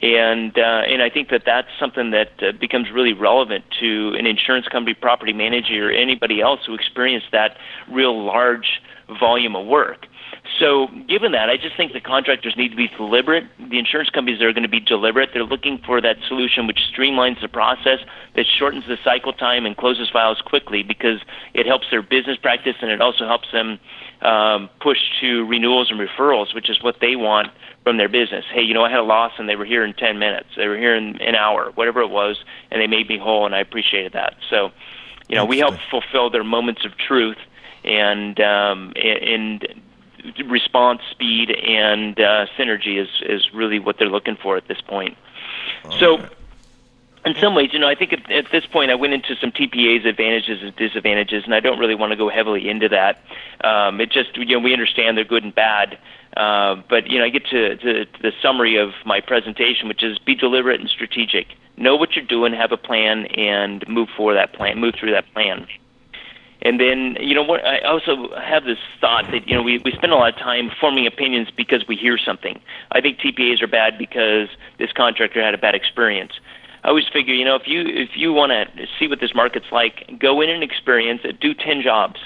and 0.03 0.57
uh, 0.57 0.83
and 0.87 1.03
I 1.03 1.11
think 1.11 1.31
that 1.31 1.43
that's 1.45 1.69
something 1.81 2.13
that 2.13 2.31
uh, 2.41 2.53
becomes 2.53 2.91
really 2.93 3.13
relevant 3.13 3.65
to 3.81 4.15
an 4.17 4.27
insurance 4.27 4.69
company, 4.69 4.95
property 4.95 5.33
manager, 5.33 5.89
or 5.89 5.93
anybody 5.93 6.41
else 6.41 6.61
who 6.65 6.75
experienced 6.75 7.29
that 7.33 7.57
real 7.91 8.25
large 8.25 8.81
volume 9.19 9.57
of 9.57 9.67
work. 9.67 10.07
So, 10.61 10.87
given 11.09 11.33
that, 11.33 11.51
I 11.51 11.57
just 11.57 11.77
think 11.77 11.93
the 11.93 12.01
contractors 12.01 12.57
need 12.57 12.69
to 12.69 12.77
be 12.77 12.87
deliberate. 12.87 13.45
The 13.59 13.79
insurance 13.79 14.11
companies 14.11 14.41
are 14.41 14.53
going 14.53 14.63
to 14.63 14.69
be 14.69 14.79
deliberate. 14.79 15.31
They're 15.33 15.43
looking 15.43 15.79
for 15.85 16.01
that 16.01 16.17
solution 16.29 16.69
which 16.69 16.79
streamlines 16.95 17.41
the 17.41 17.49
process, 17.49 17.99
that 18.37 18.47
shortens 18.47 18.85
the 18.87 18.97
cycle 19.03 19.33
time 19.33 19.67
and 19.67 19.77
closes 19.77 20.09
files 20.11 20.41
quickly 20.45 20.85
because 20.85 21.21
it 21.55 21.67
helps 21.67 21.87
their 21.91 22.03
business 22.03 22.37
practice 22.37 22.77
and 22.81 22.91
it 22.91 23.01
also 23.01 23.27
helps 23.27 23.51
them 23.51 23.81
um, 24.23 24.71
push 24.81 24.99
to 25.21 25.45
renewals 25.47 25.91
and 25.91 25.99
referrals, 25.99 26.55
which 26.55 26.71
is 26.71 26.81
what 26.83 26.97
they 27.01 27.17
want 27.17 27.49
from 27.83 27.97
their 27.97 28.09
business. 28.09 28.45
Hey, 28.53 28.63
you 28.63 28.75
know, 28.75 28.85
I 28.85 28.91
had 28.91 29.01
a 29.01 29.03
loss 29.03 29.33
and 29.39 29.49
they 29.49 29.57
were 29.57 29.65
here 29.65 29.85
in 29.85 29.93
10 29.93 30.19
minutes. 30.21 30.49
They 30.57 30.69
were 30.69 30.79
here 30.79 30.95
in 30.95 31.21
an 31.21 31.35
hour, 31.35 31.73
whatever 31.75 32.01
it 32.01 32.11
was, 32.11 32.39
and 32.71 32.81
they 32.81 32.87
made 32.87 33.09
me 33.09 33.19
whole, 33.19 33.45
and 33.45 33.55
I 33.57 33.61
appreciated 33.61 34.13
that. 34.13 34.37
So, 34.51 34.71
you 35.29 35.35
know, 35.35 35.45
we 35.45 35.59
help 35.59 35.75
fulfill 35.91 36.31
their 36.31 36.45
moments 36.45 36.85
of 36.85 36.97
truth 36.97 37.39
and 37.85 38.41
um, 38.41 38.93
and 38.97 39.67
response 40.47 41.01
speed 41.11 41.51
and 41.51 42.19
uh, 42.19 42.47
synergy 42.59 43.01
is 43.01 43.09
is 43.23 43.53
really 43.53 43.79
what 43.79 43.99
they're 43.99 44.09
looking 44.09 44.37
for 44.37 44.57
at 44.57 44.69
this 44.69 44.81
point. 44.81 45.17
so. 45.99 46.19
Right. 46.19 46.31
In 47.27 47.35
some 47.41 47.55
ways, 47.55 47.71
you 47.73 47.79
know, 47.79 47.89
I 47.89 47.95
think 47.95 48.13
at, 48.13 48.31
at 48.31 48.53
this 48.53 48.67
point 48.67 48.91
I 48.91 48.97
went 48.97 49.15
into 49.15 49.35
some 49.37 49.51
TPA's 49.51 50.05
advantages 50.05 50.63
and 50.63 50.77
disadvantages, 50.77 51.45
and 51.45 51.55
I 51.55 51.61
don't 51.61 51.79
really 51.79 51.95
want 51.95 52.11
to 52.11 52.17
go 52.17 52.29
heavily 52.29 52.69
into 52.69 52.87
that. 52.91 53.25
Um, 53.67 53.99
it 53.99 54.11
just, 54.11 54.37
you 54.37 54.45
know, 54.45 54.59
we 54.59 54.75
understand 54.75 55.17
they're 55.17 55.25
good 55.25 55.43
and 55.43 55.55
bad, 55.55 55.97
uh, 56.37 56.83
but 56.87 57.09
you 57.09 57.19
know, 57.19 57.25
I 57.25 57.31
get 57.31 57.47
to, 57.47 57.77
to, 57.77 58.05
to 58.05 58.23
the 58.23 58.33
summary 58.43 58.77
of 58.77 58.91
my 59.07 59.21
presentation, 59.21 59.89
which 59.89 60.03
is 60.03 60.19
be 60.19 60.35
deliberate 60.35 60.81
and 60.81 60.91
strategic. 60.91 61.47
Know 61.79 61.97
what 61.97 62.15
you're 62.15 62.27
doing, 62.27 62.53
have 62.53 62.73
a 62.73 62.77
plan, 62.77 63.25
and 63.27 63.89
move 63.89 64.09
for 64.15 64.35
that 64.35 64.53
plan. 64.53 64.79
Move 64.79 64.95
through 64.95 65.13
that 65.13 65.33
plan. 65.33 65.67
And 66.65 66.81
then, 66.81 67.19
you 67.21 67.35
know, 67.35 67.43
what 67.43 67.65
I 67.65 67.81
also 67.81 68.35
have 68.41 68.65
this 68.65 68.79
thought 68.99 69.27
that 69.33 69.47
you 69.47 69.55
know 69.55 69.63
we 69.63 69.79
we 69.85 69.93
spend 69.93 70.13
a 70.13 70.17
lot 70.17 70.33
of 70.33 70.39
time 70.39 70.71
forming 70.81 71.07
opinions 71.07 71.49
because 71.55 71.87
we 71.87 71.95
hear 71.95 72.17
something. 72.17 72.59
I 72.91 73.03
think 73.03 73.19
TPAs 73.19 73.63
are 73.63 73.67
bad 73.67 73.99
because 73.99 74.49
this 74.79 74.91
contractor 74.93 75.43
had 75.43 75.55
a 75.55 75.59
bad 75.59 75.75
experience. 75.75 76.33
I 76.83 76.89
always 76.89 77.05
figure, 77.13 77.35
you 77.35 77.45
know, 77.45 77.55
if 77.55 77.67
you 77.67 77.83
if 77.87 78.11
you 78.17 78.33
want 78.33 78.53
to 78.53 78.87
see 78.99 79.09
what 79.09 79.21
this 79.21 79.35
market's 79.35 79.71
like, 79.73 80.19
go 80.19 80.41
in 80.41 80.49
and 80.49 80.63
experience 80.63 81.21
it. 81.25 81.39
Do 81.39 81.53
ten 81.53 81.83
jobs, 81.83 82.21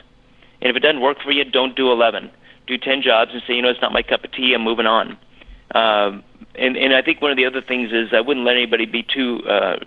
and 0.63 0.71
if 0.71 0.77
it 0.77 0.81
doesn't 0.81 1.01
work 1.01 1.19
for 1.21 1.33
you, 1.33 1.45
don't 1.45 1.75
do 1.75 1.91
eleven. 1.91 2.31
Do 2.69 2.79
ten 2.79 3.03
jobs 3.03 3.33
and 3.33 3.43
say, 3.45 3.55
you 3.55 3.63
know, 3.63 3.71
it's 3.71 3.83
not 3.83 3.93
my 3.93 4.03
cup 4.03 4.23
of 4.23 4.31
tea. 4.31 4.55
I'm 4.55 4.63
moving 4.63 4.87
on. 4.87 5.19
Um, 5.75 6.23
and 6.55 6.77
and 6.77 6.95
I 6.95 7.03
think 7.03 7.21
one 7.21 7.33
of 7.33 7.37
the 7.37 7.45
other 7.45 7.61
things 7.61 7.93
is 7.93 8.11
I 8.13 8.21
wouldn't 8.21 8.47
let 8.47 8.57
anybody 8.57 8.87
be 8.87 9.03
too 9.03 9.43
uh, 9.49 9.79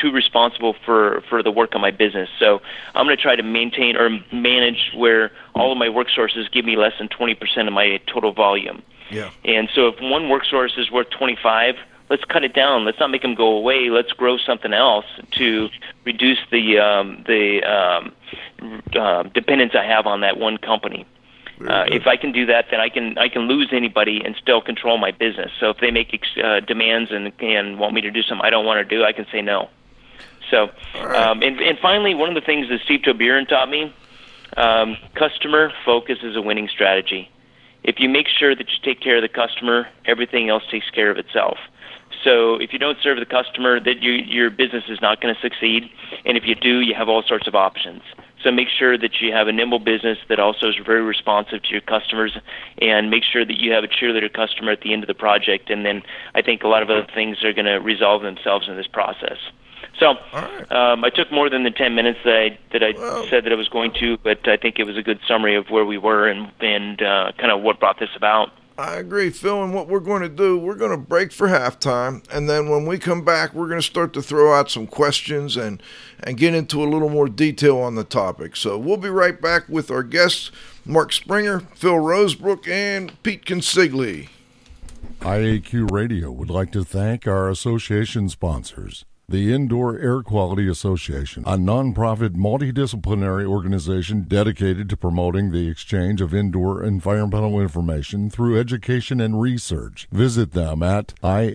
too 0.00 0.10
responsible 0.10 0.74
for 0.84 1.22
for 1.28 1.42
the 1.42 1.50
work 1.50 1.74
of 1.74 1.80
my 1.80 1.90
business. 1.90 2.28
So 2.38 2.60
I'm 2.94 3.06
going 3.06 3.16
to 3.16 3.22
try 3.22 3.36
to 3.36 3.42
maintain 3.42 3.96
or 3.96 4.10
manage 4.32 4.92
where 4.94 5.30
all 5.54 5.72
of 5.72 5.78
my 5.78 5.88
work 5.88 6.08
sources 6.14 6.48
give 6.48 6.64
me 6.64 6.76
less 6.76 6.92
than 6.98 7.08
20% 7.08 7.66
of 7.66 7.72
my 7.72 8.00
total 8.12 8.32
volume. 8.32 8.82
Yeah. 9.10 9.30
And 9.44 9.68
so 9.74 9.88
if 9.88 10.00
one 10.00 10.28
work 10.28 10.44
source 10.44 10.74
is 10.76 10.90
worth 10.90 11.10
25, 11.10 11.74
let's 12.08 12.24
cut 12.24 12.44
it 12.44 12.54
down. 12.54 12.84
Let's 12.84 13.00
not 13.00 13.10
make 13.10 13.22
them 13.22 13.34
go 13.34 13.56
away. 13.56 13.90
Let's 13.90 14.12
grow 14.12 14.38
something 14.38 14.72
else 14.72 15.06
to 15.32 15.68
reduce 16.04 16.38
the 16.50 16.78
um, 16.78 17.24
the 17.26 17.62
um, 17.62 18.12
uh, 18.94 19.22
dependence 19.24 19.72
I 19.74 19.84
have 19.84 20.06
on 20.06 20.20
that 20.20 20.38
one 20.38 20.58
company. 20.58 21.06
Uh, 21.68 21.84
if 21.88 22.06
I 22.06 22.16
can 22.16 22.32
do 22.32 22.46
that, 22.46 22.66
then 22.70 22.80
I 22.80 22.88
can 22.88 23.18
I 23.18 23.28
can 23.28 23.42
lose 23.42 23.68
anybody 23.70 24.22
and 24.24 24.34
still 24.40 24.62
control 24.62 24.96
my 24.96 25.10
business. 25.10 25.50
So 25.60 25.68
if 25.68 25.76
they 25.78 25.90
make 25.90 26.14
ex- 26.14 26.38
uh, 26.42 26.60
demands 26.60 27.10
and 27.10 27.32
and 27.40 27.78
want 27.78 27.92
me 27.92 28.00
to 28.00 28.10
do 28.10 28.22
something 28.22 28.44
I 28.44 28.50
don't 28.50 28.64
want 28.64 28.86
to 28.86 28.96
do, 28.96 29.04
I 29.04 29.12
can 29.12 29.26
say 29.30 29.42
no. 29.42 29.68
So, 30.50 30.70
um, 31.00 31.42
and, 31.42 31.60
and 31.60 31.78
finally, 31.78 32.14
one 32.14 32.28
of 32.28 32.34
the 32.34 32.40
things 32.40 32.68
that 32.68 32.80
Steve 32.84 33.00
Toburen 33.00 33.48
taught 33.48 33.70
me, 33.70 33.94
um, 34.56 34.96
customer 35.14 35.72
focus 35.84 36.18
is 36.22 36.36
a 36.36 36.42
winning 36.42 36.68
strategy. 36.68 37.30
If 37.82 37.98
you 37.98 38.08
make 38.08 38.26
sure 38.28 38.54
that 38.54 38.68
you 38.68 38.76
take 38.82 39.00
care 39.00 39.16
of 39.16 39.22
the 39.22 39.28
customer, 39.28 39.88
everything 40.04 40.48
else 40.48 40.64
takes 40.70 40.90
care 40.90 41.10
of 41.10 41.18
itself. 41.18 41.56
So 42.24 42.56
if 42.56 42.72
you 42.72 42.78
don't 42.78 42.98
serve 43.02 43.18
the 43.18 43.24
customer, 43.24 43.80
that 43.80 44.02
you, 44.02 44.12
your 44.12 44.50
business 44.50 44.84
is 44.88 45.00
not 45.00 45.20
going 45.20 45.34
to 45.34 45.40
succeed. 45.40 45.88
And 46.26 46.36
if 46.36 46.44
you 46.44 46.54
do, 46.54 46.80
you 46.80 46.94
have 46.94 47.08
all 47.08 47.22
sorts 47.22 47.46
of 47.46 47.54
options. 47.54 48.02
So 48.42 48.50
make 48.50 48.68
sure 48.68 48.98
that 48.98 49.20
you 49.20 49.32
have 49.32 49.48
a 49.48 49.52
nimble 49.52 49.78
business 49.78 50.18
that 50.28 50.38
also 50.38 50.68
is 50.68 50.74
very 50.84 51.02
responsive 51.02 51.62
to 51.62 51.68
your 51.70 51.82
customers, 51.82 52.36
and 52.78 53.10
make 53.10 53.22
sure 53.22 53.44
that 53.44 53.58
you 53.58 53.72
have 53.72 53.84
a 53.84 53.88
cheerleader 53.88 54.32
customer 54.32 54.72
at 54.72 54.80
the 54.80 54.92
end 54.92 55.02
of 55.02 55.08
the 55.08 55.14
project. 55.14 55.70
And 55.70 55.84
then 55.84 56.02
I 56.34 56.42
think 56.42 56.62
a 56.62 56.68
lot 56.68 56.82
of 56.82 56.90
other 56.90 57.06
things 57.14 57.44
are 57.44 57.52
going 57.52 57.66
to 57.66 57.78
resolve 57.78 58.22
themselves 58.22 58.68
in 58.68 58.76
this 58.76 58.86
process. 58.86 59.38
So 60.00 60.14
right. 60.32 60.72
um, 60.72 61.04
I 61.04 61.10
took 61.10 61.30
more 61.30 61.50
than 61.50 61.62
the 61.62 61.70
10 61.70 61.94
minutes 61.94 62.18
that 62.24 62.34
I, 62.34 62.58
that 62.72 62.82
I 62.82 62.92
well, 62.96 63.26
said 63.28 63.44
that 63.44 63.52
I 63.52 63.54
was 63.54 63.68
going 63.68 63.92
to, 64.00 64.16
but 64.24 64.48
I 64.48 64.56
think 64.56 64.78
it 64.78 64.84
was 64.84 64.96
a 64.96 65.02
good 65.02 65.20
summary 65.28 65.54
of 65.54 65.68
where 65.68 65.84
we 65.84 65.98
were 65.98 66.26
and, 66.26 66.50
and 66.60 67.02
uh, 67.02 67.32
kind 67.38 67.52
of 67.52 67.60
what 67.60 67.78
brought 67.78 68.00
this 68.00 68.08
about. 68.16 68.48
I 68.78 68.94
agree, 68.94 69.28
Phil. 69.28 69.62
And 69.62 69.74
what 69.74 69.88
we're 69.88 70.00
going 70.00 70.22
to 70.22 70.28
do, 70.30 70.56
we're 70.58 70.74
going 70.74 70.90
to 70.90 70.96
break 70.96 71.32
for 71.32 71.48
halftime, 71.48 72.26
and 72.32 72.48
then 72.48 72.70
when 72.70 72.86
we 72.86 72.98
come 72.98 73.22
back, 73.22 73.52
we're 73.52 73.68
going 73.68 73.80
to 73.80 73.86
start 73.86 74.14
to 74.14 74.22
throw 74.22 74.54
out 74.54 74.70
some 74.70 74.86
questions 74.86 75.54
and 75.58 75.82
and 76.22 76.38
get 76.38 76.54
into 76.54 76.82
a 76.82 76.88
little 76.88 77.10
more 77.10 77.28
detail 77.28 77.76
on 77.76 77.94
the 77.94 78.04
topic. 78.04 78.56
So 78.56 78.78
we'll 78.78 78.96
be 78.96 79.10
right 79.10 79.38
back 79.38 79.68
with 79.68 79.90
our 79.90 80.02
guests, 80.02 80.50
Mark 80.86 81.12
Springer, 81.12 81.60
Phil 81.74 81.96
Rosebrook, 81.96 82.66
and 82.68 83.22
Pete 83.22 83.44
Consigli. 83.44 84.30
IAQ 85.20 85.90
Radio 85.90 86.30
would 86.30 86.48
like 86.48 86.72
to 86.72 86.82
thank 86.82 87.26
our 87.26 87.50
association 87.50 88.30
sponsors 88.30 89.04
the 89.30 89.54
Indoor 89.54 89.96
Air 89.98 90.22
Quality 90.22 90.68
Association, 90.68 91.44
a 91.46 91.56
nonprofit 91.56 92.30
multidisciplinary 92.30 93.46
organization 93.46 94.24
dedicated 94.26 94.88
to 94.88 94.96
promoting 94.96 95.52
the 95.52 95.68
exchange 95.68 96.20
of 96.20 96.34
indoor 96.34 96.82
environmental 96.82 97.60
information 97.60 98.28
through 98.28 98.58
education 98.58 99.20
and 99.20 99.40
research. 99.40 100.08
Visit 100.10 100.50
them 100.52 100.82
at 100.82 101.14
iaqa.org. 101.22 101.46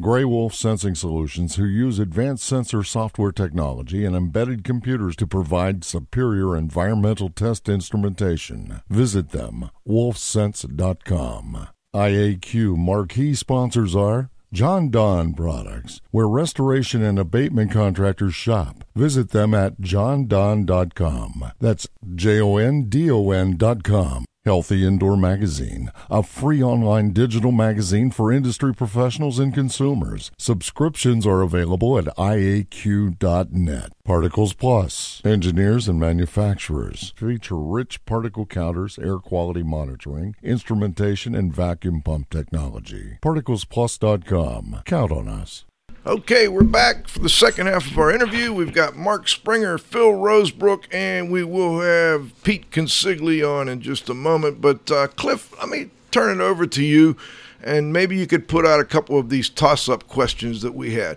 Gray 0.00 0.24
Wolf 0.24 0.54
Sensing 0.54 0.96
Solutions, 0.96 1.54
who 1.54 1.64
use 1.64 2.00
advanced 2.00 2.44
sensor 2.44 2.82
software 2.82 3.32
technology 3.32 4.04
and 4.04 4.16
embedded 4.16 4.64
computers 4.64 5.14
to 5.16 5.28
provide 5.28 5.84
superior 5.84 6.56
environmental 6.56 7.30
test 7.30 7.68
instrumentation. 7.68 8.80
Visit 8.88 9.30
them, 9.30 9.70
wolfsense.com. 9.86 11.68
IAQ 11.94 12.76
marquee 12.76 13.34
sponsors 13.34 13.96
are 13.96 14.30
Jon-Don 14.52 15.34
Products, 15.34 16.00
where 16.10 16.28
restoration 16.28 17.02
and 17.02 17.18
abatement 17.18 17.70
contractors 17.70 18.34
shop. 18.34 18.84
Visit 18.94 19.30
them 19.30 19.54
at 19.54 19.80
jondon.com. 19.80 21.52
That's 21.60 21.88
J 22.14 22.40
O 22.40 22.56
N 22.56 22.88
D 22.88 23.10
O 23.10 23.30
N.com. 23.30 24.24
Healthy 24.46 24.86
Indoor 24.86 25.18
Magazine, 25.18 25.92
a 26.08 26.22
free 26.22 26.62
online 26.62 27.12
digital 27.12 27.52
magazine 27.52 28.10
for 28.10 28.32
industry 28.32 28.74
professionals 28.74 29.38
and 29.38 29.52
consumers. 29.52 30.30
Subscriptions 30.38 31.26
are 31.26 31.42
available 31.42 31.98
at 31.98 32.06
iaq.net. 32.16 33.92
Particles 34.02 34.54
Plus, 34.54 35.20
engineers 35.26 35.88
and 35.88 36.00
manufacturers 36.00 37.12
feature 37.16 37.58
rich 37.58 38.02
particle 38.06 38.46
counters, 38.46 38.98
air 38.98 39.18
quality 39.18 39.62
monitoring, 39.62 40.34
instrumentation, 40.42 41.34
and 41.34 41.54
vacuum 41.54 42.00
pump 42.00 42.30
technology. 42.30 43.18
ParticlesPlus.com. 43.22 44.82
Count 44.86 45.12
on 45.12 45.28
us. 45.28 45.66
Okay, 46.10 46.48
we're 46.48 46.64
back 46.64 47.06
for 47.06 47.20
the 47.20 47.28
second 47.28 47.68
half 47.68 47.88
of 47.88 47.96
our 47.96 48.10
interview. 48.12 48.52
We've 48.52 48.74
got 48.74 48.96
Mark 48.96 49.28
Springer, 49.28 49.78
Phil 49.78 50.10
Rosebrook, 50.10 50.86
and 50.90 51.30
we 51.30 51.44
will 51.44 51.82
have 51.82 52.32
Pete 52.42 52.72
Consigli 52.72 53.48
on 53.48 53.68
in 53.68 53.80
just 53.80 54.08
a 54.08 54.14
moment. 54.14 54.60
But 54.60 54.90
uh, 54.90 55.06
Cliff, 55.06 55.56
let 55.60 55.68
me 55.68 55.88
turn 56.10 56.40
it 56.40 56.42
over 56.42 56.66
to 56.66 56.82
you, 56.82 57.16
and 57.62 57.92
maybe 57.92 58.16
you 58.16 58.26
could 58.26 58.48
put 58.48 58.66
out 58.66 58.80
a 58.80 58.84
couple 58.84 59.20
of 59.20 59.28
these 59.28 59.48
toss-up 59.48 60.08
questions 60.08 60.62
that 60.62 60.74
we 60.74 60.94
had. 60.94 61.16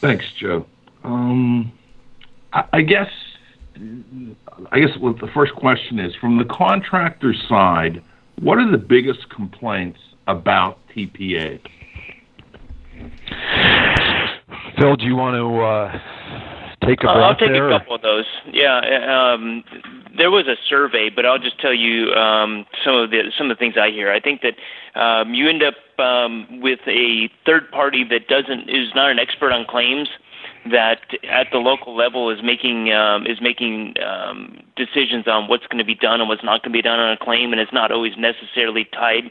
Thanks, 0.00 0.24
Joe. 0.40 0.64
Um, 1.04 1.70
I, 2.54 2.64
I 2.72 2.80
guess 2.80 3.10
I 4.70 4.80
guess 4.80 4.96
what 4.96 5.20
the 5.20 5.28
first 5.34 5.54
question 5.56 5.98
is 5.98 6.14
from 6.14 6.38
the 6.38 6.46
contractor 6.46 7.34
side. 7.50 8.02
What 8.40 8.56
are 8.56 8.70
the 8.70 8.78
biggest 8.78 9.28
complaints 9.28 10.00
about 10.26 10.78
TPA? 10.96 11.60
Phil, 14.78 14.96
do 14.96 15.04
you 15.04 15.16
want 15.16 15.36
to 15.36 15.60
uh, 15.60 16.86
take 16.86 17.02
a 17.02 17.08
Uh, 17.08 17.20
I'll 17.20 17.36
take 17.36 17.52
there? 17.52 17.70
a 17.70 17.78
couple 17.78 17.94
of 17.94 18.02
those. 18.02 18.24
Yeah, 18.52 18.78
um, 19.06 19.64
there 20.16 20.30
was 20.30 20.46
a 20.46 20.56
survey, 20.68 21.10
but 21.14 21.26
I'll 21.26 21.38
just 21.38 21.60
tell 21.60 21.74
you 21.74 22.12
um, 22.12 22.66
some 22.84 22.94
of 22.94 23.10
the 23.10 23.30
some 23.36 23.50
of 23.50 23.56
the 23.56 23.60
things 23.60 23.74
I 23.76 23.90
hear. 23.90 24.10
I 24.10 24.20
think 24.20 24.42
that 24.42 24.56
um, 25.00 25.34
you 25.34 25.48
end 25.48 25.62
up 25.62 25.74
um, 25.98 26.60
with 26.60 26.80
a 26.86 27.28
third 27.46 27.70
party 27.70 28.04
that 28.04 28.28
doesn't 28.28 28.68
is 28.68 28.94
not 28.94 29.10
an 29.10 29.18
expert 29.18 29.52
on 29.52 29.64
claims 29.66 30.08
that 30.70 31.00
at 31.28 31.48
the 31.50 31.58
local 31.58 31.96
level 31.96 32.30
is 32.30 32.38
making 32.42 32.92
um, 32.92 33.26
is 33.26 33.40
making 33.40 33.94
um, 34.04 34.62
decisions 34.76 35.26
on 35.26 35.48
what's 35.48 35.66
going 35.66 35.78
to 35.78 35.84
be 35.84 35.94
done 35.94 36.20
and 36.20 36.28
what's 36.28 36.44
not 36.44 36.62
going 36.62 36.72
to 36.72 36.78
be 36.78 36.82
done 36.82 36.98
on 36.98 37.12
a 37.12 37.16
claim, 37.16 37.52
and 37.52 37.60
it's 37.60 37.72
not 37.72 37.90
always 37.90 38.12
necessarily 38.16 38.84
tied 38.92 39.30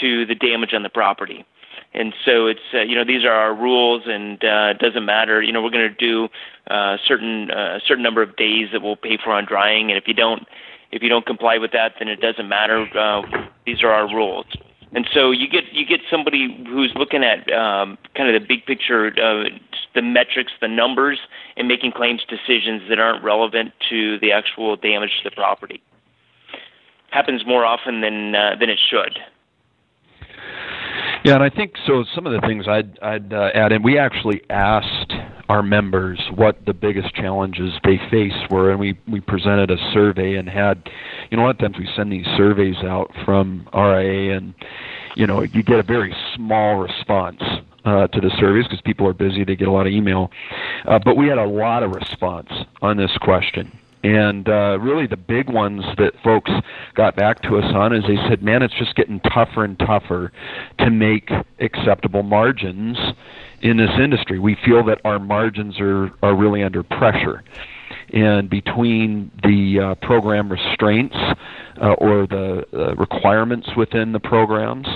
to 0.00 0.24
the 0.26 0.34
damage 0.34 0.72
on 0.72 0.82
the 0.82 0.88
property. 0.88 1.44
And 1.92 2.14
so 2.24 2.46
it's 2.46 2.60
uh, 2.72 2.82
you 2.82 2.94
know 2.94 3.04
these 3.04 3.24
are 3.24 3.32
our 3.32 3.54
rules, 3.54 4.02
and 4.06 4.42
uh, 4.44 4.74
it 4.74 4.78
doesn't 4.78 5.04
matter. 5.04 5.42
You 5.42 5.52
know 5.52 5.60
we're 5.60 5.70
going 5.70 5.88
to 5.88 5.94
do 5.94 6.28
uh, 6.70 6.98
certain 7.04 7.50
uh, 7.50 7.80
certain 7.84 8.02
number 8.02 8.22
of 8.22 8.36
days 8.36 8.68
that 8.72 8.80
we'll 8.80 8.96
pay 8.96 9.18
for 9.22 9.32
on 9.32 9.44
drying, 9.44 9.90
and 9.90 9.98
if 9.98 10.06
you 10.06 10.14
don't 10.14 10.46
if 10.92 11.02
you 11.02 11.08
don't 11.08 11.26
comply 11.26 11.58
with 11.58 11.72
that, 11.72 11.94
then 11.98 12.08
it 12.08 12.20
doesn't 12.20 12.48
matter. 12.48 12.86
Uh, 12.96 13.22
these 13.66 13.82
are 13.82 13.90
our 13.90 14.06
rules. 14.06 14.46
And 14.92 15.08
so 15.12 15.30
you 15.30 15.48
get 15.48 15.64
you 15.72 15.84
get 15.86 16.00
somebody 16.10 16.64
who's 16.68 16.92
looking 16.96 17.22
at 17.22 17.50
um, 17.52 17.98
kind 18.14 18.32
of 18.32 18.40
the 18.40 18.46
big 18.46 18.66
picture, 18.66 19.10
the 19.94 20.02
metrics, 20.02 20.52
the 20.60 20.68
numbers, 20.68 21.18
and 21.56 21.68
making 21.68 21.92
claims 21.92 22.22
decisions 22.28 22.82
that 22.88 22.98
aren't 22.98 23.22
relevant 23.22 23.72
to 23.88 24.18
the 24.18 24.32
actual 24.32 24.76
damage 24.76 25.10
to 25.22 25.30
the 25.30 25.34
property. 25.34 25.82
Happens 27.10 27.44
more 27.46 27.64
often 27.64 28.00
than 28.00 28.34
uh, 28.34 28.56
than 28.58 28.68
it 28.68 28.78
should. 28.78 29.18
Yeah, 31.24 31.34
and 31.34 31.42
I 31.42 31.50
think 31.50 31.74
so. 31.86 32.04
Some 32.14 32.26
of 32.26 32.32
the 32.32 32.46
things 32.46 32.66
I'd 32.66 32.98
I'd 33.00 33.32
uh, 33.32 33.50
add 33.54 33.72
in, 33.72 33.82
we 33.82 33.98
actually 33.98 34.42
asked 34.48 35.12
our 35.50 35.62
members 35.62 36.18
what 36.34 36.64
the 36.64 36.72
biggest 36.72 37.14
challenges 37.14 37.72
they 37.84 37.98
face 38.10 38.32
were, 38.50 38.70
and 38.70 38.80
we 38.80 38.98
we 39.06 39.20
presented 39.20 39.70
a 39.70 39.76
survey 39.92 40.36
and 40.36 40.48
had, 40.48 40.88
you 41.30 41.36
know, 41.36 41.42
a 41.42 41.46
lot 41.46 41.50
of 41.50 41.58
times 41.58 41.76
we 41.78 41.88
send 41.94 42.10
these 42.10 42.24
surveys 42.36 42.76
out 42.84 43.10
from 43.24 43.68
RIA, 43.74 44.36
and 44.36 44.54
you 45.14 45.26
know, 45.26 45.42
you 45.42 45.62
get 45.62 45.78
a 45.78 45.82
very 45.82 46.14
small 46.34 46.76
response 46.76 47.42
uh, 47.84 48.06
to 48.06 48.20
the 48.20 48.30
surveys 48.38 48.64
because 48.64 48.80
people 48.80 49.06
are 49.06 49.12
busy; 49.12 49.44
they 49.44 49.56
get 49.56 49.68
a 49.68 49.72
lot 49.72 49.86
of 49.86 49.92
email, 49.92 50.30
uh, 50.86 50.98
but 51.04 51.18
we 51.18 51.28
had 51.28 51.38
a 51.38 51.46
lot 51.46 51.82
of 51.82 51.90
response 51.90 52.50
on 52.80 52.96
this 52.96 53.14
question. 53.20 53.70
And 54.02 54.48
uh, 54.48 54.78
really, 54.80 55.06
the 55.06 55.16
big 55.16 55.50
ones 55.50 55.82
that 55.98 56.12
folks 56.24 56.50
got 56.94 57.16
back 57.16 57.42
to 57.42 57.58
us 57.58 57.74
on 57.74 57.94
is 57.94 58.02
they 58.06 58.16
said, 58.28 58.42
"Man, 58.42 58.62
it's 58.62 58.74
just 58.78 58.94
getting 58.94 59.20
tougher 59.20 59.64
and 59.64 59.78
tougher 59.78 60.32
to 60.78 60.90
make 60.90 61.30
acceptable 61.58 62.22
margins 62.22 62.96
in 63.60 63.76
this 63.76 63.90
industry. 64.02 64.38
We 64.38 64.56
feel 64.64 64.82
that 64.84 65.00
our 65.04 65.18
margins 65.18 65.78
are 65.80 66.10
are 66.22 66.34
really 66.34 66.62
under 66.62 66.82
pressure." 66.82 67.44
And 68.12 68.50
between 68.50 69.30
the 69.42 69.80
uh, 69.80 70.06
program 70.06 70.50
restraints 70.50 71.14
uh, 71.80 71.92
or 71.92 72.26
the 72.26 72.64
uh, 72.72 72.94
requirements 72.96 73.68
within 73.76 74.12
the 74.12 74.18
programs, 74.18 74.86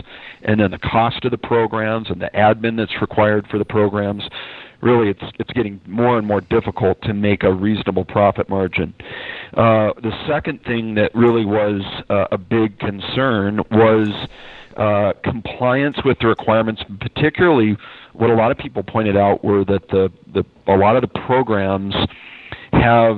and 0.43 0.59
then 0.59 0.71
the 0.71 0.79
cost 0.79 1.25
of 1.25 1.31
the 1.31 1.39
programs 1.39 2.11
and 2.11 2.21
the 2.21 2.31
admin 2.35 2.77
that's 2.77 3.01
required 3.01 3.47
for 3.51 3.59
the 3.59 3.65
programs, 3.65 4.25
really 4.85 5.09
it's 5.09 5.25
it's 5.41 5.51
getting 5.53 5.81
more 5.89 6.19
and 6.19 6.27
more 6.27 6.43
difficult 6.43 7.01
to 7.03 7.15
make 7.15 7.43
a 7.43 7.53
reasonable 7.53 8.05
profit 8.05 8.49
margin. 8.49 8.95
Uh, 9.55 9.91
the 10.03 10.13
second 10.29 10.63
thing 10.65 10.95
that 10.95 11.13
really 11.15 11.45
was 11.45 11.81
uh, 12.11 12.27
a 12.31 12.39
big 12.39 12.79
concern 12.79 13.61
was 13.71 14.09
uh, 14.77 15.13
compliance 15.25 15.97
with 16.05 16.19
the 16.21 16.27
requirements, 16.27 16.83
particularly 17.01 17.77
what 18.13 18.31
a 18.31 18.35
lot 18.35 18.51
of 18.51 18.59
people 18.59 18.83
pointed 18.83 19.17
out 19.17 19.43
were 19.43 19.65
that 19.65 19.89
the, 19.89 20.13
the 20.33 20.45
a 20.71 20.77
lot 20.77 20.97
of 20.97 21.03
the 21.03 21.21
programs 21.27 21.95
have 22.73 23.17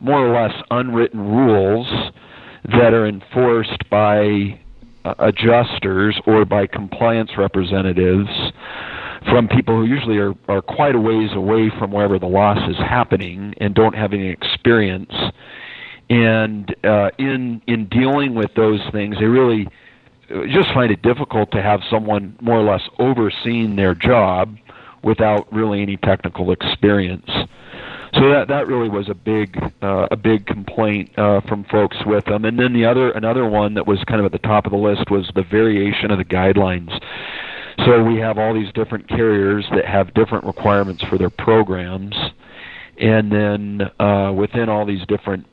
more 0.00 0.26
or 0.26 0.32
less 0.32 0.54
unwritten 0.70 1.20
rules 1.20 1.88
that 2.64 2.94
are 2.94 3.06
enforced 3.06 3.88
by 3.90 4.58
uh, 5.04 5.14
adjusters 5.18 6.20
or 6.26 6.44
by 6.44 6.66
compliance 6.66 7.30
representatives 7.36 8.28
from 9.24 9.48
people 9.48 9.76
who 9.76 9.84
usually 9.84 10.18
are, 10.18 10.34
are 10.48 10.62
quite 10.62 10.94
a 10.94 11.00
ways 11.00 11.30
away 11.34 11.70
from 11.78 11.90
wherever 11.90 12.18
the 12.18 12.26
loss 12.26 12.58
is 12.68 12.76
happening 12.76 13.54
and 13.60 13.74
don't 13.74 13.94
have 13.94 14.12
any 14.12 14.28
experience. 14.28 15.12
And 16.10 16.74
uh, 16.84 17.10
in 17.18 17.60
in 17.66 17.86
dealing 17.88 18.34
with 18.34 18.50
those 18.54 18.80
things, 18.92 19.16
they 19.18 19.26
really 19.26 19.66
uh, 20.30 20.42
just 20.50 20.72
find 20.72 20.90
it 20.90 21.02
difficult 21.02 21.50
to 21.52 21.62
have 21.62 21.80
someone 21.90 22.36
more 22.40 22.58
or 22.58 22.62
less 22.62 22.82
overseeing 22.98 23.76
their 23.76 23.94
job 23.94 24.56
without 25.04 25.52
really 25.52 25.82
any 25.82 25.96
technical 25.98 26.50
experience. 26.50 27.30
So 28.14 28.30
that 28.30 28.48
that 28.48 28.66
really 28.66 28.88
was 28.88 29.08
a 29.10 29.14
big 29.14 29.58
uh, 29.82 30.08
a 30.10 30.16
big 30.16 30.46
complaint 30.46 31.10
uh, 31.18 31.42
from 31.42 31.64
folks 31.64 31.96
with 32.06 32.24
them. 32.24 32.46
And 32.46 32.58
then 32.58 32.72
the 32.72 32.86
other 32.86 33.10
another 33.10 33.46
one 33.46 33.74
that 33.74 33.86
was 33.86 34.02
kind 34.04 34.18
of 34.18 34.26
at 34.26 34.32
the 34.32 34.38
top 34.38 34.64
of 34.64 34.72
the 34.72 34.78
list 34.78 35.10
was 35.10 35.30
the 35.34 35.42
variation 35.42 36.10
of 36.10 36.18
the 36.18 36.24
guidelines. 36.24 36.97
So 37.84 38.02
we 38.02 38.18
have 38.18 38.38
all 38.38 38.54
these 38.54 38.72
different 38.74 39.08
carriers 39.08 39.64
that 39.74 39.84
have 39.84 40.12
different 40.14 40.44
requirements 40.44 41.02
for 41.08 41.16
their 41.16 41.30
programs, 41.30 42.14
and 43.00 43.30
then 43.30 43.82
uh, 44.00 44.32
within 44.32 44.68
all 44.68 44.84
these 44.84 45.04
different 45.06 45.46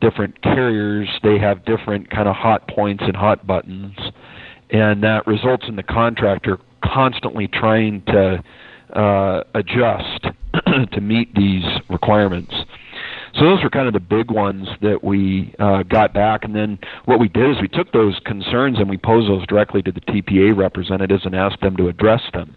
different 0.00 0.40
carriers, 0.42 1.08
they 1.22 1.38
have 1.38 1.64
different 1.64 2.10
kind 2.10 2.28
of 2.28 2.36
hot 2.36 2.68
points 2.68 3.02
and 3.06 3.16
hot 3.16 3.46
buttons, 3.46 3.96
and 4.70 5.02
that 5.02 5.26
results 5.26 5.64
in 5.68 5.76
the 5.76 5.82
contractor 5.82 6.58
constantly 6.84 7.48
trying 7.48 8.02
to 8.06 8.42
uh, 8.92 9.42
adjust 9.54 10.26
to 10.92 11.00
meet 11.00 11.34
these 11.34 11.64
requirements. 11.88 12.54
So 13.36 13.44
those 13.46 13.64
were 13.64 13.70
kind 13.70 13.88
of 13.88 13.94
the 13.94 14.00
big 14.00 14.30
ones 14.30 14.68
that 14.80 15.02
we 15.02 15.54
uh, 15.58 15.82
got 15.82 16.14
back, 16.14 16.44
and 16.44 16.54
then 16.54 16.78
what 17.04 17.18
we 17.18 17.28
did 17.28 17.50
is 17.50 17.56
we 17.60 17.68
took 17.68 17.92
those 17.92 18.20
concerns 18.24 18.78
and 18.78 18.88
we 18.88 18.96
posed 18.96 19.28
those 19.28 19.44
directly 19.46 19.82
to 19.82 19.90
the 19.90 20.00
TPA 20.02 20.56
representatives 20.56 21.26
and 21.26 21.34
asked 21.34 21.60
them 21.60 21.76
to 21.76 21.88
address 21.88 22.22
them. 22.32 22.56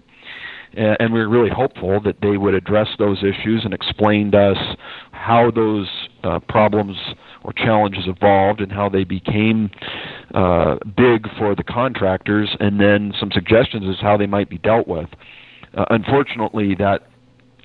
And 0.73 1.11
we 1.11 1.19
were 1.19 1.29
really 1.29 1.49
hopeful 1.49 1.99
that 2.01 2.17
they 2.21 2.37
would 2.37 2.53
address 2.53 2.89
those 2.99 3.23
issues 3.23 3.65
and 3.65 3.73
explain 3.73 4.31
to 4.31 4.51
us 4.51 4.77
how 5.11 5.49
those 5.49 5.87
uh, 6.23 6.39
problems 6.47 6.95
or 7.43 7.53
challenges 7.53 8.03
evolved 8.05 8.61
and 8.61 8.71
how 8.71 8.87
they 8.87 9.03
became 9.03 9.71
uh, 10.35 10.75
big 10.95 11.27
for 11.39 11.55
the 11.55 11.63
contractors, 11.63 12.55
and 12.59 12.79
then 12.79 13.13
some 13.19 13.31
suggestions 13.31 13.85
as 13.89 13.99
how 14.01 14.17
they 14.17 14.27
might 14.27 14.49
be 14.49 14.59
dealt 14.59 14.87
with. 14.87 15.09
Uh, 15.73 15.85
unfortunately, 15.89 16.75
that 16.75 17.07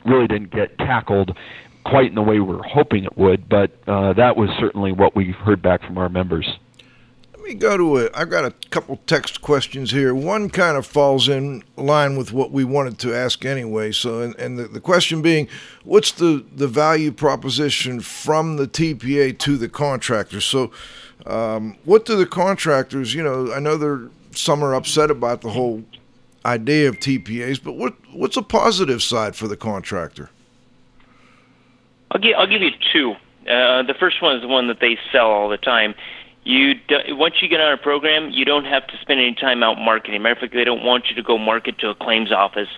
really 0.06 0.26
didn't 0.26 0.50
get 0.50 0.78
tackled 0.78 1.36
quite 1.84 2.06
in 2.06 2.14
the 2.14 2.22
way 2.22 2.38
we 2.38 2.54
were 2.54 2.62
hoping 2.62 3.04
it 3.04 3.16
would, 3.16 3.48
but 3.48 3.70
uh, 3.86 4.12
that 4.14 4.36
was 4.36 4.50
certainly 4.58 4.92
what 4.92 5.16
we 5.16 5.32
heard 5.32 5.62
back 5.62 5.82
from 5.84 5.98
our 5.98 6.08
members. 6.08 6.58
Let 7.32 7.42
me 7.42 7.54
go 7.54 7.76
to 7.76 7.96
it. 7.96 8.12
I've 8.14 8.30
got 8.30 8.44
a 8.44 8.52
couple 8.70 9.00
text 9.06 9.42
questions 9.42 9.90
here. 9.90 10.14
One 10.14 10.48
kind 10.48 10.76
of 10.76 10.86
falls 10.86 11.28
in 11.28 11.64
line 11.76 12.16
with 12.16 12.32
what 12.32 12.52
we 12.52 12.62
wanted 12.62 12.98
to 13.00 13.14
ask 13.14 13.44
anyway. 13.44 13.90
So, 13.90 14.20
and, 14.20 14.36
and 14.36 14.58
the, 14.58 14.68
the 14.68 14.80
question 14.80 15.22
being, 15.22 15.48
what's 15.82 16.12
the, 16.12 16.44
the 16.54 16.68
value 16.68 17.10
proposition 17.10 18.00
from 18.00 18.58
the 18.58 18.68
TPA 18.68 19.36
to 19.40 19.56
the 19.56 19.68
contractor? 19.68 20.40
So, 20.40 20.70
um, 21.26 21.76
what 21.84 22.04
do 22.04 22.16
the 22.16 22.26
contractors, 22.26 23.12
you 23.14 23.22
know, 23.22 23.52
I 23.52 23.58
know 23.58 23.76
they're 23.76 24.08
some 24.34 24.64
are 24.64 24.74
upset 24.74 25.10
about 25.10 25.40
the 25.40 25.50
whole 25.50 25.84
idea 26.44 26.88
of 26.88 26.98
TPAs, 26.98 27.62
but 27.62 27.72
what 27.72 27.94
what's 28.12 28.36
a 28.36 28.42
positive 28.42 29.02
side 29.02 29.36
for 29.36 29.48
the 29.48 29.56
contractor? 29.56 30.30
I'll 32.12 32.20
give 32.20 32.34
I'll 32.36 32.46
give 32.46 32.62
you 32.62 32.70
two. 32.92 33.12
Uh, 33.42 33.82
the 33.82 33.94
first 33.98 34.22
one 34.22 34.36
is 34.36 34.42
the 34.42 34.48
one 34.48 34.68
that 34.68 34.78
they 34.80 34.98
sell 35.10 35.26
all 35.26 35.48
the 35.48 35.56
time. 35.56 35.94
you 36.44 36.74
do, 36.74 36.98
once 37.10 37.36
you 37.40 37.48
get 37.48 37.60
on 37.60 37.72
a 37.72 37.76
program, 37.76 38.30
you 38.30 38.44
don't 38.44 38.64
have 38.64 38.86
to 38.88 38.94
spend 39.00 39.20
any 39.20 39.34
time 39.34 39.62
out 39.62 39.78
marketing. 39.78 40.22
Matter 40.22 40.34
of 40.34 40.38
fact, 40.38 40.54
they 40.54 40.64
don't 40.64 40.84
want 40.84 41.08
you 41.08 41.14
to 41.14 41.22
go 41.22 41.38
market 41.38 41.78
to 41.78 41.88
a 41.88 41.94
claims 41.94 42.32
office. 42.32 42.68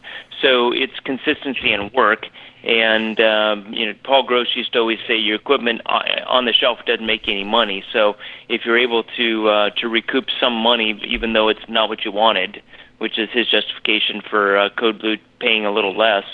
So 0.40 0.72
it's 0.72 0.98
consistency 1.00 1.72
and 1.72 1.92
work. 1.92 2.26
And 2.62 3.20
um, 3.20 3.72
you 3.72 3.86
know, 3.86 3.94
Paul 4.04 4.22
Gross 4.22 4.48
used 4.54 4.72
to 4.72 4.78
always 4.78 4.98
say, 5.06 5.16
your 5.16 5.36
equipment 5.36 5.82
on 5.86 6.44
the 6.44 6.52
shelf 6.52 6.78
doesn't 6.86 7.04
make 7.06 7.28
any 7.28 7.44
money. 7.44 7.84
So 7.92 8.16
if 8.48 8.64
you're 8.64 8.78
able 8.78 9.04
to 9.16 9.48
uh, 9.48 9.70
to 9.70 9.88
recoup 9.88 10.26
some 10.40 10.54
money, 10.54 10.98
even 11.06 11.32
though 11.32 11.48
it's 11.48 11.68
not 11.68 11.88
what 11.88 12.04
you 12.04 12.12
wanted, 12.12 12.62
which 12.98 13.18
is 13.18 13.28
his 13.32 13.48
justification 13.48 14.22
for 14.22 14.56
uh, 14.56 14.70
Code 14.70 15.00
Blue 15.00 15.16
paying 15.40 15.66
a 15.66 15.72
little 15.72 15.96
less, 15.96 16.24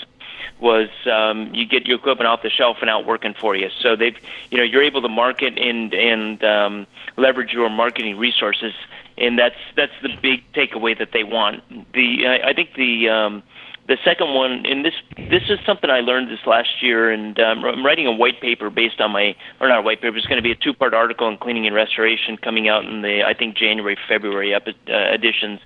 was 0.61 0.89
um, 1.11 1.53
you 1.53 1.65
get 1.65 1.87
your 1.87 1.97
equipment 1.97 2.27
off 2.27 2.43
the 2.43 2.49
shelf 2.49 2.77
and 2.81 2.89
out 2.89 3.05
working 3.05 3.33
for 3.33 3.55
you. 3.55 3.69
So 3.81 3.95
they've, 3.95 4.15
you 4.51 4.57
know, 4.57 4.63
you're 4.63 4.83
able 4.83 5.01
to 5.01 5.09
market 5.09 5.57
and 5.57 5.93
and 5.93 6.43
um, 6.43 6.87
leverage 7.17 7.51
your 7.51 7.69
marketing 7.69 8.17
resources, 8.17 8.73
and 9.17 9.37
that's 9.37 9.55
that's 9.75 9.93
the 10.01 10.09
big 10.21 10.43
takeaway 10.53 10.97
that 10.97 11.11
they 11.11 11.23
want. 11.23 11.63
The 11.93 12.27
I, 12.27 12.49
I 12.49 12.53
think 12.53 12.75
the 12.75 13.09
um, 13.09 13.43
the 13.91 13.97
second 14.05 14.33
one, 14.33 14.65
and 14.65 14.85
this 14.85 14.93
this 15.17 15.43
is 15.49 15.59
something 15.65 15.89
I 15.89 15.99
learned 15.99 16.29
this 16.31 16.39
last 16.45 16.81
year, 16.81 17.11
and 17.11 17.37
um, 17.41 17.65
I'm 17.65 17.85
writing 17.85 18.07
a 18.07 18.11
white 18.11 18.39
paper 18.39 18.69
based 18.69 19.01
on 19.01 19.11
my, 19.11 19.35
or 19.59 19.67
not 19.67 19.79
a 19.79 19.81
white 19.81 20.01
paper. 20.01 20.15
It's 20.15 20.25
going 20.27 20.37
to 20.37 20.43
be 20.43 20.51
a 20.51 20.55
two-part 20.55 20.93
article 20.93 21.27
on 21.27 21.37
cleaning 21.37 21.67
and 21.67 21.75
restoration 21.75 22.37
coming 22.37 22.69
out 22.69 22.85
in 22.85 23.01
the 23.01 23.23
I 23.25 23.33
think 23.33 23.57
January 23.57 23.97
February 24.07 24.55
uh, 24.55 24.59
editions 24.87 25.59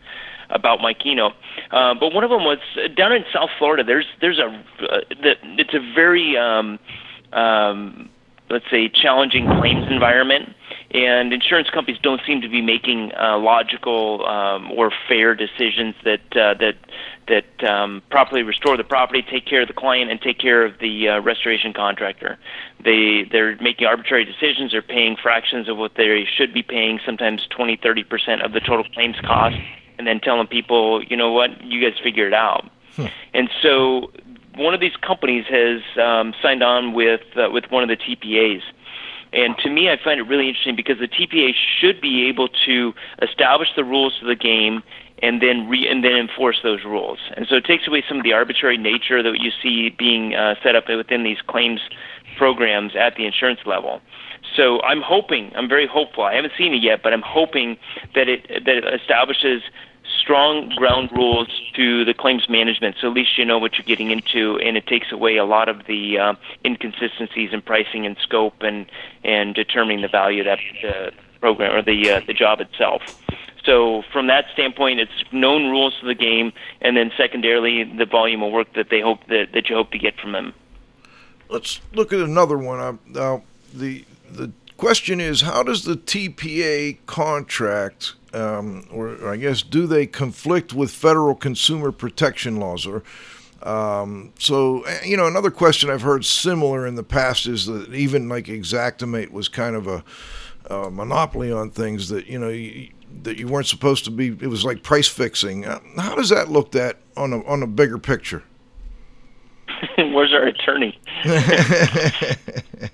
about 0.49 0.81
my 0.81 0.93
keynote. 0.93 1.33
Uh, 1.69 1.93
but 1.93 2.13
one 2.13 2.23
of 2.23 2.31
them 2.31 2.43
was 2.43 2.57
uh, 2.77 2.87
down 2.87 3.13
in 3.13 3.23
South 3.31 3.51
Florida. 3.59 3.83
There's 3.83 4.07
there's 4.21 4.39
a 4.39 4.47
uh, 4.47 5.01
the, 5.21 5.35
it's 5.59 5.75
a 5.75 5.93
very 5.93 6.35
um, 6.35 6.79
um, 7.31 8.09
let's 8.49 8.65
say 8.71 8.89
challenging 8.89 9.45
claims 9.59 9.85
environment, 9.89 10.49
and 10.91 11.33
insurance 11.33 11.69
companies 11.69 11.99
don't 12.01 12.21
seem 12.25 12.41
to 12.41 12.49
be 12.49 12.61
making 12.61 13.11
uh, 13.19 13.37
logical 13.37 14.25
um, 14.25 14.71
or 14.71 14.91
fair 15.07 15.35
decisions 15.35 15.95
that 16.03 16.21
uh, 16.31 16.53
that 16.55 16.75
that 17.27 17.63
um, 17.63 18.01
properly 18.09 18.43
restore 18.43 18.77
the 18.77 18.83
property, 18.83 19.21
take 19.21 19.45
care 19.45 19.61
of 19.61 19.67
the 19.67 19.73
client, 19.73 20.11
and 20.11 20.21
take 20.21 20.39
care 20.39 20.63
of 20.65 20.79
the 20.79 21.09
uh, 21.09 21.21
restoration 21.21 21.73
contractor. 21.73 22.37
They 22.83 23.27
they're 23.31 23.55
making 23.57 23.87
arbitrary 23.87 24.25
decisions. 24.25 24.71
They're 24.71 24.81
paying 24.81 25.15
fractions 25.15 25.67
of 25.67 25.77
what 25.77 25.95
they 25.95 26.25
should 26.25 26.53
be 26.53 26.63
paying, 26.63 26.99
sometimes 27.05 27.47
20, 27.49 27.77
30 27.77 28.03
percent 28.03 28.41
of 28.41 28.53
the 28.53 28.59
total 28.59 28.83
claims 28.93 29.15
cost 29.21 29.55
and 29.97 30.07
then 30.07 30.19
telling 30.19 30.47
people, 30.47 31.03
you 31.03 31.15
know 31.17 31.31
what, 31.31 31.63
you 31.63 31.81
guys 31.81 31.97
figure 32.03 32.27
it 32.27 32.33
out. 32.33 32.69
Hmm. 32.95 33.05
And 33.33 33.49
so 33.61 34.11
one 34.55 34.73
of 34.73 34.79
these 34.79 34.95
companies 34.97 35.45
has 35.49 35.81
um, 36.01 36.33
signed 36.41 36.63
on 36.63 36.93
with 36.93 37.21
uh, 37.35 37.49
with 37.51 37.65
one 37.69 37.83
of 37.83 37.89
the 37.89 37.97
TPAs. 37.97 38.61
And 39.33 39.57
to 39.59 39.69
me, 39.69 39.89
I 39.89 39.97
find 40.01 40.19
it 40.19 40.23
really 40.23 40.47
interesting 40.47 40.77
because 40.77 40.97
the 40.99 41.09
TPA 41.09 41.53
should 41.79 41.99
be 41.99 42.27
able 42.27 42.47
to 42.65 42.93
establish 43.21 43.69
the 43.75 43.83
rules 43.83 44.17
of 44.21 44.27
the 44.27 44.35
game 44.35 44.81
and 45.19 45.41
then 45.41 45.67
re- 45.67 45.87
and 45.87 46.03
then 46.03 46.13
enforce 46.13 46.59
those 46.63 46.83
rules. 46.83 47.19
And 47.35 47.47
so 47.47 47.55
it 47.55 47.65
takes 47.65 47.87
away 47.87 48.03
some 48.07 48.17
of 48.17 48.23
the 48.23 48.33
arbitrary 48.33 48.77
nature 48.77 49.23
that 49.23 49.39
you 49.39 49.51
see 49.61 49.89
being 49.89 50.35
uh, 50.35 50.55
set 50.61 50.75
up 50.75 50.85
within 50.87 51.23
these 51.23 51.41
claims 51.47 51.81
programs 52.37 52.95
at 52.95 53.15
the 53.15 53.25
insurance 53.25 53.61
level. 53.65 54.01
So 54.55 54.81
I'm 54.81 55.01
hoping, 55.01 55.51
I'm 55.55 55.67
very 55.67 55.87
hopeful. 55.87 56.23
I 56.23 56.35
haven't 56.35 56.53
seen 56.57 56.73
it 56.73 56.83
yet, 56.83 57.01
but 57.01 57.13
I'm 57.13 57.21
hoping 57.21 57.77
that 58.13 58.27
it 58.29 58.47
that 58.65 58.75
it 58.77 59.01
establishes 59.01 59.63
strong 60.21 60.69
ground 60.75 61.09
rules 61.11 61.47
to 61.75 62.05
the 62.05 62.13
claims 62.13 62.47
management, 62.47 62.95
so 63.01 63.07
at 63.07 63.13
least 63.13 63.37
you 63.37 63.45
know 63.45 63.57
what 63.57 63.77
you're 63.77 63.85
getting 63.85 64.11
into, 64.11 64.57
and 64.59 64.77
it 64.77 64.87
takes 64.87 65.11
away 65.11 65.37
a 65.37 65.45
lot 65.45 65.67
of 65.67 65.85
the 65.87 66.17
uh, 66.17 66.33
inconsistencies 66.63 67.51
in 67.53 67.61
pricing 67.61 68.05
and 68.05 68.17
scope 68.21 68.61
and 68.61 68.85
and 69.23 69.55
determining 69.55 70.01
the 70.01 70.07
value 70.07 70.41
of 70.41 70.45
that 70.45 70.59
the 70.81 71.11
program 71.39 71.75
or 71.75 71.81
the 71.81 72.11
uh, 72.11 72.21
the 72.27 72.33
job 72.33 72.61
itself. 72.61 73.01
So 73.65 74.03
from 74.13 74.27
that 74.27 74.45
standpoint, 74.53 74.99
it's 74.99 75.11
known 75.31 75.69
rules 75.69 75.95
of 76.01 76.07
the 76.07 76.15
game, 76.15 76.53
and 76.81 76.95
then 76.95 77.11
secondarily, 77.17 77.83
the 77.83 78.05
volume 78.05 78.43
of 78.43 78.51
work 78.51 78.73
that 78.73 78.89
they 78.89 79.01
hope 79.01 79.25
that, 79.27 79.47
that 79.53 79.69
you 79.69 79.75
hope 79.75 79.91
to 79.91 79.99
get 79.99 80.19
from 80.19 80.33
them. 80.33 80.53
Let's 81.49 81.81
look 81.93 82.13
at 82.13 82.19
another 82.19 82.57
one. 82.57 82.79
Uh, 82.79 82.93
now, 83.07 83.43
the 83.73 84.05
the 84.29 84.51
question 84.77 85.19
is, 85.19 85.41
how 85.41 85.63
does 85.63 85.83
the 85.83 85.95
TPA 85.95 86.97
contract 87.05 88.15
um, 88.35 88.85
or 88.91 89.29
I 89.29 89.37
guess, 89.37 89.61
do 89.61 89.87
they 89.87 90.05
conflict 90.05 90.73
with 90.73 90.91
federal 90.91 91.35
consumer 91.35 91.91
protection 91.91 92.57
laws? 92.57 92.85
Or 92.85 93.01
um, 93.63 94.33
so, 94.37 94.81
eh, 94.81 95.05
you 95.05 95.17
know, 95.17 95.25
another 95.25 95.51
question 95.51 95.89
I've 95.89 96.01
heard 96.01 96.25
similar 96.25 96.85
in 96.85 96.95
the 96.95 97.03
past 97.03 97.47
is 97.47 97.65
that 97.65 97.93
even 97.93 98.27
like 98.27 98.45
Xactimate 98.45 99.31
was 99.31 99.47
kind 99.47 99.75
of 99.75 99.87
a, 99.87 100.03
a 100.69 100.91
monopoly 100.91 101.51
on 101.51 101.71
things 101.71 102.09
that 102.09 102.27
you 102.27 102.37
know 102.37 102.49
you, 102.49 102.89
that 103.23 103.37
you 103.37 103.47
weren't 103.47 103.67
supposed 103.67 104.05
to 104.05 104.11
be. 104.11 104.27
It 104.27 104.47
was 104.47 104.65
like 104.65 104.83
price 104.83 105.07
fixing. 105.07 105.65
Uh, 105.65 105.79
how 105.97 106.15
does 106.15 106.29
that 106.29 106.49
look 106.49 106.75
at 106.75 106.97
on 107.17 107.33
a 107.33 107.43
on 107.45 107.63
a 107.63 107.67
bigger 107.67 107.97
picture? 107.97 108.43
Where's 109.97 110.33
our 110.33 110.47
attorney? 110.47 110.99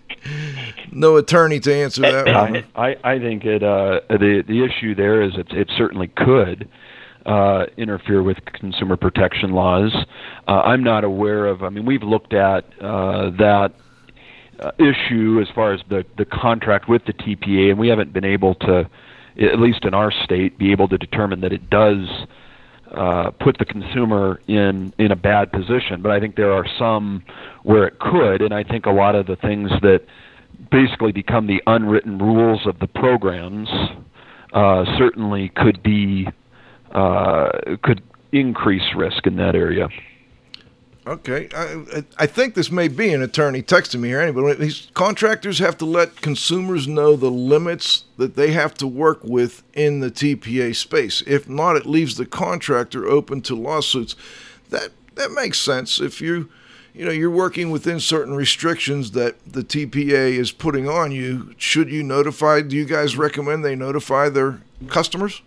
no 0.91 1.17
attorney 1.17 1.59
to 1.59 1.74
answer 1.74 2.01
that. 2.01 2.28
I, 2.28 2.65
I, 2.76 2.95
I 3.03 3.19
think 3.19 3.45
it 3.45 3.63
uh, 3.63 4.01
the 4.09 4.43
the 4.47 4.63
issue 4.63 4.95
there 4.95 5.22
is 5.22 5.34
it 5.38 5.51
it 5.51 5.69
certainly 5.78 6.07
could 6.07 6.67
uh, 7.26 7.65
interfere 7.78 8.24
with 8.24 8.38
consumer 8.45 8.97
protection 8.97 9.51
laws. 9.51 9.93
Uh, 10.47 10.51
I'm 10.51 10.84
not 10.84 11.03
aware 11.03 11.45
of. 11.45 11.63
I 11.63 11.69
mean, 11.69 11.86
we've 11.86 12.03
looked 12.03 12.34
at 12.34 12.65
uh, 12.82 13.30
that 13.38 13.74
uh, 14.59 14.72
issue 14.78 15.39
as 15.41 15.47
far 15.53 15.74
as 15.74 15.82
the 15.89 16.05
the 16.17 16.26
contract 16.26 16.88
with 16.88 17.05
the 17.05 17.13
TPA, 17.13 17.72
and 17.72 17.80
we 17.80 17.88
haven't 17.88 18.13
been 18.13 18.26
able 18.26 18.55
to, 18.55 18.89
at 19.41 19.59
least 19.59 19.85
in 19.85 19.93
our 19.93 20.11
state, 20.11 20.57
be 20.57 20.71
able 20.71 20.87
to 20.87 20.97
determine 20.97 21.41
that 21.41 21.53
it 21.53 21.69
does. 21.69 22.07
Uh, 22.91 23.31
put 23.39 23.57
the 23.57 23.63
consumer 23.63 24.41
in 24.49 24.93
in 24.97 25.13
a 25.13 25.15
bad 25.15 25.49
position, 25.53 26.01
but 26.01 26.11
I 26.11 26.19
think 26.19 26.35
there 26.35 26.51
are 26.51 26.65
some 26.77 27.23
where 27.63 27.87
it 27.87 27.99
could, 27.99 28.41
and 28.41 28.53
I 28.53 28.65
think 28.65 28.85
a 28.85 28.91
lot 28.91 29.15
of 29.15 29.27
the 29.27 29.37
things 29.37 29.71
that 29.81 30.01
basically 30.69 31.13
become 31.13 31.47
the 31.47 31.61
unwritten 31.67 32.17
rules 32.17 32.67
of 32.67 32.79
the 32.79 32.87
programs 32.87 33.69
uh, 34.53 34.83
certainly 34.97 35.49
could 35.55 35.81
be 35.81 36.27
uh, 36.93 37.49
could 37.81 38.01
increase 38.31 38.83
risk 38.95 39.25
in 39.25 39.37
that 39.37 39.55
area. 39.55 39.87
Okay, 41.08 41.49
I, 41.56 42.04
I 42.20 42.28
think 42.28 42.54
this 42.54 42.70
may 42.70 42.88
be 42.88 43.12
an 43.12 43.24
attorney 43.24 43.64
texting 43.64 44.02
me 44.02 44.10
here. 44.10 44.22
Anyway, 44.22 44.54
these 44.54 44.88
contractors 44.93 45.58
have 45.58 45.76
to 45.80 45.86
let 45.86 46.22
consumers 46.22 46.88
know 46.88 47.16
the 47.16 47.32
limits 47.32 48.06
that 48.18 48.36
they 48.36 48.52
have 48.52 48.76
to 48.76 48.86
work 48.86 49.24
with 49.24 49.64
in 49.74 50.02
the 50.02 50.12
TPA 50.12 50.76
space. 50.76 51.24
If 51.26 51.49
not, 51.49 51.76
it 51.76 51.88
leaves 51.88 52.18
the 52.18 52.28
contractor 52.28 53.08
open 53.08 53.41
to 53.41 53.56
lawsuits. 53.56 54.16
That 54.70 54.89
that 55.16 55.32
makes 55.32 55.58
sense. 55.58 55.99
If 55.99 56.22
you 56.22 56.52
you 56.93 57.06
know 57.06 57.12
you're 57.12 57.32
working 57.32 57.72
within 57.72 57.99
certain 57.99 58.36
restrictions 58.36 59.12
that 59.12 59.38
the 59.52 59.64
TPA 59.64 60.34
is 60.34 60.52
putting 60.52 60.88
on 60.88 61.12
you. 61.12 61.56
Should 61.58 61.89
you 61.89 62.04
notify? 62.04 62.62
Do 62.62 62.76
you 62.76 62.86
guys 62.86 63.18
recommend 63.18 63.66
they 63.66 63.76
notify 63.76 64.30
their 64.30 64.62
customers? 64.88 65.41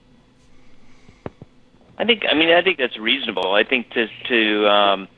I 1.97 2.05
think. 2.05 2.25
I 2.29 2.35
mean, 2.35 2.51
I 2.51 2.61
think 2.61 2.79
that's 2.79 2.99
reasonable. 2.99 3.55
I 3.55 3.63
think 3.63 3.91
to 3.91 4.09
to 4.29 4.69
um, 4.69 5.09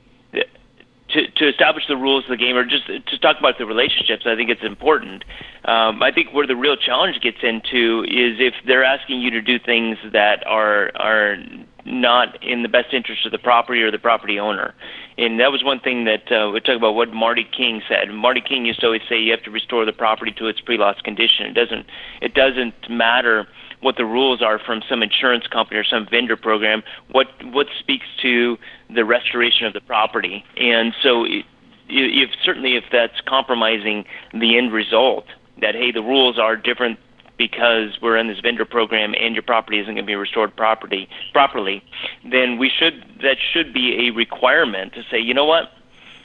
to, 1.25 1.49
establish 1.49 1.85
the 1.89 1.97
rules 1.97 2.25
of 2.25 2.31
the 2.31 2.37
game, 2.37 2.57
or 2.57 2.65
just 2.65 2.87
to 2.87 3.19
talk 3.19 3.39
about 3.39 3.59
the 3.59 3.67
relationships, 3.67 4.25
I 4.27 4.35
think 4.37 4.51
it's 4.51 4.63
important. 4.63 5.25
Um, 5.65 6.03
I 6.03 6.13
think 6.13 6.33
where 6.33 6.47
the 6.47 6.57
real 6.57 6.77
challenge 6.77 7.21
gets 7.21 7.39
into 7.43 8.05
is 8.05 8.39
if 8.39 8.55
they're 8.67 8.85
asking 8.85 9.21
you 9.21 9.31
to 9.31 9.41
do 9.41 9.59
things 9.59 9.99
that 10.13 10.47
are 10.47 10.91
are 10.97 11.37
not 11.85 12.43
in 12.43 12.63
the 12.63 12.69
best 12.69 12.93
interest 12.93 13.25
of 13.25 13.33
the 13.33 13.39
property 13.39 13.81
or 13.81 13.91
the 13.91 13.99
property 13.99 14.41
owner. 14.41 14.75
And 15.19 15.39
that 15.39 15.53
was 15.53 15.63
one 15.63 15.79
thing 15.79 16.05
that 16.05 16.31
uh, 16.33 16.51
we 16.51 16.61
talk 16.61 16.77
about 16.77 16.95
what 16.95 17.13
Marty 17.13 17.47
King 17.57 17.81
said. 17.89 18.11
Marty 18.11 18.41
King 18.41 18.67
used 18.67 18.81
to 18.81 18.87
always 18.87 19.03
say 19.09 19.19
you 19.19 19.31
have 19.31 19.43
to 19.45 19.51
restore 19.51 19.85
the 19.85 19.93
property 19.93 20.33
to 20.33 20.47
its 20.47 20.61
pre-loss 20.61 21.01
condition. 21.01 21.47
It 21.47 21.55
doesn't 21.55 21.87
it 22.21 22.35
doesn't 22.35 22.75
matter 22.91 23.47
what 23.87 23.97
the 23.97 24.05
rules 24.05 24.43
are 24.43 24.59
from 24.59 24.83
some 24.89 25.01
insurance 25.01 25.47
company 25.47 25.79
or 25.79 25.85
some 25.85 26.09
vendor 26.11 26.37
program. 26.37 26.83
What 27.13 27.29
what 27.53 27.69
speaks 27.79 28.07
to 28.21 28.59
the 28.93 29.05
restoration 29.05 29.65
of 29.65 29.75
the 29.75 29.81
property, 29.81 30.45
and 30.57 30.93
so 31.05 31.25
it, 31.25 31.45
if 31.89 32.31
certainly 32.45 32.75
if 32.75 32.83
that's 32.91 33.21
compromising 33.29 34.05
the 34.35 34.59
end 34.59 34.73
result, 34.73 35.27
that 35.61 35.77
hey 35.77 35.93
the 35.93 36.03
rules 36.03 36.37
are 36.37 36.57
different 36.57 36.99
because 37.39 37.97
we're 38.03 38.17
in 38.17 38.27
this 38.27 38.41
vendor 38.41 38.65
program 38.65 39.15
and 39.21 39.37
your 39.37 39.43
property 39.43 39.79
isn't 39.79 39.95
going 39.95 40.05
to 40.05 40.11
be 40.11 40.17
restored 40.17 40.57
property 40.57 41.09
properly, 41.33 41.81
then 42.29 42.59
we 42.59 42.69
should 42.69 43.05
that 43.23 43.37
should 43.53 43.73
be 43.73 44.09
a 44.09 44.11
requirement 44.11 44.95
to 44.95 45.05
say, 45.13 45.21
you 45.21 45.33
know 45.33 45.45
what, 45.45 45.71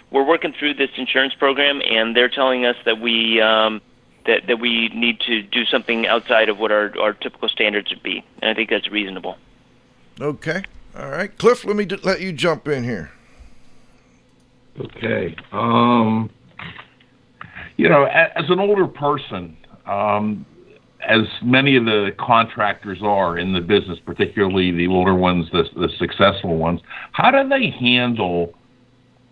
we're 0.09 0.25
working 0.25 0.51
through 0.57 0.73
this 0.73 0.89
insurance 0.97 1.35
program 1.35 1.79
and 1.87 2.15
they're 2.15 2.29
telling 2.29 2.65
us 2.65 2.75
that 2.85 2.99
we 2.99 3.39
um, 3.39 3.81
that 4.25 4.47
that 4.47 4.59
we 4.59 4.89
need 4.89 5.19
to 5.21 5.41
do 5.41 5.65
something 5.65 6.07
outside 6.07 6.49
of 6.49 6.59
what 6.59 6.71
our 6.71 6.97
our 6.99 7.13
typical 7.13 7.49
standards 7.49 7.89
would 7.89 8.03
be, 8.03 8.23
and 8.41 8.49
I 8.49 8.53
think 8.53 8.69
that's 8.69 8.89
reasonable. 8.89 9.37
Okay, 10.19 10.63
all 10.97 11.09
right, 11.09 11.35
Cliff. 11.37 11.65
Let 11.65 11.75
me 11.75 11.85
d- 11.85 11.97
let 12.03 12.21
you 12.21 12.31
jump 12.31 12.67
in 12.67 12.83
here. 12.83 13.11
Okay. 14.79 15.35
Um, 15.51 16.29
you 17.77 17.89
know, 17.89 18.05
as 18.05 18.49
an 18.49 18.59
older 18.59 18.87
person, 18.87 19.57
um, 19.85 20.45
as 21.07 21.21
many 21.43 21.75
of 21.75 21.85
the 21.85 22.11
contractors 22.19 22.99
are 23.01 23.37
in 23.37 23.53
the 23.53 23.61
business, 23.61 23.99
particularly 24.05 24.71
the 24.71 24.87
older 24.87 25.15
ones, 25.15 25.47
the, 25.51 25.63
the 25.75 25.89
successful 25.97 26.57
ones, 26.57 26.81
how 27.11 27.31
do 27.31 27.47
they 27.49 27.69
handle 27.71 28.53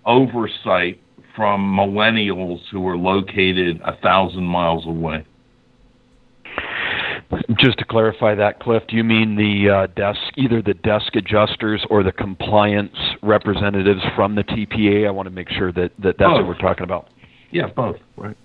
oversight 0.06 1.00
from 1.36 1.76
millennials 1.76 2.60
who 2.72 2.88
are 2.88 2.98
located 2.98 3.82
a 3.84 3.96
thousand 3.98 4.44
miles 4.44 4.86
away? 4.86 5.26
Just 7.60 7.78
to 7.78 7.86
clarify 7.86 8.34
that, 8.36 8.60
Cliff, 8.60 8.82
do 8.88 8.96
you 8.96 9.04
mean 9.04 9.36
the 9.36 9.70
uh, 9.70 9.88
desk, 9.96 10.20
either 10.36 10.64
the 10.64 10.74
desk 10.74 11.16
adjusters 11.16 11.86
or 11.90 12.02
the 12.02 12.12
compliance 12.12 12.96
representatives 13.22 14.02
from 14.16 14.34
the 14.34 14.44
TPA? 14.44 15.08
I 15.08 15.12
want 15.12 15.28
to 15.28 15.32
make 15.32 15.50
sure 15.50 15.72
that, 15.74 15.92
that 16.00 16.16
that's 16.18 16.30
both. 16.30 16.38
what 16.38 16.48
we're 16.48 16.58
talking 16.58 16.84
about. 16.84 17.08
Yeah, 17.52 17.68
both. 17.68 17.98
Right. 18.18 18.36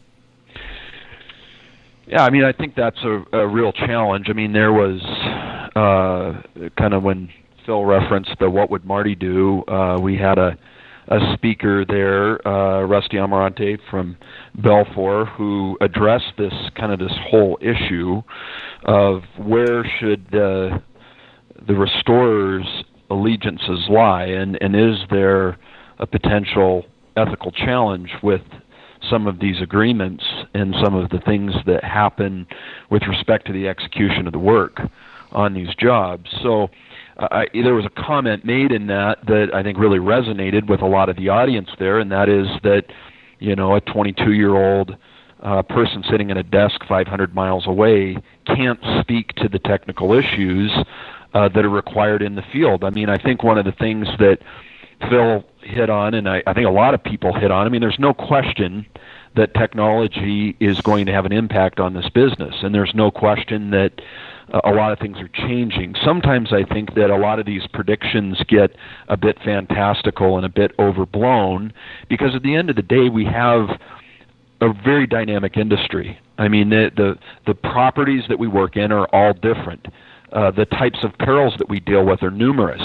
Yeah, 2.06 2.24
I 2.24 2.30
mean, 2.30 2.44
I 2.44 2.52
think 2.52 2.74
that's 2.76 2.98
a, 3.02 3.24
a 3.32 3.48
real 3.48 3.72
challenge. 3.72 4.26
I 4.28 4.34
mean, 4.34 4.52
there 4.52 4.72
was 4.72 5.00
uh, 5.74 6.68
kind 6.78 6.92
of 6.92 7.02
when 7.02 7.30
Phil 7.64 7.84
referenced 7.84 8.32
the 8.38 8.50
"What 8.50 8.70
would 8.70 8.84
Marty 8.84 9.14
do?" 9.14 9.62
Uh, 9.66 9.98
we 10.00 10.16
had 10.16 10.38
a 10.38 10.58
a 11.08 11.34
speaker 11.34 11.84
there, 11.84 12.46
uh, 12.46 12.82
Rusty 12.82 13.16
Amarante 13.16 13.78
from 13.90 14.16
BELFOR, 14.56 15.26
who 15.36 15.76
addressed 15.80 16.32
this 16.38 16.54
kind 16.76 16.92
of 16.92 16.98
this 16.98 17.16
whole 17.30 17.58
issue 17.60 18.22
of 18.84 19.22
where 19.38 19.84
should 19.98 20.26
the 20.30 20.82
the 21.66 21.74
restorers' 21.74 22.84
allegiances 23.10 23.86
lie, 23.88 24.24
and 24.24 24.58
and 24.60 24.74
is 24.74 24.98
there 25.10 25.58
a 25.98 26.06
potential 26.06 26.84
ethical 27.16 27.52
challenge 27.52 28.10
with 28.22 28.42
some 29.10 29.26
of 29.26 29.38
these 29.38 29.60
agreements 29.60 30.24
and 30.54 30.74
some 30.82 30.94
of 30.94 31.10
the 31.10 31.20
things 31.20 31.52
that 31.66 31.84
happen 31.84 32.46
with 32.90 33.02
respect 33.02 33.46
to 33.46 33.52
the 33.52 33.68
execution 33.68 34.26
of 34.26 34.32
the 34.32 34.38
work 34.38 34.80
on 35.32 35.52
these 35.52 35.74
jobs. 35.78 36.30
So 36.42 36.68
uh, 37.16 37.44
there 37.52 37.74
was 37.74 37.84
a 37.84 38.02
comment 38.02 38.44
made 38.44 38.72
in 38.72 38.86
that 38.88 39.24
that 39.26 39.50
I 39.54 39.62
think 39.62 39.78
really 39.78 39.98
resonated 39.98 40.68
with 40.68 40.82
a 40.82 40.86
lot 40.86 41.08
of 41.08 41.16
the 41.16 41.28
audience 41.28 41.68
there, 41.78 41.98
and 41.98 42.10
that 42.12 42.28
is 42.28 42.46
that 42.62 42.86
you 43.38 43.54
know 43.54 43.76
a 43.76 43.80
22 43.80 44.32
year 44.32 44.56
old 44.56 44.96
uh, 45.42 45.62
person 45.62 46.02
sitting 46.10 46.30
at 46.30 46.36
a 46.36 46.42
desk 46.42 46.80
500 46.88 47.34
miles 47.34 47.66
away 47.66 48.16
can't 48.46 48.80
speak 49.00 49.34
to 49.34 49.48
the 49.48 49.58
technical 49.58 50.12
issues 50.12 50.72
uh, 51.34 51.48
that 51.48 51.64
are 51.64 51.70
required 51.70 52.22
in 52.22 52.34
the 52.34 52.42
field. 52.52 52.84
I 52.84 52.90
mean, 52.90 53.08
I 53.08 53.18
think 53.18 53.42
one 53.42 53.58
of 53.58 53.64
the 53.64 53.72
things 53.72 54.08
that 54.18 54.38
Phil 55.08 55.44
hit 55.60 55.90
on, 55.90 56.14
and 56.14 56.28
I, 56.28 56.42
I 56.46 56.54
think 56.54 56.66
a 56.66 56.70
lot 56.70 56.94
of 56.94 57.02
people 57.02 57.34
hit 57.34 57.50
on. 57.50 57.66
I 57.66 57.70
mean, 57.70 57.80
there's 57.80 57.98
no 57.98 58.14
question 58.14 58.86
that 59.36 59.52
technology 59.54 60.56
is 60.60 60.80
going 60.80 61.06
to 61.06 61.12
have 61.12 61.26
an 61.26 61.32
impact 61.32 61.80
on 61.80 61.94
this 61.94 62.08
business, 62.08 62.54
and 62.62 62.74
there's 62.74 62.94
no 62.94 63.10
question 63.10 63.70
that 63.70 64.00
a 64.64 64.70
lot 64.70 64.92
of 64.92 64.98
things 64.98 65.16
are 65.18 65.28
changing. 65.28 65.94
Sometimes 66.04 66.52
I 66.52 66.64
think 66.64 66.94
that 66.94 67.10
a 67.10 67.16
lot 67.16 67.38
of 67.38 67.46
these 67.46 67.66
predictions 67.72 68.38
get 68.48 68.76
a 69.08 69.16
bit 69.16 69.38
fantastical 69.44 70.36
and 70.36 70.44
a 70.44 70.48
bit 70.48 70.72
overblown 70.78 71.72
because 72.08 72.34
at 72.34 72.42
the 72.42 72.54
end 72.54 72.70
of 72.70 72.76
the 72.76 72.82
day, 72.82 73.08
we 73.08 73.24
have 73.24 73.68
a 74.60 74.72
very 74.84 75.06
dynamic 75.06 75.56
industry. 75.56 76.18
I 76.38 76.48
mean, 76.48 76.70
the 76.70 76.90
the, 76.96 77.14
the 77.46 77.54
properties 77.54 78.24
that 78.28 78.38
we 78.38 78.48
work 78.48 78.76
in 78.76 78.92
are 78.92 79.06
all 79.14 79.32
different. 79.32 79.86
Uh, 80.32 80.50
the 80.50 80.64
types 80.64 80.98
of 81.04 81.16
perils 81.18 81.54
that 81.58 81.68
we 81.68 81.78
deal 81.78 82.04
with 82.04 82.22
are 82.22 82.30
numerous. 82.30 82.82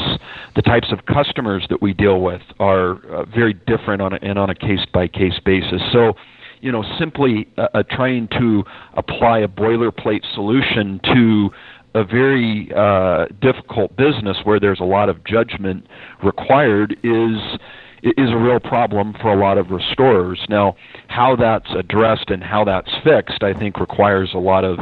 The 0.56 0.62
types 0.62 0.92
of 0.92 1.06
customers 1.08 1.66
that 1.70 1.82
we 1.82 1.94
deal 1.94 2.22
with 2.22 2.42
are 2.60 3.04
uh, 3.08 3.26
very 3.26 3.54
different 3.54 4.04
on 4.04 4.14
a, 4.14 4.20
and 4.22 4.38
on 4.38 4.52
a 4.52 4.56
case 4.56 4.86
by 4.94 5.08
case 5.08 5.40
basis. 5.44 5.82
So, 5.92 6.14
you 6.62 6.72
know, 6.72 6.84
simply 6.98 7.48
uh, 7.58 7.84
trying 7.90 8.28
to 8.30 8.64
apply 8.94 9.40
a 9.40 9.48
boilerplate 9.48 10.24
solution 10.34 11.00
to 11.04 11.52
a 11.96 12.04
very 12.04 12.72
uh, 12.76 13.26
difficult 13.42 13.96
business 13.96 14.38
where 14.44 14.60
there's 14.60 14.80
a 14.80 14.86
lot 14.86 15.10
of 15.10 15.24
judgment 15.24 15.88
required 16.24 16.98
is 17.04 17.60
is 18.02 18.30
a 18.32 18.38
real 18.38 18.60
problem 18.60 19.14
for 19.22 19.34
a 19.34 19.36
lot 19.36 19.58
of 19.58 19.72
restorers. 19.72 20.40
Now, 20.48 20.78
how 21.08 21.36
that's 21.36 21.70
addressed 21.72 22.30
and 22.30 22.42
how 22.42 22.64
that's 22.64 22.90
fixed, 23.04 23.44
I 23.44 23.54
think, 23.54 23.78
requires 23.78 24.34
a 24.34 24.38
lot 24.38 24.64
of, 24.64 24.80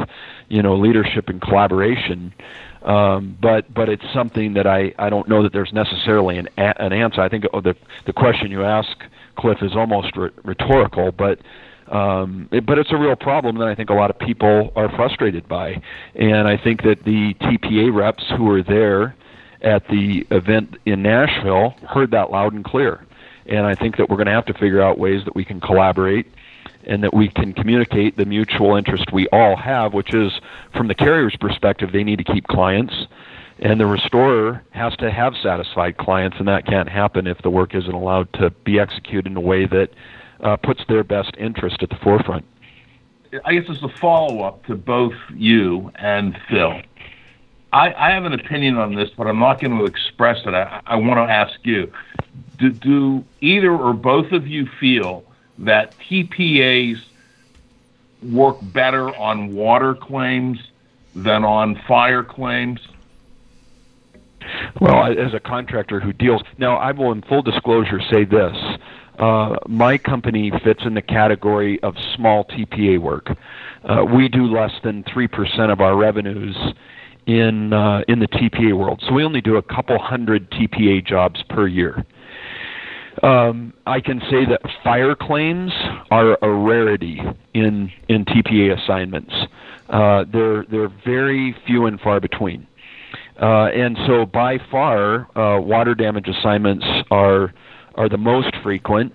you 0.48 0.62
know, 0.62 0.76
leadership 0.76 1.28
and 1.28 1.40
collaboration. 1.40 2.32
Um, 2.82 3.36
but 3.42 3.72
but 3.74 3.88
it's 3.88 4.04
something 4.14 4.54
that 4.54 4.66
I, 4.66 4.94
I 4.98 5.10
don't 5.10 5.28
know 5.28 5.42
that 5.42 5.52
there's 5.52 5.72
necessarily 5.72 6.38
an 6.38 6.48
an 6.56 6.92
answer. 6.92 7.20
I 7.20 7.28
think 7.28 7.44
oh, 7.52 7.60
the 7.60 7.74
the 8.06 8.12
question 8.12 8.52
you 8.52 8.62
ask, 8.62 8.96
Cliff, 9.36 9.58
is 9.62 9.74
almost 9.74 10.16
rhetorical, 10.44 11.10
but 11.10 11.40
um, 11.90 12.48
it, 12.52 12.66
but 12.66 12.78
it's 12.78 12.92
a 12.92 12.96
real 12.96 13.16
problem 13.16 13.58
that 13.58 13.68
I 13.68 13.74
think 13.74 13.90
a 13.90 13.94
lot 13.94 14.10
of 14.10 14.18
people 14.18 14.72
are 14.76 14.88
frustrated 14.96 15.48
by, 15.48 15.82
and 16.14 16.48
I 16.48 16.56
think 16.56 16.82
that 16.82 17.04
the 17.04 17.34
TPA 17.34 17.94
reps 17.94 18.24
who 18.36 18.44
were 18.44 18.62
there 18.62 19.14
at 19.62 19.86
the 19.88 20.26
event 20.30 20.76
in 20.86 21.02
Nashville 21.02 21.70
heard 21.88 22.10
that 22.12 22.30
loud 22.30 22.52
and 22.52 22.64
clear. 22.64 23.04
And 23.46 23.66
I 23.66 23.74
think 23.74 23.96
that 23.96 24.08
we're 24.08 24.16
going 24.16 24.26
to 24.26 24.32
have 24.32 24.46
to 24.46 24.54
figure 24.54 24.82
out 24.82 24.98
ways 24.98 25.24
that 25.24 25.34
we 25.34 25.44
can 25.44 25.60
collaborate 25.60 26.26
and 26.84 27.02
that 27.02 27.14
we 27.14 27.28
can 27.28 27.52
communicate 27.52 28.16
the 28.16 28.24
mutual 28.24 28.76
interest 28.76 29.12
we 29.12 29.26
all 29.28 29.56
have, 29.56 29.94
which 29.94 30.14
is 30.14 30.32
from 30.74 30.88
the 30.88 30.94
carrier's 30.94 31.36
perspective, 31.36 31.90
they 31.92 32.04
need 32.04 32.16
to 32.18 32.24
keep 32.24 32.46
clients. 32.46 32.94
And 33.60 33.80
the 33.80 33.86
restorer 33.86 34.62
has 34.70 34.94
to 34.96 35.10
have 35.10 35.34
satisfied 35.42 35.96
clients, 35.96 36.36
and 36.38 36.46
that 36.46 36.64
can't 36.64 36.88
happen 36.88 37.26
if 37.26 37.38
the 37.42 37.50
work 37.50 37.74
isn't 37.74 37.92
allowed 37.92 38.32
to 38.34 38.50
be 38.64 38.78
executed 38.78 39.26
in 39.26 39.36
a 39.36 39.40
way 39.40 39.66
that 39.66 39.90
uh, 40.40 40.56
puts 40.56 40.82
their 40.88 41.04
best 41.04 41.34
interest 41.38 41.82
at 41.82 41.90
the 41.90 41.96
forefront. 41.96 42.44
I 43.44 43.54
guess 43.54 43.68
as 43.68 43.82
a 43.82 43.88
follow 43.88 44.42
up 44.42 44.64
to 44.66 44.74
both 44.74 45.14
you 45.34 45.92
and 45.96 46.38
Phil, 46.48 46.80
I, 47.72 47.92
I, 47.92 48.10
have 48.12 48.24
an 48.24 48.32
opinion 48.32 48.78
on 48.78 48.94
this, 48.94 49.10
but 49.10 49.26
I'm 49.26 49.38
not 49.38 49.60
going 49.60 49.76
to 49.76 49.84
express 49.84 50.38
it. 50.46 50.54
I, 50.54 50.80
I 50.86 50.96
want 50.96 51.16
to 51.16 51.32
ask 51.32 51.58
you 51.64 51.92
do, 52.56 52.70
do 52.70 53.24
either 53.40 53.70
or 53.70 53.92
both 53.92 54.32
of 54.32 54.46
you 54.46 54.66
feel 54.80 55.24
that 55.58 55.94
TPAs 55.98 57.00
work 58.22 58.56
better 58.62 59.14
on 59.16 59.54
water 59.54 59.94
claims 59.94 60.58
than 61.14 61.44
on 61.44 61.80
fire 61.86 62.22
claims? 62.22 62.80
Well, 64.80 65.04
as 65.04 65.34
a 65.34 65.40
contractor 65.40 66.00
who 66.00 66.12
deals 66.12 66.42
now, 66.56 66.76
I 66.76 66.92
will, 66.92 67.12
in 67.12 67.22
full 67.22 67.42
disclosure, 67.42 68.00
say 68.00 68.24
this: 68.24 68.56
uh, 69.18 69.56
my 69.66 69.98
company 69.98 70.52
fits 70.62 70.82
in 70.84 70.94
the 70.94 71.02
category 71.02 71.82
of 71.82 71.94
small 72.14 72.44
TPA 72.44 72.98
work. 72.98 73.36
Uh, 73.84 74.04
we 74.04 74.28
do 74.28 74.44
less 74.46 74.72
than 74.82 75.04
three 75.12 75.28
percent 75.28 75.70
of 75.70 75.80
our 75.80 75.96
revenues 75.96 76.56
in 77.26 77.72
uh, 77.72 78.02
in 78.08 78.20
the 78.20 78.28
TPA 78.28 78.76
world, 78.76 79.02
so 79.06 79.12
we 79.12 79.24
only 79.24 79.40
do 79.40 79.56
a 79.56 79.62
couple 79.62 79.98
hundred 79.98 80.50
TPA 80.50 81.04
jobs 81.04 81.42
per 81.48 81.66
year. 81.66 82.04
Um, 83.22 83.72
I 83.86 84.00
can 84.00 84.20
say 84.30 84.44
that 84.44 84.60
fire 84.84 85.14
claims 85.14 85.72
are 86.10 86.38
a 86.40 86.50
rarity 86.50 87.20
in 87.54 87.90
in 88.08 88.24
TPA 88.24 88.80
assignments. 88.80 89.34
Uh, 89.88 90.24
they're 90.32 90.64
they're 90.70 90.92
very 91.04 91.56
few 91.66 91.86
and 91.86 92.00
far 92.00 92.20
between, 92.20 92.66
uh, 93.40 93.66
and 93.66 93.96
so 94.06 94.26
by 94.26 94.58
far, 94.70 95.26
uh, 95.36 95.60
water 95.60 95.94
damage 95.94 96.28
assignments 96.28 96.86
are 97.10 97.52
are 97.98 98.08
the 98.08 98.16
most 98.16 98.56
frequent. 98.62 99.12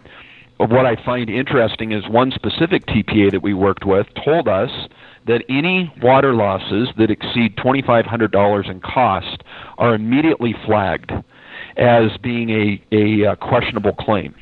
What 0.57 0.86
I 0.86 0.95
find 1.03 1.29
interesting 1.29 1.91
is 1.91 2.07
one 2.07 2.31
specific 2.31 2.86
TPA 2.86 3.31
that 3.31 3.41
we 3.41 3.53
worked 3.53 3.86
with 3.86 4.07
told 4.23 4.47
us 4.47 4.69
that 5.25 5.43
any 5.49 5.91
water 6.01 6.34
losses 6.34 6.89
that 6.97 7.09
exceed 7.09 7.55
$2,500 7.55 8.69
in 8.69 8.79
cost 8.81 9.43
are 9.77 9.95
immediately 9.95 10.53
flagged 10.65 11.11
as 11.77 12.15
being 12.21 12.49
a, 12.49 12.84
a, 12.91 13.31
uh, 13.31 13.36
questionable 13.38 13.93
claim. 13.93 14.36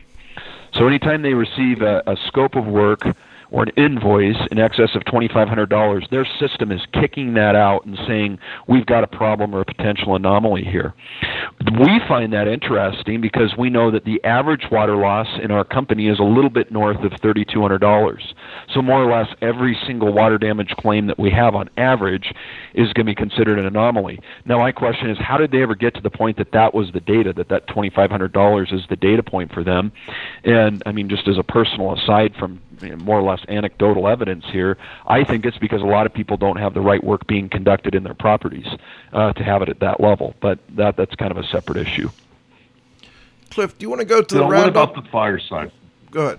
So 0.73 0.87
anytime 0.87 1.21
they 1.21 1.33
receive 1.33 1.81
a, 1.81 2.03
a 2.07 2.17
scope 2.27 2.55
of 2.55 2.65
work 2.65 3.03
or 3.51 3.63
an 3.63 3.69
invoice 3.75 4.37
in 4.49 4.59
excess 4.59 4.95
of 4.95 5.03
$2,500, 5.03 6.09
their 6.09 6.25
system 6.39 6.71
is 6.71 6.81
kicking 6.93 7.33
that 7.33 7.55
out 7.55 7.85
and 7.85 7.97
saying, 8.07 8.39
we've 8.67 8.85
got 8.85 9.03
a 9.03 9.07
problem 9.07 9.53
or 9.53 9.61
a 9.61 9.65
potential 9.65 10.15
anomaly 10.15 10.63
here. 10.63 10.93
We 11.79 11.99
find 12.07 12.31
that 12.33 12.47
interesting 12.47 13.19
because 13.19 13.53
we 13.57 13.69
know 13.69 13.91
that 13.91 14.05
the 14.05 14.23
average 14.23 14.67
water 14.71 14.95
loss 14.95 15.27
in 15.43 15.51
our 15.51 15.65
company 15.65 16.07
is 16.07 16.19
a 16.19 16.23
little 16.23 16.49
bit 16.49 16.71
north 16.71 17.03
of 17.03 17.11
$3,200. 17.11 18.21
So, 18.73 18.81
more 18.81 19.03
or 19.03 19.11
less, 19.11 19.27
every 19.41 19.77
single 19.85 20.13
water 20.13 20.37
damage 20.37 20.73
claim 20.77 21.07
that 21.07 21.19
we 21.19 21.29
have 21.31 21.53
on 21.53 21.69
average 21.77 22.33
is 22.73 22.87
going 22.93 23.05
to 23.05 23.11
be 23.11 23.15
considered 23.15 23.59
an 23.59 23.65
anomaly. 23.65 24.19
Now, 24.45 24.59
my 24.59 24.71
question 24.71 25.09
is, 25.09 25.17
how 25.19 25.37
did 25.37 25.51
they 25.51 25.61
ever 25.61 25.75
get 25.75 25.93
to 25.95 26.01
the 26.01 26.09
point 26.09 26.37
that 26.37 26.51
that 26.53 26.73
was 26.73 26.91
the 26.93 27.01
data, 27.01 27.33
that 27.33 27.49
that 27.49 27.67
$2,500 27.67 28.73
is 28.73 28.81
the 28.89 28.95
data 28.95 29.23
point 29.23 29.53
for 29.53 29.63
them? 29.63 29.91
And, 30.43 30.81
I 30.85 30.91
mean, 30.93 31.09
just 31.09 31.27
as 31.27 31.37
a 31.37 31.43
personal 31.43 31.93
aside 31.93 32.33
from 32.39 32.61
more 32.81 33.19
or 33.19 33.23
less 33.23 33.41
anecdotal 33.47 34.07
evidence 34.07 34.45
here. 34.45 34.77
I 35.05 35.23
think 35.23 35.45
it's 35.45 35.57
because 35.57 35.81
a 35.81 35.85
lot 35.85 36.05
of 36.05 36.13
people 36.13 36.37
don't 36.37 36.57
have 36.57 36.73
the 36.73 36.81
right 36.81 37.03
work 37.03 37.27
being 37.27 37.49
conducted 37.49 37.95
in 37.95 38.03
their 38.03 38.13
properties 38.13 38.67
uh, 39.13 39.33
to 39.33 39.43
have 39.43 39.61
it 39.61 39.69
at 39.69 39.79
that 39.79 39.99
level. 39.99 40.35
But 40.39 40.59
that 40.75 40.97
that's 40.97 41.15
kind 41.15 41.31
of 41.31 41.37
a 41.37 41.43
separate 41.43 41.77
issue. 41.77 42.09
Cliff, 43.49 43.77
do 43.77 43.83
you 43.83 43.89
want 43.89 43.99
to 43.99 44.05
go 44.05 44.21
to 44.21 44.35
the 44.35 44.41
roundup? 44.41 44.57
What 44.57 44.69
about 44.69 45.03
the 45.03 45.09
fire 45.09 45.39
side? 45.39 45.71
Go 46.09 46.37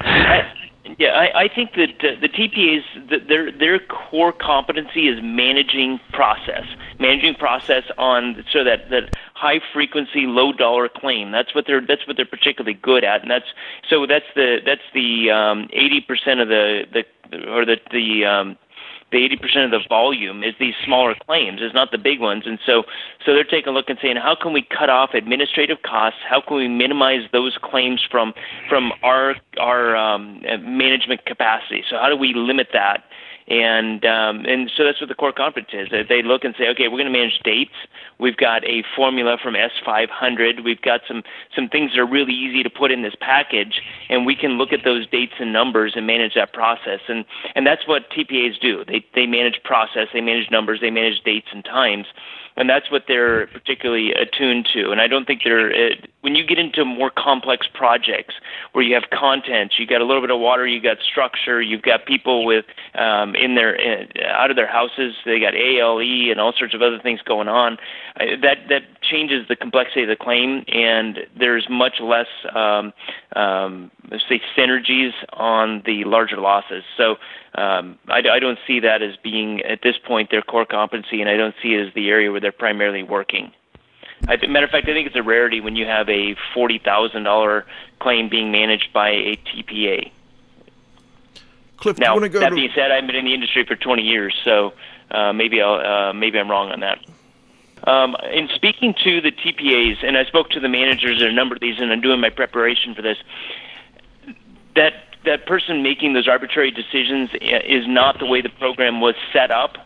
ahead. 0.00 0.52
Yeah, 0.98 1.10
I, 1.10 1.42
I 1.44 1.48
think 1.48 1.74
that 1.74 1.90
uh, 2.00 2.20
the 2.20 2.28
TPA's 2.28 2.84
the, 3.08 3.18
their 3.18 3.50
their 3.50 3.78
core 3.78 4.32
competency 4.32 5.08
is 5.08 5.20
managing 5.22 6.00
process, 6.12 6.64
managing 6.98 7.34
process 7.34 7.84
on 7.98 8.44
so 8.52 8.64
that 8.64 8.90
that 8.90 9.14
high 9.34 9.60
frequency, 9.72 10.26
low 10.26 10.52
dollar 10.52 10.88
claim. 10.88 11.30
That's 11.30 11.54
what 11.54 11.66
they're 11.66 11.80
that's 11.80 12.06
what 12.06 12.16
they're 12.16 12.26
particularly 12.26 12.74
good 12.74 13.04
at, 13.04 13.22
and 13.22 13.30
that's 13.30 13.46
so 13.88 14.06
that's 14.06 14.26
the 14.34 14.58
that's 14.64 14.82
the 14.92 15.30
um, 15.30 15.68
eighty 15.72 15.98
um, 15.98 16.04
percent 16.06 16.40
of 16.40 16.48
the 16.48 16.84
the 16.92 17.04
or 17.50 17.64
the 17.64 17.78
the 17.90 18.24
um, 18.24 18.58
the 19.12 19.18
80% 19.18 19.66
of 19.66 19.70
the 19.70 19.80
volume 19.88 20.42
is 20.42 20.54
these 20.58 20.74
smaller 20.84 21.14
claims, 21.26 21.60
is 21.60 21.72
not 21.74 21.92
the 21.92 21.98
big 21.98 22.20
ones. 22.20 22.44
And 22.46 22.58
so, 22.64 22.84
so 23.24 23.34
they're 23.34 23.44
taking 23.44 23.68
a 23.68 23.72
look 23.72 23.88
and 23.88 23.98
saying, 24.02 24.16
how 24.16 24.34
can 24.34 24.52
we 24.52 24.62
cut 24.62 24.88
off 24.88 25.10
administrative 25.14 25.82
costs? 25.82 26.18
How 26.28 26.40
can 26.40 26.56
we 26.56 26.68
minimize 26.68 27.28
those 27.32 27.56
claims 27.62 28.02
from 28.10 28.32
from 28.68 28.92
our 29.02 29.36
our 29.60 29.94
um, 29.94 30.42
management 30.60 31.26
capacity? 31.26 31.84
So 31.88 31.96
how 31.96 32.08
do 32.08 32.16
we 32.16 32.32
limit 32.34 32.68
that? 32.72 33.04
And 33.48 34.04
um, 34.04 34.44
and 34.44 34.70
so 34.76 34.84
that's 34.84 35.00
what 35.00 35.08
the 35.08 35.14
core 35.14 35.32
conference 35.32 35.68
is. 35.72 35.88
They 36.08 36.22
look 36.22 36.44
and 36.44 36.54
say, 36.56 36.68
okay, 36.68 36.88
we're 36.88 36.98
going 36.98 37.12
to 37.12 37.18
manage 37.18 37.40
dates. 37.44 37.74
We've 38.18 38.36
got 38.36 38.64
a 38.64 38.84
formula 38.94 39.36
from 39.42 39.54
S500. 39.54 40.64
We've 40.64 40.80
got 40.80 41.00
some 41.08 41.22
some 41.54 41.68
things 41.68 41.92
that 41.92 41.98
are 41.98 42.06
really 42.06 42.32
easy 42.32 42.62
to 42.62 42.70
put 42.70 42.90
in 42.90 43.02
this 43.02 43.14
package, 43.20 43.82
and 44.08 44.26
we 44.26 44.36
can 44.36 44.52
look 44.52 44.72
at 44.72 44.80
those 44.84 45.06
dates 45.08 45.34
and 45.38 45.52
numbers 45.52 45.92
and 45.96 46.06
manage 46.06 46.34
that 46.34 46.52
process. 46.52 47.00
And 47.08 47.24
and 47.54 47.66
that's 47.66 47.86
what 47.86 48.10
TPAs 48.10 48.60
do. 48.60 48.84
They 48.84 49.04
they 49.14 49.26
manage 49.26 49.60
process, 49.64 50.08
they 50.12 50.20
manage 50.20 50.50
numbers, 50.50 50.80
they 50.80 50.90
manage 50.90 51.22
dates 51.24 51.48
and 51.52 51.64
times 51.64 52.06
and 52.56 52.68
that's 52.68 52.90
what 52.90 53.04
they're 53.08 53.46
particularly 53.48 54.12
attuned 54.12 54.68
to. 54.74 54.90
And 54.90 55.00
I 55.00 55.06
don't 55.06 55.26
think 55.26 55.42
they're 55.44 55.70
uh, 55.70 55.94
when 56.20 56.34
you 56.36 56.46
get 56.46 56.58
into 56.58 56.84
more 56.84 57.10
complex 57.10 57.66
projects 57.72 58.34
where 58.72 58.84
you 58.84 58.94
have 58.94 59.10
content, 59.10 59.74
you 59.78 59.86
got 59.86 60.00
a 60.00 60.04
little 60.04 60.22
bit 60.22 60.30
of 60.30 60.38
water, 60.38 60.66
you 60.66 60.80
got 60.80 60.98
structure, 61.00 61.60
you've 61.60 61.82
got 61.82 62.06
people 62.06 62.44
with 62.44 62.64
um, 62.94 63.34
in 63.34 63.54
their 63.54 63.76
uh, 63.76 64.26
out 64.28 64.50
of 64.50 64.56
their 64.56 64.66
houses, 64.66 65.14
they 65.24 65.40
got 65.40 65.54
ALE 65.54 66.30
and 66.30 66.40
all 66.40 66.52
sorts 66.52 66.74
of 66.74 66.82
other 66.82 66.98
things 66.98 67.20
going 67.22 67.48
on. 67.48 67.78
Uh, 68.20 68.36
that 68.40 68.68
that 68.68 68.82
changes 69.02 69.46
the 69.48 69.56
complexity 69.56 70.02
of 70.02 70.08
the 70.08 70.16
claim, 70.16 70.64
and 70.68 71.20
there's 71.38 71.66
much 71.68 72.00
less 72.00 72.28
um, 72.54 72.92
um, 73.34 73.90
say 74.28 74.40
synergies 74.56 75.12
on 75.32 75.82
the 75.84 76.04
larger 76.04 76.36
losses. 76.36 76.84
So 76.96 77.16
um, 77.54 77.98
I, 78.08 78.22
I 78.30 78.38
don't 78.38 78.58
see 78.66 78.80
that 78.80 79.02
as 79.02 79.16
being 79.22 79.62
at 79.62 79.80
this 79.82 79.96
point 79.98 80.30
their 80.30 80.42
core 80.42 80.66
competency, 80.66 81.20
and 81.20 81.30
I 81.30 81.36
don't 81.36 81.54
see 81.62 81.74
it 81.74 81.88
as 81.88 81.94
the 81.94 82.08
area 82.08 82.30
where 82.30 82.40
they're 82.40 82.52
primarily 82.52 83.02
working. 83.02 83.52
I, 84.28 84.36
matter 84.46 84.66
of 84.66 84.70
fact, 84.70 84.88
I 84.88 84.92
think 84.92 85.06
it's 85.06 85.16
a 85.16 85.22
rarity 85.22 85.60
when 85.60 85.74
you 85.74 85.86
have 85.86 86.08
a 86.08 86.36
forty 86.54 86.78
thousand 86.78 87.24
dollar 87.24 87.66
claim 88.00 88.28
being 88.28 88.52
managed 88.52 88.92
by 88.92 89.10
a 89.10 89.36
TPA. 89.36 90.10
Cliff, 91.82 91.98
now, 91.98 92.16
that 92.16 92.30
to... 92.30 92.54
being 92.54 92.70
said, 92.76 92.92
I've 92.92 93.06
been 93.08 93.16
in 93.16 93.24
the 93.24 93.34
industry 93.34 93.64
for 93.66 93.74
20 93.74 94.02
years, 94.02 94.32
so 94.44 94.72
uh, 95.10 95.32
maybe 95.32 95.60
I'll, 95.60 96.10
uh, 96.10 96.12
maybe 96.12 96.38
I'm 96.38 96.48
wrong 96.48 96.70
on 96.70 96.78
that. 96.78 96.98
Um, 97.84 98.14
in 98.32 98.48
speaking 98.54 98.94
to 99.02 99.20
the 99.20 99.32
TPAs, 99.32 100.04
and 100.06 100.16
I 100.16 100.24
spoke 100.26 100.50
to 100.50 100.60
the 100.60 100.68
managers 100.68 101.20
at 101.20 101.28
a 101.28 101.32
number 101.32 101.56
of 101.56 101.60
these, 101.60 101.80
and 101.80 101.90
I'm 101.92 102.00
doing 102.00 102.20
my 102.20 102.30
preparation 102.30 102.94
for 102.94 103.02
this. 103.02 103.18
That 104.74 104.94
that 105.24 105.46
person 105.46 105.82
making 105.82 106.14
those 106.14 106.28
arbitrary 106.28 106.70
decisions 106.70 107.30
eh, 107.40 107.60
is 107.64 107.86
not 107.86 108.18
the 108.18 108.26
way 108.26 108.40
the 108.40 108.48
program 108.48 109.00
was 109.00 109.14
set 109.32 109.50
up, 109.50 109.76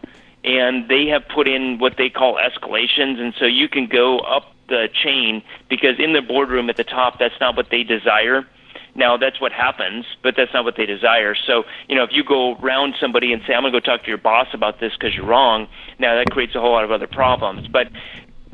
and 0.45 0.89
they 0.89 1.07
have 1.07 1.27
put 1.29 1.49
in 1.49 1.79
what 1.79 1.97
they 1.97 2.09
call 2.09 2.39
escalations, 2.39 3.21
and 3.21 3.35
so 3.39 3.45
you 3.45 3.69
can 3.69 3.87
go 3.87 4.19
up 4.21 4.53
the 4.69 4.89
chain 4.93 5.43
because 5.69 5.99
in 5.99 6.13
the 6.13 6.23
boardroom 6.23 6.69
at 6.71 6.77
the 6.77 6.85
top, 6.85 7.19
that's 7.19 7.39
not 7.41 7.57
what 7.57 7.71
they 7.71 7.83
desire. 7.83 8.47
Now 8.95 9.17
that's 9.17 9.41
what 9.41 9.53
happens, 9.53 10.07
but 10.23 10.35
that's 10.37 10.53
not 10.55 10.65
what 10.65 10.77
they 10.77 10.87
desire. 10.87 11.35
So, 11.35 11.65
you 11.89 11.95
know, 11.95 12.03
if 12.03 12.11
you 12.13 12.25
go 12.25 12.57
around 12.57 12.95
somebody 12.99 13.33
and 13.33 13.43
say, 13.47 13.55
"I'm 13.55 13.63
going 13.63 13.73
to 13.73 13.81
go 13.81 13.85
talk 13.85 14.03
to 14.05 14.09
your 14.09 14.19
boss 14.19 14.49
about 14.55 14.81
this 14.81 14.93
because 14.95 15.15
you're 15.15 15.27
wrong," 15.27 15.69
now 15.99 16.15
that 16.17 16.31
creates 16.31 16.55
a 16.55 16.61
whole 16.61 16.73
lot 16.73 16.85
of 16.85 16.91
other 16.91 17.07
problems. 17.07 17.69
But 17.69 17.91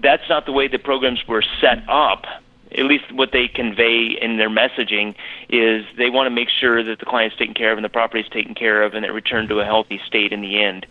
that's 0.01 0.29
not 0.29 0.47
the 0.47 0.53
way 0.53 0.67
the 0.67 0.81
programs 0.81 1.27
were 1.29 1.43
set 1.61 1.85
up 1.89 2.27
at 2.79 2.85
least 2.85 3.05
what 3.13 3.31
they 3.33 3.49
convey 3.49 4.17
in 4.21 4.37
their 4.39 4.51
messaging 4.51 5.15
is 5.49 5.85
they 5.97 6.11
want 6.11 6.27
to 6.27 6.31
make 6.31 6.49
sure 6.49 6.83
that 6.83 6.99
the 6.99 7.05
client's 7.05 7.37
taken 7.37 7.55
care 7.55 7.73
of 7.73 7.79
and 7.79 7.85
the 7.85 7.89
property 7.89 8.21
is 8.21 8.29
taken 8.31 8.55
care 8.55 8.83
of 8.83 8.95
and 8.95 9.05
it 9.05 9.11
returned 9.11 9.49
to 9.49 9.61
a 9.61 9.65
healthy 9.65 10.01
state 10.07 10.33
in 10.33 10.41
the 10.41 10.63
end. 10.63 10.87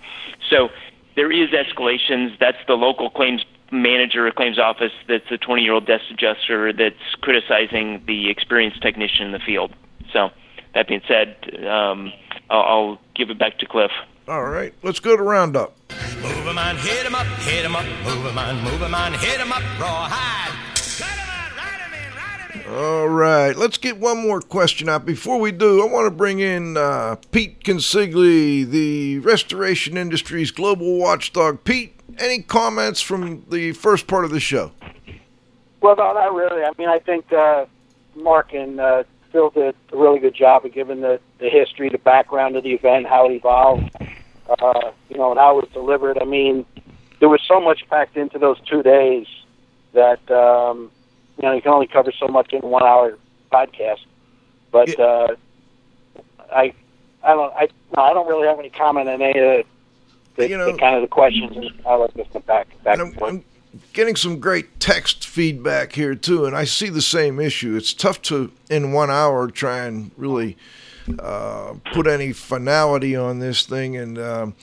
So 0.49 0.69
there 1.15 1.31
is 1.31 1.49
escalations. 1.49 2.37
That's 2.39 2.57
the 2.67 2.73
local 2.75 3.09
claims 3.09 3.43
manager 3.71 4.27
or 4.27 4.31
claims 4.31 4.59
office 4.59 4.91
that's 5.07 5.29
a 5.31 5.37
20 5.37 5.61
year 5.63 5.73
old 5.73 5.85
desk 5.85 6.03
adjuster 6.11 6.73
that's 6.73 7.15
criticizing 7.21 8.03
the 8.05 8.29
experienced 8.29 8.81
technician 8.81 9.25
in 9.27 9.31
the 9.31 9.39
field. 9.39 9.73
So 10.13 10.29
that 10.73 10.87
being 10.87 11.01
said, 11.07 11.37
um, 11.65 12.11
I'll, 12.49 12.61
I'll 12.61 12.99
give 13.15 13.29
it 13.29 13.39
back 13.39 13.59
to 13.59 13.65
Cliff. 13.65 13.91
All 14.27 14.43
right, 14.43 14.73
let's 14.83 14.99
go 14.99 15.17
to 15.17 15.23
roundup. 15.23 15.75
Move 16.21 16.47
'em 16.47 16.57
on, 16.57 16.77
hit 16.77 17.05
'em 17.05 17.15
up, 17.15 17.25
hit 17.39 17.65
'em 17.65 17.75
up, 17.75 17.85
move 18.03 18.25
'em 18.25 18.37
on, 18.37 18.63
move 18.63 18.81
'em 18.81 18.93
on, 18.93 19.13
hit 19.13 19.39
'em 19.39 19.51
up, 19.51 19.63
rawhide. 19.79 20.70
All 22.71 23.09
right, 23.09 23.53
let's 23.53 23.77
get 23.77 23.97
one 23.97 24.25
more 24.25 24.39
question 24.39 24.87
out. 24.87 25.05
Before 25.05 25.37
we 25.37 25.51
do, 25.51 25.85
I 25.85 25.91
want 25.91 26.05
to 26.05 26.09
bring 26.09 26.39
in 26.39 26.77
uh, 26.77 27.17
Pete 27.31 27.65
Consigli, 27.65 28.63
the 28.63 29.19
restoration 29.19 29.97
industry's 29.97 30.51
global 30.51 30.97
watchdog. 30.97 31.65
Pete, 31.65 31.99
any 32.17 32.41
comments 32.41 33.01
from 33.01 33.43
the 33.49 33.73
first 33.73 34.07
part 34.07 34.23
of 34.23 34.31
the 34.31 34.39
show? 34.39 34.71
Well, 35.81 35.97
no, 35.97 36.13
not 36.13 36.33
really. 36.33 36.63
I 36.63 36.71
mean, 36.77 36.87
I 36.87 36.99
think 36.99 37.33
uh, 37.33 37.65
Mark 38.15 38.53
and 38.53 38.79
uh, 38.79 39.03
Phil 39.33 39.49
did 39.49 39.75
a 39.91 39.97
really 39.97 40.19
good 40.19 40.33
job 40.33 40.63
of 40.63 40.73
giving 40.73 41.01
the, 41.01 41.19
the 41.39 41.49
history, 41.49 41.89
the 41.89 41.97
background 41.97 42.55
of 42.55 42.63
the 42.63 42.71
event, 42.71 43.05
how 43.05 43.29
it 43.29 43.33
evolved, 43.33 43.93
uh, 44.47 44.91
you 45.09 45.17
know, 45.17 45.31
and 45.31 45.37
how 45.37 45.59
it 45.59 45.65
was 45.65 45.73
delivered. 45.73 46.17
I 46.21 46.25
mean, 46.25 46.65
there 47.19 47.27
was 47.27 47.41
so 47.45 47.59
much 47.59 47.81
packed 47.89 48.15
into 48.15 48.39
those 48.39 48.61
two 48.61 48.81
days 48.81 49.27
that 49.91 50.31
um, 50.31 50.89
you 51.37 51.43
know 51.43 51.53
you 51.53 51.61
can 51.61 51.71
only 51.71 51.87
cover 51.87 52.11
so 52.11 52.27
much 52.27 52.53
in 52.53 52.61
one 52.61 52.83
hour 52.83 53.17
podcast. 53.51 53.99
But 54.71 54.97
uh, 54.99 55.35
I, 56.51 56.73
I 57.23 57.33
don't, 57.33 57.53
I, 57.53 57.67
no, 57.95 58.03
I 58.03 58.13
don't 58.13 58.27
really 58.27 58.47
have 58.47 58.59
any 58.59 58.69
comment 58.69 59.09
on 59.09 59.21
any 59.21 59.39
of 59.39 59.65
the, 60.35 60.49
you 60.49 60.57
know, 60.57 60.71
the 60.71 60.77
kind 60.77 60.95
of 60.95 61.01
the 61.01 61.07
questions. 61.07 61.73
I 61.85 61.95
like 61.95 62.13
this 62.13 62.27
back, 62.45 62.67
back 62.83 62.99
and 62.99 63.13
forth. 63.13 63.33
I'm 63.33 63.43
getting 63.93 64.15
some 64.15 64.39
great 64.39 64.79
text 64.79 65.27
feedback 65.27 65.93
here 65.93 66.15
too, 66.15 66.45
and 66.45 66.55
I 66.55 66.63
see 66.63 66.89
the 66.89 67.01
same 67.01 67.39
issue. 67.39 67.75
It's 67.75 67.93
tough 67.93 68.21
to 68.23 68.51
in 68.69 68.93
one 68.93 69.11
hour 69.11 69.49
try 69.49 69.79
and 69.79 70.11
really 70.17 70.57
uh, 71.19 71.73
put 71.93 72.07
any 72.07 72.31
finality 72.31 73.15
on 73.15 73.39
this 73.39 73.65
thing, 73.65 73.97
and 73.97 74.17
um, 74.17 74.55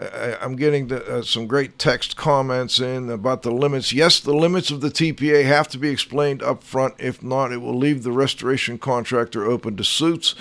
I, 0.00 0.44
am 0.44 0.56
getting 0.56 0.88
the, 0.88 1.04
uh, 1.04 1.22
some 1.22 1.46
great 1.46 1.78
text 1.78 2.16
comments 2.16 2.78
in 2.78 3.10
about 3.10 3.42
the 3.42 3.50
limits. 3.50 3.92
Yes, 3.92 4.18
the 4.18 4.34
limits 4.34 4.70
of 4.70 4.80
the 4.80 4.88
TPA 4.88 5.44
have 5.44 5.68
to 5.68 5.78
be 5.78 5.90
explained 5.90 6.42
up 6.42 6.62
front. 6.62 6.94
If 6.98 7.22
not, 7.22 7.52
it 7.52 7.58
will 7.58 7.76
leave 7.76 8.02
the 8.02 8.12
restoration 8.12 8.78
contractor 8.78 9.44
open 9.44 9.76
to 9.76 9.84
suits. 9.84 10.34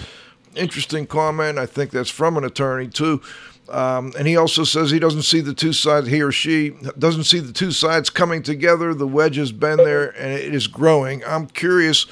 Interesting 0.56 1.08
comment. 1.08 1.60
I 1.60 1.66
think 1.66 1.92
that's 1.92 2.10
from 2.10 2.38
an 2.38 2.46
attorney 2.46 2.88
too. 2.88 3.22
Um, 3.68 4.14
and 4.18 4.28
he 4.28 4.36
also 4.36 4.64
says 4.64 4.90
he 4.90 4.98
doesn't 4.98 5.24
see 5.24 5.42
the 5.42 5.54
two 5.54 5.74
sides, 5.74 6.08
he 6.08 6.22
or 6.22 6.32
she 6.32 6.72
doesn't 6.98 7.26
see 7.26 7.40
the 7.40 7.54
two 7.54 7.72
sides 7.72 8.10
coming 8.10 8.42
together. 8.42 8.94
The 8.94 9.08
wedge 9.08 9.36
has 9.36 9.52
been 9.52 9.78
there 9.78 10.10
and 10.18 10.32
it 10.34 10.56
is 10.56 10.68
growing. 10.68 11.24
I'm 11.26 11.48
curious, 11.48 12.08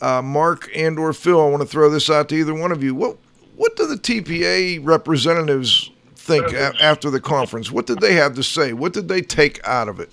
uh, 0.00 0.22
Mark 0.22 0.70
and 0.74 0.98
or 0.98 1.12
Phil, 1.12 1.40
I 1.40 1.50
want 1.50 1.62
to 1.62 1.68
throw 1.68 1.90
this 1.90 2.08
out 2.08 2.30
to 2.30 2.36
either 2.36 2.54
one 2.54 2.72
of 2.72 2.82
you. 2.82 2.94
What 2.94 3.18
what 3.56 3.74
do 3.76 3.86
the 3.86 3.96
TPA 3.96 4.84
representatives 4.86 5.90
think 6.26 6.52
after 6.52 7.10
the 7.10 7.20
conference? 7.20 7.70
What 7.70 7.86
did 7.86 8.00
they 8.00 8.14
have 8.14 8.34
to 8.34 8.42
say? 8.42 8.72
What 8.72 8.92
did 8.92 9.08
they 9.08 9.22
take 9.22 9.66
out 9.66 9.88
of 9.88 10.00
it? 10.00 10.10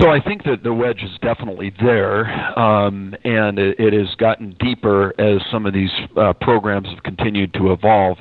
So 0.00 0.08
I 0.08 0.18
think 0.18 0.44
that 0.44 0.62
the 0.62 0.72
wedge 0.72 1.02
is 1.02 1.18
definitely 1.20 1.74
there, 1.82 2.26
um, 2.58 3.14
and 3.22 3.58
it, 3.58 3.78
it, 3.78 3.92
has 3.92 4.14
gotten 4.14 4.56
deeper 4.58 5.12
as 5.20 5.42
some 5.50 5.66
of 5.66 5.74
these 5.74 5.90
uh, 6.16 6.32
programs 6.32 6.88
have 6.88 7.02
continued 7.02 7.52
to 7.54 7.70
evolve. 7.72 8.16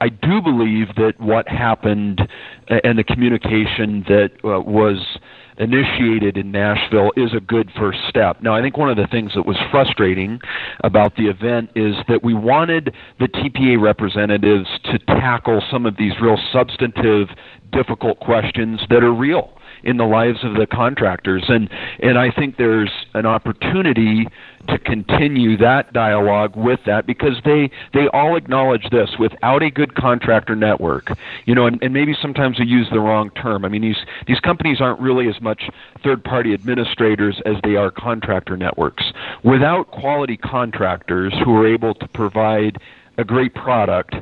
I 0.00 0.08
do 0.08 0.40
believe 0.40 0.94
that 0.96 1.14
what 1.18 1.48
happened 1.48 2.20
and 2.68 2.98
the 2.98 3.02
communication 3.02 4.04
that 4.08 4.32
uh, 4.44 4.60
was 4.60 5.18
initiated 5.58 6.36
in 6.36 6.50
Nashville 6.50 7.12
is 7.16 7.32
a 7.34 7.40
good 7.40 7.70
first 7.78 7.98
step. 8.08 8.42
Now, 8.42 8.54
I 8.54 8.60
think 8.60 8.76
one 8.76 8.90
of 8.90 8.96
the 8.96 9.06
things 9.06 9.32
that 9.34 9.46
was 9.46 9.56
frustrating 9.70 10.40
about 10.84 11.16
the 11.16 11.26
event 11.26 11.70
is 11.74 11.94
that 12.08 12.22
we 12.22 12.34
wanted 12.34 12.94
the 13.18 13.28
TPA 13.28 13.80
representatives 13.80 14.68
to 14.84 14.98
tackle 15.06 15.62
some 15.70 15.86
of 15.86 15.96
these 15.96 16.12
real 16.20 16.38
substantive, 16.52 17.28
difficult 17.72 18.20
questions 18.20 18.80
that 18.90 19.02
are 19.02 19.14
real 19.14 19.55
in 19.86 19.96
the 19.96 20.04
lives 20.04 20.40
of 20.42 20.54
the 20.54 20.66
contractors. 20.66 21.44
And 21.48 21.70
and 22.00 22.18
I 22.18 22.30
think 22.30 22.56
there's 22.56 22.90
an 23.14 23.24
opportunity 23.24 24.26
to 24.68 24.78
continue 24.80 25.56
that 25.58 25.92
dialogue 25.92 26.56
with 26.56 26.80
that 26.86 27.06
because 27.06 27.40
they 27.44 27.70
they 27.94 28.08
all 28.08 28.36
acknowledge 28.36 28.90
this 28.90 29.10
without 29.18 29.62
a 29.62 29.70
good 29.70 29.94
contractor 29.94 30.56
network 30.56 31.12
you 31.44 31.54
know 31.54 31.66
and, 31.66 31.80
and 31.82 31.94
maybe 31.94 32.16
sometimes 32.20 32.58
we 32.58 32.66
use 32.66 32.88
the 32.90 33.00
wrong 33.00 33.30
term. 33.30 33.64
I 33.64 33.68
mean 33.68 33.82
these 33.82 34.04
these 34.26 34.40
companies 34.40 34.80
aren't 34.80 35.00
really 35.00 35.28
as 35.28 35.40
much 35.40 35.70
third 36.02 36.24
party 36.24 36.52
administrators 36.52 37.40
as 37.46 37.54
they 37.62 37.76
are 37.76 37.90
contractor 37.90 38.56
networks. 38.56 39.04
Without 39.44 39.90
quality 39.92 40.36
contractors 40.36 41.32
who 41.44 41.56
are 41.56 41.66
able 41.66 41.94
to 41.94 42.08
provide 42.08 42.78
a 43.18 43.24
great 43.24 43.54
product 43.54 44.16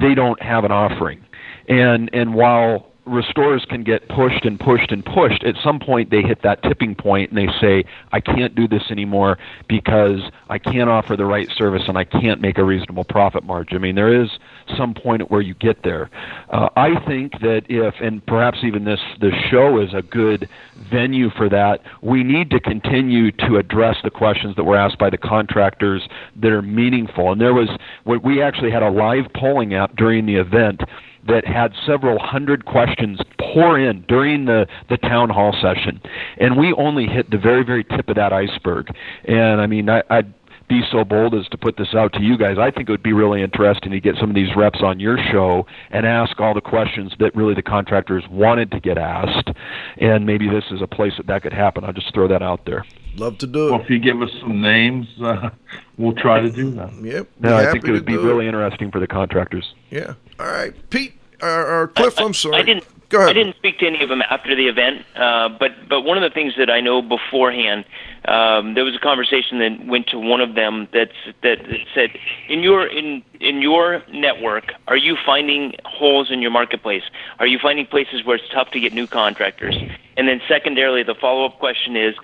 they 0.00 0.14
don't 0.14 0.42
have 0.42 0.64
an 0.64 0.72
offering. 0.72 1.24
And 1.68 2.10
and 2.12 2.34
while 2.34 2.93
restorers 3.06 3.64
can 3.68 3.82
get 3.82 4.08
pushed 4.08 4.44
and 4.44 4.58
pushed 4.58 4.90
and 4.90 5.04
pushed. 5.04 5.44
At 5.44 5.56
some 5.62 5.78
point, 5.78 6.10
they 6.10 6.22
hit 6.22 6.42
that 6.42 6.62
tipping 6.62 6.94
point 6.94 7.30
and 7.30 7.38
they 7.38 7.52
say, 7.60 7.84
I 8.12 8.20
can't 8.20 8.54
do 8.54 8.66
this 8.66 8.82
anymore 8.90 9.38
because 9.68 10.20
I 10.48 10.58
can't 10.58 10.88
offer 10.88 11.16
the 11.16 11.24
right 11.24 11.48
service 11.56 11.82
and 11.86 11.98
I 11.98 12.04
can't 12.04 12.40
make 12.40 12.58
a 12.58 12.64
reasonable 12.64 13.04
profit 13.04 13.44
margin. 13.44 13.76
I 13.76 13.80
mean, 13.80 13.94
there 13.94 14.22
is 14.22 14.30
some 14.76 14.94
point 14.94 15.22
at 15.22 15.30
where 15.30 15.40
you 15.40 15.54
get 15.54 15.82
there. 15.82 16.10
Uh, 16.50 16.68
I 16.76 16.98
think 17.06 17.32
that 17.40 17.62
if, 17.68 17.94
and 18.00 18.24
perhaps 18.24 18.58
even 18.62 18.84
this, 18.84 19.00
this 19.20 19.34
show 19.50 19.80
is 19.80 19.92
a 19.92 20.02
good 20.02 20.48
venue 20.90 21.30
for 21.30 21.48
that, 21.48 21.82
we 22.00 22.24
need 22.24 22.50
to 22.50 22.60
continue 22.60 23.30
to 23.32 23.56
address 23.56 23.96
the 24.02 24.10
questions 24.10 24.56
that 24.56 24.64
were 24.64 24.76
asked 24.76 24.98
by 24.98 25.10
the 25.10 25.18
contractors 25.18 26.08
that 26.36 26.52
are 26.52 26.62
meaningful. 26.62 27.32
And 27.32 27.40
there 27.40 27.54
was, 27.54 27.68
we 28.04 28.42
actually 28.42 28.70
had 28.70 28.82
a 28.82 28.90
live 28.90 29.26
polling 29.34 29.74
app 29.74 29.96
during 29.96 30.26
the 30.26 30.36
event 30.36 30.82
that 31.26 31.46
had 31.46 31.72
several 31.86 32.18
hundred 32.18 32.64
questions 32.64 33.20
pour 33.38 33.78
in 33.78 34.02
during 34.08 34.44
the, 34.44 34.66
the 34.88 34.96
town 34.96 35.30
hall 35.30 35.54
session. 35.60 36.00
And 36.38 36.56
we 36.56 36.72
only 36.74 37.06
hit 37.06 37.30
the 37.30 37.38
very, 37.38 37.64
very 37.64 37.84
tip 37.84 38.08
of 38.08 38.16
that 38.16 38.32
iceberg. 38.32 38.88
And 39.24 39.60
I 39.60 39.66
mean, 39.66 39.88
I, 39.88 40.02
I'd 40.10 40.32
be 40.68 40.82
so 40.90 41.04
bold 41.04 41.34
as 41.34 41.46
to 41.48 41.58
put 41.58 41.76
this 41.76 41.94
out 41.94 42.12
to 42.14 42.22
you 42.22 42.38
guys. 42.38 42.56
I 42.58 42.70
think 42.70 42.88
it 42.88 42.92
would 42.92 43.02
be 43.02 43.12
really 43.12 43.42
interesting 43.42 43.92
to 43.92 44.00
get 44.00 44.16
some 44.16 44.30
of 44.30 44.34
these 44.34 44.54
reps 44.56 44.80
on 44.82 44.98
your 44.98 45.18
show 45.30 45.66
and 45.90 46.06
ask 46.06 46.40
all 46.40 46.54
the 46.54 46.60
questions 46.60 47.12
that 47.18 47.34
really 47.36 47.54
the 47.54 47.62
contractors 47.62 48.24
wanted 48.30 48.70
to 48.72 48.80
get 48.80 48.96
asked. 48.98 49.50
And 49.98 50.24
maybe 50.24 50.48
this 50.48 50.64
is 50.70 50.80
a 50.80 50.86
place 50.86 51.12
that 51.18 51.26
that 51.26 51.42
could 51.42 51.52
happen. 51.52 51.84
I'll 51.84 51.92
just 51.92 52.12
throw 52.14 52.28
that 52.28 52.42
out 52.42 52.64
there. 52.64 52.84
Love 53.16 53.38
to 53.38 53.46
do 53.46 53.68
it. 53.68 53.70
Well, 53.70 53.80
if 53.80 53.90
you 53.90 53.98
give 54.00 54.20
us 54.22 54.30
some 54.40 54.60
names, 54.60 55.06
uh, 55.22 55.50
we'll 55.98 56.14
try 56.14 56.40
to 56.40 56.50
do 56.50 56.72
that. 56.72 56.92
Yep. 57.00 57.28
No, 57.40 57.56
I 57.56 57.70
think 57.70 57.86
it 57.86 57.92
would 57.92 58.06
be 58.06 58.16
really 58.16 58.46
it. 58.46 58.48
interesting 58.48 58.90
for 58.90 59.00
the 59.00 59.06
contractors. 59.06 59.74
Yeah. 59.94 60.14
All 60.40 60.46
right, 60.46 60.74
Pete 60.90 61.14
or, 61.40 61.66
or 61.66 61.88
Cliff. 61.88 62.18
I, 62.18 62.24
am 62.24 62.34
sorry. 62.34 62.56
I 62.56 62.62
didn't. 62.62 62.84
Go 63.10 63.18
ahead. 63.18 63.30
I 63.30 63.32
didn't 63.32 63.54
speak 63.54 63.78
to 63.78 63.86
any 63.86 64.02
of 64.02 64.08
them 64.08 64.22
after 64.28 64.56
the 64.56 64.66
event, 64.66 65.06
uh, 65.14 65.48
but 65.50 65.88
but 65.88 66.00
one 66.00 66.16
of 66.16 66.24
the 66.24 66.34
things 66.34 66.54
that 66.58 66.68
I 66.68 66.80
know 66.80 67.00
beforehand, 67.00 67.84
um, 68.24 68.74
there 68.74 68.84
was 68.84 68.96
a 68.96 68.98
conversation 68.98 69.60
that 69.60 69.86
went 69.86 70.08
to 70.08 70.18
one 70.18 70.40
of 70.40 70.56
them 70.56 70.88
that's, 70.92 71.12
that 71.42 71.58
that 71.58 71.78
said, 71.94 72.10
in 72.48 72.64
your 72.64 72.88
in 72.88 73.22
in 73.38 73.62
your 73.62 74.02
network, 74.12 74.72
are 74.88 74.96
you 74.96 75.16
finding 75.24 75.74
holes 75.84 76.28
in 76.28 76.42
your 76.42 76.50
marketplace? 76.50 77.04
Are 77.38 77.46
you 77.46 77.60
finding 77.60 77.86
places 77.86 78.24
where 78.24 78.34
it's 78.34 78.48
tough 78.48 78.72
to 78.72 78.80
get 78.80 78.92
new 78.94 79.06
contractors? 79.06 79.76
And 80.16 80.26
then 80.26 80.40
secondarily, 80.48 81.04
the 81.04 81.14
follow 81.14 81.44
up 81.44 81.60
question 81.60 81.96
is, 81.96 82.16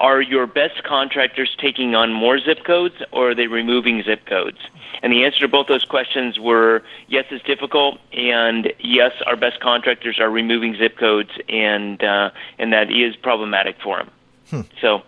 are 0.00 0.22
your 0.22 0.46
best 0.46 0.82
contractors 0.82 1.54
taking 1.58 1.94
on 1.94 2.12
more 2.12 2.38
zip 2.40 2.64
codes 2.64 2.96
or 3.12 3.30
are 3.30 3.34
they 3.34 3.46
removing 3.46 4.02
zip 4.02 4.24
codes? 4.24 4.58
And 5.02 5.12
the 5.12 5.24
answer 5.24 5.40
to 5.40 5.48
both 5.48 5.66
those 5.66 5.84
questions 5.84 6.40
were 6.40 6.82
yes, 7.06 7.26
it's 7.30 7.44
difficult, 7.44 8.00
and 8.12 8.72
yes, 8.80 9.12
our 9.26 9.36
best 9.36 9.60
contractors 9.60 10.18
are 10.18 10.30
removing 10.30 10.76
zip 10.76 10.98
codes, 10.98 11.30
and 11.48 12.02
uh, 12.02 12.30
and 12.58 12.72
that 12.72 12.90
is 12.90 13.14
problematic 13.16 13.76
for 13.82 13.98
them. 13.98 14.10
Hmm. 14.50 14.60
So, 14.80 15.02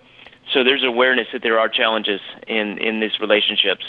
so 0.52 0.62
there's 0.62 0.84
awareness 0.84 1.28
that 1.32 1.42
there 1.42 1.58
are 1.58 1.68
challenges 1.68 2.20
in 2.46 2.78
in 2.78 3.00
these 3.00 3.18
relationships. 3.20 3.84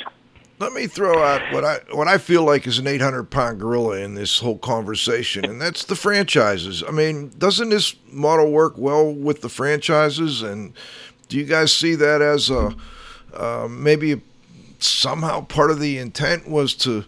Let 0.63 0.71
me 0.71 0.87
throw 0.87 1.21
out 1.21 1.41
what 1.51 1.65
I 1.65 1.81
what 1.91 2.07
I 2.07 2.17
feel 2.17 2.43
like 2.43 2.65
is 2.65 2.79
an 2.79 2.87
800 2.87 3.25
pound 3.25 3.59
gorilla 3.59 3.97
in 3.97 4.15
this 4.15 4.39
whole 4.39 4.57
conversation, 4.57 5.43
and 5.43 5.59
that's 5.59 5.83
the 5.83 5.95
franchises. 5.95 6.81
I 6.87 6.91
mean, 6.91 7.33
doesn't 7.37 7.67
this 7.67 7.97
model 8.09 8.49
work 8.49 8.77
well 8.77 9.13
with 9.13 9.41
the 9.41 9.49
franchises? 9.49 10.41
And 10.41 10.71
do 11.27 11.37
you 11.37 11.43
guys 11.43 11.73
see 11.73 11.95
that 11.95 12.21
as 12.21 12.49
a 12.49 12.73
uh, 13.33 13.67
maybe 13.69 14.21
somehow 14.79 15.41
part 15.41 15.69
of 15.69 15.81
the 15.81 15.97
intent 15.97 16.47
was 16.47 16.75
to, 16.75 17.03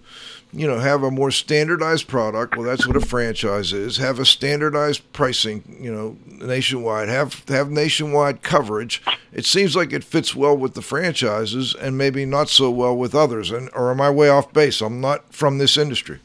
you 0.51 0.67
know, 0.67 0.79
have 0.79 1.03
a 1.03 1.11
more 1.11 1.31
standardized 1.31 2.07
product. 2.07 2.55
Well, 2.55 2.65
that's 2.65 2.87
what 2.87 2.95
a 2.95 3.01
franchise 3.01 3.73
is. 3.73 3.97
Have 3.97 4.19
a 4.19 4.25
standardized 4.25 5.11
pricing, 5.11 5.77
you 5.81 5.93
know, 5.93 6.17
nationwide. 6.25 7.09
Have 7.09 7.47
have 7.49 7.69
nationwide 7.69 8.41
coverage. 8.41 9.01
It 9.33 9.45
seems 9.45 9.75
like 9.75 9.91
it 9.91 10.03
fits 10.03 10.35
well 10.35 10.55
with 10.55 10.73
the 10.73 10.81
franchises 10.81 11.75
and 11.75 11.97
maybe 11.97 12.25
not 12.25 12.49
so 12.49 12.71
well 12.71 12.95
with 12.95 13.13
others. 13.13 13.51
And 13.51 13.69
or 13.73 13.91
am 13.91 13.99
I 13.99 14.09
way 14.09 14.29
off 14.29 14.53
base? 14.53 14.81
I'm 14.81 15.01
not 15.01 15.33
from 15.33 15.57
this 15.57 15.77
industry. 15.77 16.19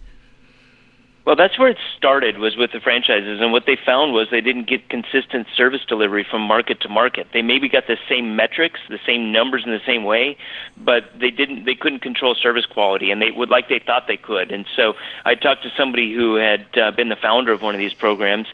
Well, 1.26 1.36
that's 1.36 1.58
where 1.58 1.68
it 1.68 1.76
started 1.96 2.38
was 2.38 2.56
with 2.56 2.72
the 2.72 2.80
franchises, 2.80 3.40
and 3.42 3.52
what 3.52 3.66
they 3.66 3.76
found 3.76 4.14
was 4.14 4.28
they 4.30 4.40
didn't 4.40 4.66
get 4.66 4.88
consistent 4.88 5.46
service 5.54 5.82
delivery 5.86 6.26
from 6.28 6.40
market 6.40 6.80
to 6.80 6.88
market. 6.88 7.26
They 7.34 7.42
maybe 7.42 7.68
got 7.68 7.86
the 7.86 7.98
same 8.08 8.36
metrics, 8.36 8.80
the 8.88 8.98
same 9.04 9.30
numbers 9.30 9.64
in 9.66 9.70
the 9.70 9.82
same 9.84 10.04
way, 10.04 10.38
but 10.78 11.04
they 11.18 11.30
didn't. 11.30 11.66
They 11.66 11.74
couldn't 11.74 12.00
control 12.00 12.34
service 12.34 12.64
quality, 12.64 13.10
and 13.10 13.20
they 13.20 13.30
would 13.32 13.50
like 13.50 13.68
they 13.68 13.80
thought 13.80 14.06
they 14.08 14.16
could. 14.16 14.50
And 14.50 14.64
so 14.74 14.94
I 15.26 15.34
talked 15.34 15.62
to 15.64 15.70
somebody 15.76 16.14
who 16.14 16.36
had 16.36 16.66
uh, 16.78 16.90
been 16.92 17.10
the 17.10 17.16
founder 17.16 17.52
of 17.52 17.60
one 17.60 17.74
of 17.74 17.78
these 17.78 17.94
programs 17.94 18.46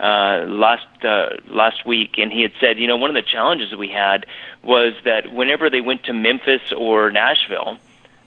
uh, 0.00 0.46
last 0.48 1.04
uh, 1.04 1.36
last 1.48 1.84
week, 1.84 2.16
and 2.16 2.32
he 2.32 2.40
had 2.40 2.52
said, 2.58 2.78
you 2.78 2.86
know, 2.86 2.96
one 2.96 3.14
of 3.14 3.22
the 3.22 3.30
challenges 3.30 3.68
that 3.68 3.78
we 3.78 3.88
had 3.88 4.24
was 4.62 4.94
that 5.04 5.30
whenever 5.30 5.68
they 5.68 5.82
went 5.82 6.04
to 6.04 6.14
Memphis 6.14 6.72
or 6.74 7.10
Nashville, 7.10 7.76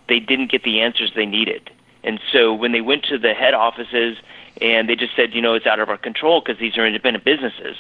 they 0.08 0.20
didn't 0.20 0.52
get 0.52 0.62
the 0.62 0.82
answers 0.82 1.14
they 1.16 1.26
needed 1.26 1.72
and 2.04 2.20
so 2.32 2.54
when 2.54 2.72
they 2.72 2.82
went 2.82 3.04
to 3.06 3.18
the 3.18 3.34
head 3.34 3.54
offices 3.54 4.18
and 4.62 4.89
they 4.89 4.95
just 4.95 5.16
said, 5.16 5.34
you 5.34 5.41
know, 5.41 5.54
it's 5.54 5.66
out 5.66 5.80
of 5.80 5.89
our 5.89 5.98
control 5.98 6.41
because 6.41 6.60
these 6.60 6.78
are 6.78 6.86
independent 6.86 7.24
businesses. 7.24 7.78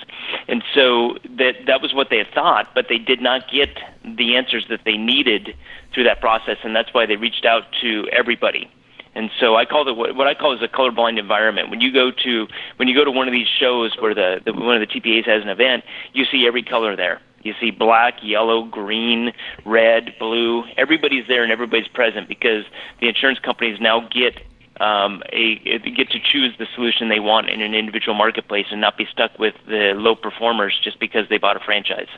And 0.47 0.63
so 0.73 1.17
that 1.37 1.65
that 1.65 1.81
was 1.81 1.93
what 1.93 2.09
they 2.09 2.17
had 2.17 2.31
thought, 2.33 2.69
but 2.75 2.85
they 2.89 2.97
did 2.97 3.21
not 3.21 3.49
get 3.51 3.69
the 4.03 4.35
answers 4.35 4.65
that 4.69 4.81
they 4.85 4.97
needed 4.97 5.55
through 5.93 6.03
that 6.03 6.21
process, 6.21 6.57
and 6.63 6.75
that's 6.75 6.93
why 6.93 7.05
they 7.05 7.15
reached 7.15 7.45
out 7.45 7.63
to 7.81 8.07
everybody. 8.11 8.69
And 9.15 9.31
so 9.39 9.55
I 9.55 9.65
call 9.65 9.87
it 9.87 9.97
what, 9.97 10.27
I 10.27 10.35
call 10.35 10.53
is 10.53 10.61
a 10.61 10.67
colorblind 10.67 11.17
environment. 11.17 11.71
When 11.71 11.81
you 11.81 11.91
go 11.91 12.11
to 12.11 12.47
when 12.75 12.87
you 12.87 12.93
go 12.93 13.03
to 13.03 13.09
one 13.09 13.27
of 13.27 13.31
these 13.31 13.47
shows 13.47 13.95
where 13.99 14.13
the, 14.13 14.41
the 14.45 14.53
one 14.53 14.79
of 14.79 14.87
the 14.87 14.93
TPAs 14.93 15.25
has 15.25 15.41
an 15.41 15.49
event, 15.49 15.83
you 16.13 16.25
see 16.25 16.45
every 16.45 16.61
color 16.61 16.95
there. 16.95 17.19
You 17.43 17.53
see 17.59 17.71
black, 17.71 18.15
yellow, 18.21 18.65
green, 18.65 19.31
red, 19.65 20.13
blue. 20.19 20.63
Everybody's 20.75 21.27
there 21.27 21.43
and 21.43 21.51
everybody's 21.51 21.87
present 21.87 22.27
because 22.27 22.65
the 22.99 23.07
insurance 23.07 23.39
companies 23.39 23.79
now 23.79 24.07
get 24.09 24.41
um, 24.79 25.23
a 25.31 25.79
get 25.79 26.09
to 26.11 26.19
choose 26.19 26.53
the 26.59 26.67
solution 26.75 27.09
they 27.09 27.19
want 27.19 27.49
in 27.49 27.61
an 27.61 27.73
individual 27.73 28.15
marketplace 28.15 28.67
and 28.71 28.81
not 28.81 28.97
be 28.97 29.07
stuck 29.11 29.37
with 29.39 29.55
the 29.67 29.93
low 29.95 30.15
performers 30.15 30.79
just 30.83 30.99
because 30.99 31.27
they 31.29 31.37
bought 31.37 31.57
a 31.57 31.59
franchise. 31.59 32.09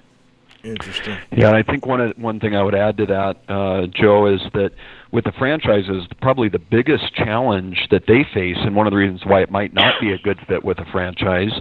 Interesting. 0.63 1.17
Yeah, 1.31 1.51
I 1.51 1.63
think 1.63 1.85
one 1.85 2.13
one 2.17 2.39
thing 2.39 2.55
I 2.55 2.61
would 2.61 2.75
add 2.75 2.97
to 2.97 3.05
that, 3.05 3.37
uh, 3.47 3.87
Joe, 3.87 4.27
is 4.27 4.41
that 4.53 4.71
with 5.11 5.23
the 5.23 5.31
franchises, 5.31 6.05
probably 6.21 6.49
the 6.49 6.59
biggest 6.59 7.13
challenge 7.15 7.87
that 7.91 8.03
they 8.07 8.25
face, 8.33 8.57
and 8.57 8.75
one 8.75 8.85
of 8.85 8.91
the 8.91 8.97
reasons 8.97 9.25
why 9.25 9.41
it 9.41 9.49
might 9.49 9.73
not 9.73 9.93
be 10.01 10.11
a 10.11 10.17
good 10.17 10.37
fit 10.47 10.65
with 10.65 10.79
a 10.79 10.85
franchise, 10.91 11.53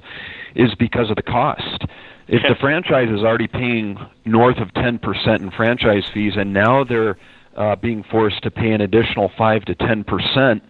is 0.56 0.74
because 0.74 1.10
of 1.10 1.16
the 1.16 1.22
cost 1.22 1.84
if 2.28 2.42
the 2.42 2.54
franchise 2.60 3.08
is 3.08 3.24
already 3.24 3.48
paying 3.48 3.98
north 4.24 4.58
of 4.58 4.68
10% 4.74 5.40
in 5.40 5.50
franchise 5.50 6.04
fees 6.12 6.34
and 6.36 6.52
now 6.52 6.84
they're 6.84 7.16
uh, 7.56 7.74
being 7.76 8.04
forced 8.04 8.42
to 8.42 8.50
pay 8.50 8.70
an 8.70 8.80
additional 8.80 9.30
5 9.36 9.64
to 9.64 9.74
10% 9.74 10.60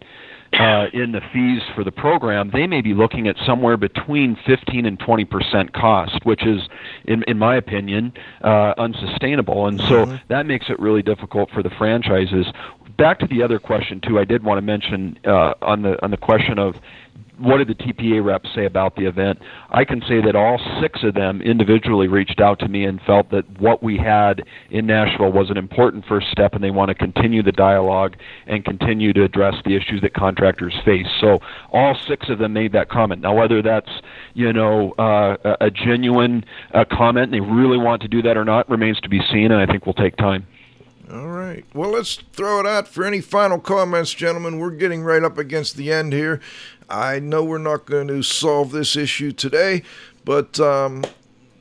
uh, 0.55 0.87
in 0.93 1.13
the 1.13 1.21
fees 1.33 1.61
for 1.75 1.85
the 1.85 1.93
program, 1.93 2.51
they 2.53 2.67
may 2.67 2.81
be 2.81 2.95
looking 2.95 3.29
at 3.29 3.37
somewhere 3.45 3.77
between 3.77 4.37
15 4.47 4.87
and 4.87 4.99
20 4.99 5.25
percent 5.27 5.73
cost, 5.75 6.25
which 6.25 6.47
is, 6.47 6.63
in, 7.05 7.23
in 7.25 7.39
my 7.39 7.57
opinion, 7.57 8.13
uh, 8.43 8.73
unsustainable. 8.79 9.67
And 9.67 9.79
so 9.81 10.07
mm-hmm. 10.07 10.17
that 10.29 10.47
makes 10.47 10.71
it 10.71 10.79
really 10.79 11.03
difficult 11.03 11.51
for 11.51 11.63
the 11.63 11.71
franchises. 11.71 12.47
Back 12.97 13.19
to 13.21 13.27
the 13.27 13.43
other 13.43 13.59
question 13.59 14.01
too, 14.01 14.19
I 14.19 14.25
did 14.25 14.43
want 14.43 14.59
to 14.59 14.63
mention 14.63 15.19
uh, 15.25 15.55
on 15.61 15.83
the 15.83 16.03
on 16.03 16.11
the 16.11 16.17
question 16.17 16.59
of 16.59 16.77
what 17.39 17.59
did 17.59 17.68
the 17.68 17.74
TPA 17.74 18.24
reps 18.24 18.49
say 18.55 18.64
about 18.66 18.97
the 18.97 19.07
event? 19.07 19.39
I 19.70 19.84
can 19.84 20.01
say 20.09 20.20
that 20.24 20.34
all 20.34 20.59
six 20.80 21.01
of 21.03 21.14
them 21.14 21.41
individually 21.41 22.09
reached 22.09 22.41
out 22.41 22.59
to 22.61 22.68
me 22.68 22.84
and 22.84 23.01
felt 23.03 23.30
that 23.30 23.45
what 23.61 23.82
we 23.82 23.97
had 23.97 24.43
in 24.70 24.86
Nashville 24.86 25.32
was 25.32 25.51
an 25.51 25.57
important 25.57 26.05
first 26.07 26.26
step, 26.30 26.55
and 26.55 26.64
they 26.64 26.70
want 26.70 26.89
to 26.89 26.95
continue 26.95 27.43
the 27.43 27.53
dialogue 27.53 28.16
and 28.47 28.64
continue 28.64 29.12
to 29.12 29.24
address 29.24 29.55
the 29.64 29.76
issues 29.76 30.01
that 30.03 30.14
contractors 30.14 30.74
face. 30.84 31.07
So 31.20 31.39
all 31.72 31.97
six 32.09 32.28
of 32.28 32.39
them 32.39 32.53
made 32.53 32.72
that 32.72 32.89
comment. 32.89 33.22
Now, 33.22 33.34
whether 33.34 33.62
that's 33.62 33.91
you 34.34 34.53
know 34.53 34.93
uh, 34.93 35.57
a 35.61 35.70
genuine 35.70 36.45
uh, 36.74 36.84
comment 36.91 37.28
and 37.32 37.34
they 37.34 37.41
really 37.41 37.78
want 37.78 38.03
to 38.03 38.09
do 38.09 38.22
that 38.22 38.36
or 38.36 38.45
not 38.45 38.68
remains 38.68 39.01
to 39.01 39.09
be 39.09 39.20
seen, 39.30 39.53
and 39.53 39.61
I 39.61 39.66
think 39.66 39.86
will 39.86 39.95
take 39.95 40.16
time. 40.16 40.47
All 41.11 41.29
right. 41.29 41.65
Well, 41.73 41.91
let's 41.91 42.17
throw 42.17 42.61
it 42.61 42.67
out 42.67 42.87
for 42.87 43.03
any 43.05 43.23
final 43.23 43.59
comments, 43.59 44.13
gentlemen. 44.13 44.59
We're 44.59 44.71
getting 44.71 45.03
right 45.03 45.23
up 45.23 45.39
against 45.39 45.77
the 45.77 45.91
end 45.91 46.13
here. 46.13 46.41
I 46.91 47.19
know 47.19 47.43
we're 47.43 47.57
not 47.57 47.87
going 47.87 48.09
to 48.09 48.23
solve 48.23 48.73
this 48.73 48.95
issue 48.95 49.33
today, 49.33 49.83
but 50.25 50.61
um, 50.61 51.05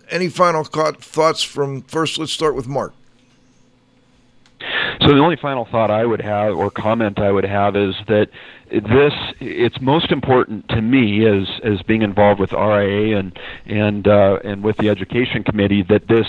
any 0.10 0.28
final 0.28 0.66
thoughts 0.66 1.43
from 1.43 1.82
first? 1.84 2.18
Let's 2.18 2.34
start 2.34 2.56
with 2.56 2.68
Mark. 2.68 2.93
So 5.02 5.14
the 5.14 5.20
only 5.20 5.38
final 5.38 5.66
thought 5.66 5.91
I 5.91 6.06
would 6.06 6.22
have, 6.22 6.56
or 6.56 6.70
comment 6.70 7.20
I 7.20 7.32
would 7.32 7.45
have, 7.45 7.76
is 7.78 7.95
that 8.08 8.30
this 8.70 9.14
it's 9.39 9.80
most 9.80 10.12
important 10.12 10.68
to 10.70 10.82
me 10.82 11.26
as 11.26 11.48
as 11.64 11.82
being 11.84 12.02
involved 12.02 12.39
with 12.39 12.52
RIA 12.52 13.18
and 13.18 13.39
and 13.66 14.08
uh, 14.08 14.39
and 14.43 14.64
with 14.64 14.76
the 14.78 14.89
education 14.89 15.43
committee 15.43 15.84
that 15.84 16.08
this 16.08 16.28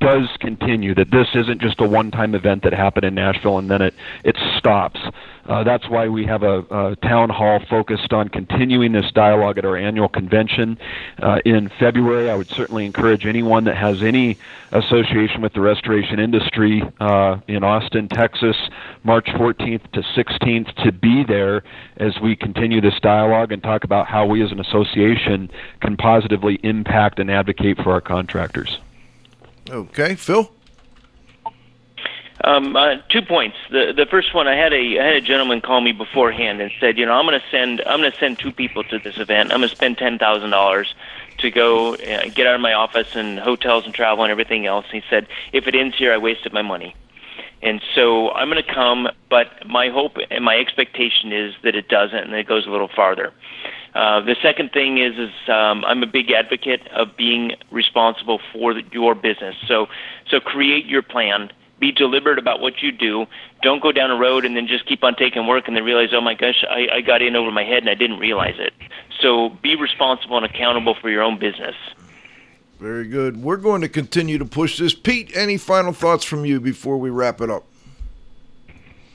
does 0.00 0.28
continue, 0.40 0.94
that 0.94 1.10
this 1.10 1.28
isn't 1.34 1.60
just 1.60 1.80
a 1.80 1.86
one 1.86 2.10
time 2.10 2.34
event 2.34 2.62
that 2.62 2.72
happened 2.72 3.04
in 3.04 3.14
Nashville 3.14 3.58
and 3.58 3.70
then 3.70 3.82
it, 3.82 3.94
it 4.24 4.36
stops. 4.58 5.00
Uh, 5.46 5.62
that's 5.62 5.88
why 5.88 6.08
we 6.08 6.26
have 6.26 6.42
a, 6.42 6.64
a, 6.70 6.96
town 6.96 7.30
hall 7.30 7.60
focused 7.70 8.12
on 8.12 8.28
continuing 8.28 8.92
this 8.92 9.10
dialogue 9.12 9.58
at 9.58 9.64
our 9.64 9.76
annual 9.76 10.08
convention 10.08 10.76
uh, 11.22 11.38
in 11.44 11.70
February. 11.78 12.28
I 12.28 12.34
would 12.34 12.48
certainly 12.48 12.84
encourage 12.84 13.26
anyone 13.26 13.64
that 13.64 13.76
has 13.76 14.02
any 14.02 14.38
association 14.72 15.42
with 15.42 15.52
the 15.52 15.60
restoration 15.60 16.18
industry 16.18 16.82
uh, 16.98 17.38
in 17.46 17.62
Austin, 17.62 18.08
Texas, 18.08 18.56
March 19.04 19.26
14th 19.26 19.88
to 19.92 20.00
16th, 20.00 20.74
to 20.82 20.90
be 20.90 21.22
there 21.22 21.62
as 21.98 22.18
we 22.20 22.34
continue 22.34 22.80
this 22.80 22.98
dialogue 23.00 23.52
and 23.52 23.62
talk 23.62 23.84
about 23.84 24.08
how 24.08 24.26
we 24.26 24.42
as 24.42 24.50
an 24.50 24.58
association 24.58 25.48
can 25.80 25.96
positively 25.96 26.58
impact 26.64 27.20
and 27.20 27.30
advocate 27.30 27.76
for 27.78 27.92
our 27.92 28.00
contractors. 28.00 28.80
Okay, 29.70 30.14
Phil. 30.14 30.50
Um, 32.44 32.76
uh, 32.76 32.96
two 33.08 33.22
points. 33.22 33.56
The 33.70 33.92
the 33.96 34.06
first 34.06 34.34
one, 34.34 34.46
I 34.46 34.54
had 34.54 34.72
a 34.72 35.00
I 35.00 35.04
had 35.04 35.16
a 35.16 35.20
gentleman 35.20 35.60
call 35.60 35.80
me 35.80 35.92
beforehand 35.92 36.60
and 36.60 36.70
said, 36.78 36.98
you 36.98 37.06
know, 37.06 37.12
I'm 37.12 37.26
going 37.26 37.40
to 37.40 37.46
send 37.50 37.80
I'm 37.86 38.00
going 38.00 38.12
to 38.12 38.18
send 38.18 38.38
two 38.38 38.52
people 38.52 38.84
to 38.84 38.98
this 38.98 39.18
event. 39.18 39.52
I'm 39.52 39.58
going 39.58 39.70
to 39.70 39.74
spend 39.74 39.98
ten 39.98 40.18
thousand 40.18 40.50
dollars 40.50 40.94
to 41.38 41.50
go 41.50 41.94
uh, 41.94 42.28
get 42.34 42.46
out 42.46 42.54
of 42.54 42.60
my 42.60 42.72
office 42.72 43.16
and 43.16 43.38
hotels 43.38 43.84
and 43.84 43.94
travel 43.94 44.22
and 44.24 44.30
everything 44.30 44.66
else. 44.66 44.84
And 44.92 45.02
he 45.02 45.08
said, 45.10 45.26
if 45.52 45.66
it 45.66 45.74
ends 45.74 45.96
here, 45.96 46.12
I 46.12 46.18
wasted 46.18 46.52
my 46.52 46.62
money. 46.62 46.94
And 47.62 47.80
so 47.94 48.30
I'm 48.30 48.50
going 48.50 48.62
to 48.62 48.74
come, 48.74 49.08
but 49.30 49.66
my 49.66 49.88
hope 49.88 50.16
and 50.30 50.44
my 50.44 50.56
expectation 50.56 51.32
is 51.32 51.54
that 51.62 51.74
it 51.74 51.88
doesn't 51.88 52.18
and 52.18 52.34
it 52.34 52.46
goes 52.46 52.66
a 52.66 52.70
little 52.70 52.90
farther. 52.94 53.32
Uh, 53.96 54.20
the 54.20 54.36
second 54.42 54.72
thing 54.72 54.98
is, 54.98 55.16
is 55.16 55.32
um, 55.48 55.82
I'm 55.86 56.02
a 56.02 56.06
big 56.06 56.30
advocate 56.30 56.86
of 56.88 57.16
being 57.16 57.52
responsible 57.70 58.40
for 58.52 58.74
the, 58.74 58.82
your 58.92 59.14
business. 59.14 59.56
So, 59.66 59.86
so 60.28 60.38
create 60.38 60.84
your 60.84 61.00
plan. 61.00 61.50
Be 61.80 61.92
deliberate 61.92 62.38
about 62.38 62.60
what 62.60 62.82
you 62.82 62.92
do. 62.92 63.24
Don't 63.62 63.82
go 63.82 63.92
down 63.92 64.10
a 64.10 64.16
road 64.16 64.44
and 64.44 64.54
then 64.54 64.66
just 64.66 64.84
keep 64.84 65.02
on 65.02 65.14
taking 65.14 65.46
work 65.46 65.66
and 65.66 65.74
then 65.74 65.82
realize, 65.82 66.10
oh 66.12 66.20
my 66.20 66.34
gosh, 66.34 66.62
I, 66.68 66.96
I 66.96 67.00
got 67.00 67.22
in 67.22 67.36
over 67.36 67.50
my 67.50 67.64
head 67.64 67.78
and 67.78 67.88
I 67.88 67.94
didn't 67.94 68.18
realize 68.18 68.56
it. 68.58 68.74
So 69.20 69.48
be 69.62 69.76
responsible 69.76 70.36
and 70.36 70.44
accountable 70.44 70.94
for 71.00 71.08
your 71.08 71.22
own 71.22 71.38
business. 71.38 71.74
Very 72.78 73.08
good. 73.08 73.38
We're 73.38 73.56
going 73.56 73.80
to 73.80 73.88
continue 73.88 74.36
to 74.36 74.44
push 74.44 74.78
this. 74.78 74.94
Pete, 74.94 75.34
any 75.34 75.56
final 75.56 75.94
thoughts 75.94 76.24
from 76.24 76.44
you 76.44 76.60
before 76.60 76.98
we 76.98 77.08
wrap 77.08 77.40
it 77.40 77.48
up? 77.48 77.64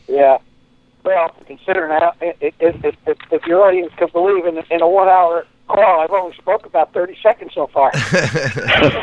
Yeah. 0.08 0.40
Well, 1.04 1.36
considering 1.47 1.91
how, 1.91 2.14
if, 2.22 2.54
if, 2.60 2.95
if, 3.08 3.18
if 3.32 3.45
your 3.45 3.66
audience 3.66 3.91
could 3.97 4.14
believe 4.14 4.45
in, 4.45 4.58
in 4.70 4.82
a 4.82 4.88
one 4.88 5.08
hour 5.08 5.45
call, 5.68 6.02
I've 6.02 6.12
only 6.12 6.36
spoke 6.38 6.66
about 6.66 6.93
30 6.93 7.18
seconds 7.24 7.52
so 7.54 7.68
far. 7.68 7.91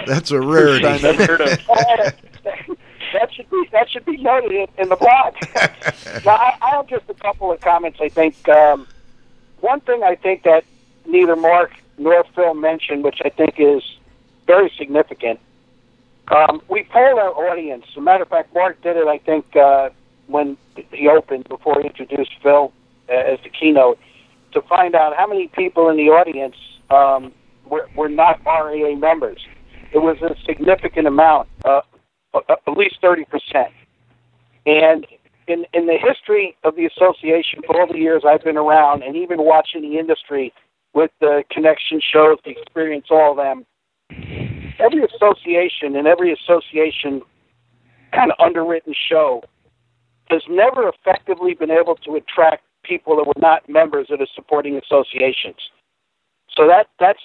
That's 0.07 0.31
a 0.31 0.41
rarity. 0.41 0.85
that 3.13 3.33
should 3.33 3.49
be 3.51 3.69
that 3.73 3.91
should 3.91 4.05
be 4.05 4.17
noted 4.19 4.53
in, 4.53 4.67
in 4.79 4.89
the 4.89 4.97
blog. 4.97 5.35
now, 6.25 6.35
I, 6.35 6.57
I 6.61 6.71
have 6.77 6.89
just 6.89 7.09
a 7.09 7.15
couple 7.15 7.51
of 7.51 7.61
comments. 7.61 7.99
I 8.01 8.09
think 8.09 8.49
um, 8.49 8.87
one 9.61 9.81
thing 9.81 10.03
I 10.03 10.15
think 10.15 10.43
that 10.45 10.65
neither 11.07 11.37
Mark 11.37 11.73
nor 11.97 12.25
Phil 12.35 12.55
mentioned, 12.55 13.05
which 13.05 13.21
I 13.25 13.31
think 13.31 13.55
is 13.59 13.83
very 14.47 14.73
significant. 14.77 15.41
Um, 16.29 16.61
we 16.69 16.85
polled 16.85 17.19
our 17.19 17.51
audience. 17.51 17.87
As 17.91 17.97
a 17.97 18.01
matter 18.01 18.23
of 18.23 18.29
fact, 18.29 18.55
Mark 18.55 18.81
did 18.83 18.97
it. 18.97 19.07
I 19.07 19.19
think 19.19 19.57
uh, 19.57 19.91
when 20.29 20.57
he 20.93 21.09
opened 21.09 21.49
before 21.49 21.81
he 21.81 21.89
introduced 21.89 22.31
Phil 22.43 22.73
uh, 23.09 23.13
as 23.13 23.39
the 23.43 23.51
keynote 23.51 23.99
to 24.53 24.63
find 24.63 24.95
out 24.95 25.15
how 25.17 25.27
many 25.27 25.49
people 25.49 25.89
in 25.89 25.97
the 25.97 26.05
audience 26.05 26.57
um, 26.91 27.33
were, 27.69 27.89
were 27.97 28.09
not 28.09 28.41
RIA 28.47 28.97
members. 28.97 29.41
It 29.93 29.99
was 29.99 30.17
a 30.23 30.35
significant 30.47 31.07
amount, 31.07 31.49
uh, 31.65 31.81
at 32.35 32.77
least 32.77 32.97
30%. 33.03 33.25
And 34.67 35.07
in, 35.47 35.65
in 35.73 35.87
the 35.87 35.97
history 35.97 36.57
of 36.65 36.77
the 36.77 36.87
association, 36.87 37.63
for 37.67 37.81
all 37.81 37.87
the 37.87 37.99
years 37.99 38.23
I've 38.27 38.45
been 38.45 38.59
around, 38.59 39.03
and 39.03 39.17
even 39.17 39.43
watching 39.43 39.83
the 39.83 39.99
industry 39.99 40.53
with 40.95 41.11
the 41.21 41.43
connection 41.51 42.01
shows, 42.13 42.39
the 42.45 42.51
experience, 42.51 43.07
all 43.11 43.33
of 43.33 43.37
them, 43.39 43.65
every 44.79 45.03
association 45.05 45.97
and 45.97 46.07
every 46.07 46.33
association 46.33 47.23
kind 48.13 48.31
of 48.31 48.37
underwritten 48.39 48.95
show 49.11 49.43
has 50.31 50.43
never 50.49 50.89
effectively 50.89 51.55
been 51.55 51.71
able 51.71 51.97
to 51.97 52.15
attract 52.17 52.65
people 52.85 53.17
that 53.17 53.27
were 53.27 53.41
not 53.41 53.69
members 53.69 54.09
of 54.11 54.19
the 54.19 54.27
supporting 54.35 54.77
associations. 54.77 55.57
So 56.55 56.67
that 56.67 56.89
that's 56.99 57.21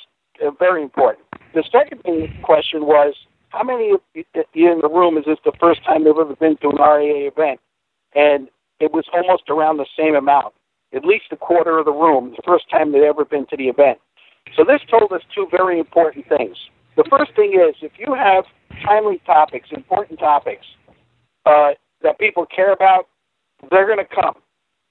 uh, 0.46 0.52
very 0.52 0.82
important. 0.82 1.26
The 1.54 1.64
second 1.72 2.02
question 2.44 2.86
was, 2.86 3.16
how 3.50 3.64
many 3.64 3.92
of 3.92 4.02
you 4.16 4.72
in 4.72 4.82
the 4.82 4.90
room 4.90 5.18
is 5.18 5.26
this 5.26 5.38
the 5.46 5.54
first 5.60 5.84
time 5.84 6.04
they've 6.04 6.18
ever 6.18 6.36
been 6.36 6.58
to 6.58 6.70
an 6.70 6.78
RIA 6.78 7.28
event? 7.28 7.60
And 8.16 8.50
it 8.80 8.92
was 8.92 9.06
almost 9.14 9.50
around 9.50 9.78
the 9.78 9.86
same 9.98 10.16
amount, 10.16 10.54
at 10.94 11.06
least 11.06 11.26
a 11.32 11.38
quarter 11.38 11.78
of 11.80 11.86
the 11.86 11.92
room, 11.92 12.34
the 12.36 12.42
first 12.46 12.70
time 12.70 12.92
they'd 12.92 13.04
ever 13.04 13.26
been 13.26 13.46
to 13.48 13.58
the 13.58 13.70
event. 13.70 14.00
So 14.56 14.64
this 14.64 14.82
told 14.90 15.12
us 15.14 15.22
two 15.34 15.48
very 15.50 15.80
important 15.80 16.28
things. 16.28 16.58
The 16.96 17.06
first 17.10 17.36
thing 17.36 17.54
is, 17.54 17.76
if 17.82 17.94
you 17.98 18.14
have 18.14 18.46
timely 18.84 19.22
topics, 19.26 19.70
important 19.72 20.20
topics, 20.20 20.66
uh, 21.46 21.72
that 22.04 22.20
people 22.20 22.46
care 22.46 22.72
about, 22.72 23.08
they're 23.72 23.88
going 23.88 23.98
to 23.98 24.16
come, 24.16 24.36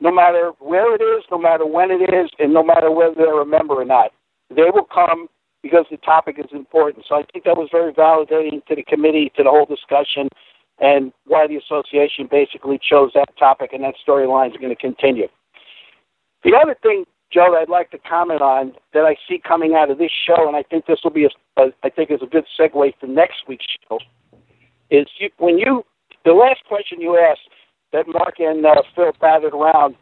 no 0.00 0.10
matter 0.10 0.52
where 0.58 0.94
it 0.94 1.02
is, 1.02 1.24
no 1.30 1.38
matter 1.38 1.66
when 1.66 1.90
it 1.90 2.02
is, 2.12 2.30
and 2.38 2.52
no 2.52 2.62
matter 2.62 2.90
whether 2.90 3.14
they're 3.14 3.40
a 3.40 3.46
member 3.46 3.74
or 3.74 3.84
not. 3.84 4.10
They 4.50 4.70
will 4.72 4.88
come 4.92 5.28
because 5.62 5.86
the 5.90 5.98
topic 5.98 6.36
is 6.38 6.50
important. 6.52 7.04
So 7.08 7.14
I 7.14 7.22
think 7.32 7.44
that 7.44 7.56
was 7.56 7.68
very 7.70 7.92
validating 7.92 8.64
to 8.66 8.74
the 8.74 8.82
committee, 8.82 9.30
to 9.36 9.44
the 9.44 9.50
whole 9.50 9.66
discussion, 9.66 10.28
and 10.80 11.12
why 11.26 11.46
the 11.46 11.56
association 11.56 12.26
basically 12.30 12.80
chose 12.82 13.12
that 13.14 13.36
topic, 13.38 13.70
and 13.72 13.84
that 13.84 13.94
storyline 14.06 14.50
is 14.50 14.56
going 14.56 14.74
to 14.74 14.80
continue. 14.80 15.28
The 16.42 16.58
other 16.60 16.76
thing, 16.82 17.04
Joe, 17.32 17.50
that 17.52 17.62
I'd 17.62 17.68
like 17.68 17.90
to 17.92 17.98
comment 17.98 18.42
on 18.42 18.72
that 18.92 19.04
I 19.04 19.16
see 19.28 19.40
coming 19.46 19.74
out 19.74 19.90
of 19.90 19.98
this 19.98 20.10
show, 20.26 20.48
and 20.48 20.56
I 20.56 20.64
think 20.64 20.86
this 20.86 20.98
will 21.04 21.12
be, 21.12 21.24
a, 21.24 21.62
a 21.62 21.70
I 21.84 21.88
think, 21.88 22.10
is 22.10 22.20
a 22.22 22.26
good 22.26 22.44
segue 22.58 22.92
for 22.98 23.06
next 23.06 23.44
week's 23.46 23.66
show, 23.88 24.00
is 24.90 25.06
you, 25.18 25.30
when 25.38 25.58
you 25.58 25.84
the 26.24 26.32
last 26.32 26.64
question 26.66 27.00
you 27.00 27.16
asked 27.16 27.48
that 27.92 28.06
Mark 28.08 28.38
and 28.38 28.64
uh, 28.64 28.82
Phil 28.94 29.12
batted 29.20 29.52
around, 29.52 29.96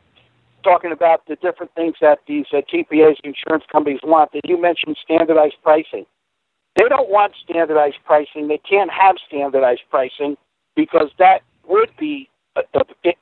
talking 0.63 0.93
about 0.93 1.27
the 1.27 1.37
different 1.37 1.75
things 1.75 1.95
that 2.01 2.19
these 2.27 2.47
uh, 2.53 2.61
TPAs 2.73 3.17
insurance 3.25 3.65
companies 3.71 4.01
want, 4.03 4.33
that 4.33 4.43
you 4.45 4.61
mentioned 4.61 4.97
standardized 5.03 5.57
pricing. 5.63 6.07
They 6.77 6.85
don't 6.89 7.11
want 7.11 7.33
standardized 7.43 7.97
pricing. 8.05 8.49
They 8.49 8.59
can't 8.59 8.91
have 8.91 9.17
standardized 9.27 9.83
pricing 9.91 10.37
because 10.77 11.11
that 11.19 11.43
would 11.67 11.91
be 11.99 12.29
uh, 12.57 12.63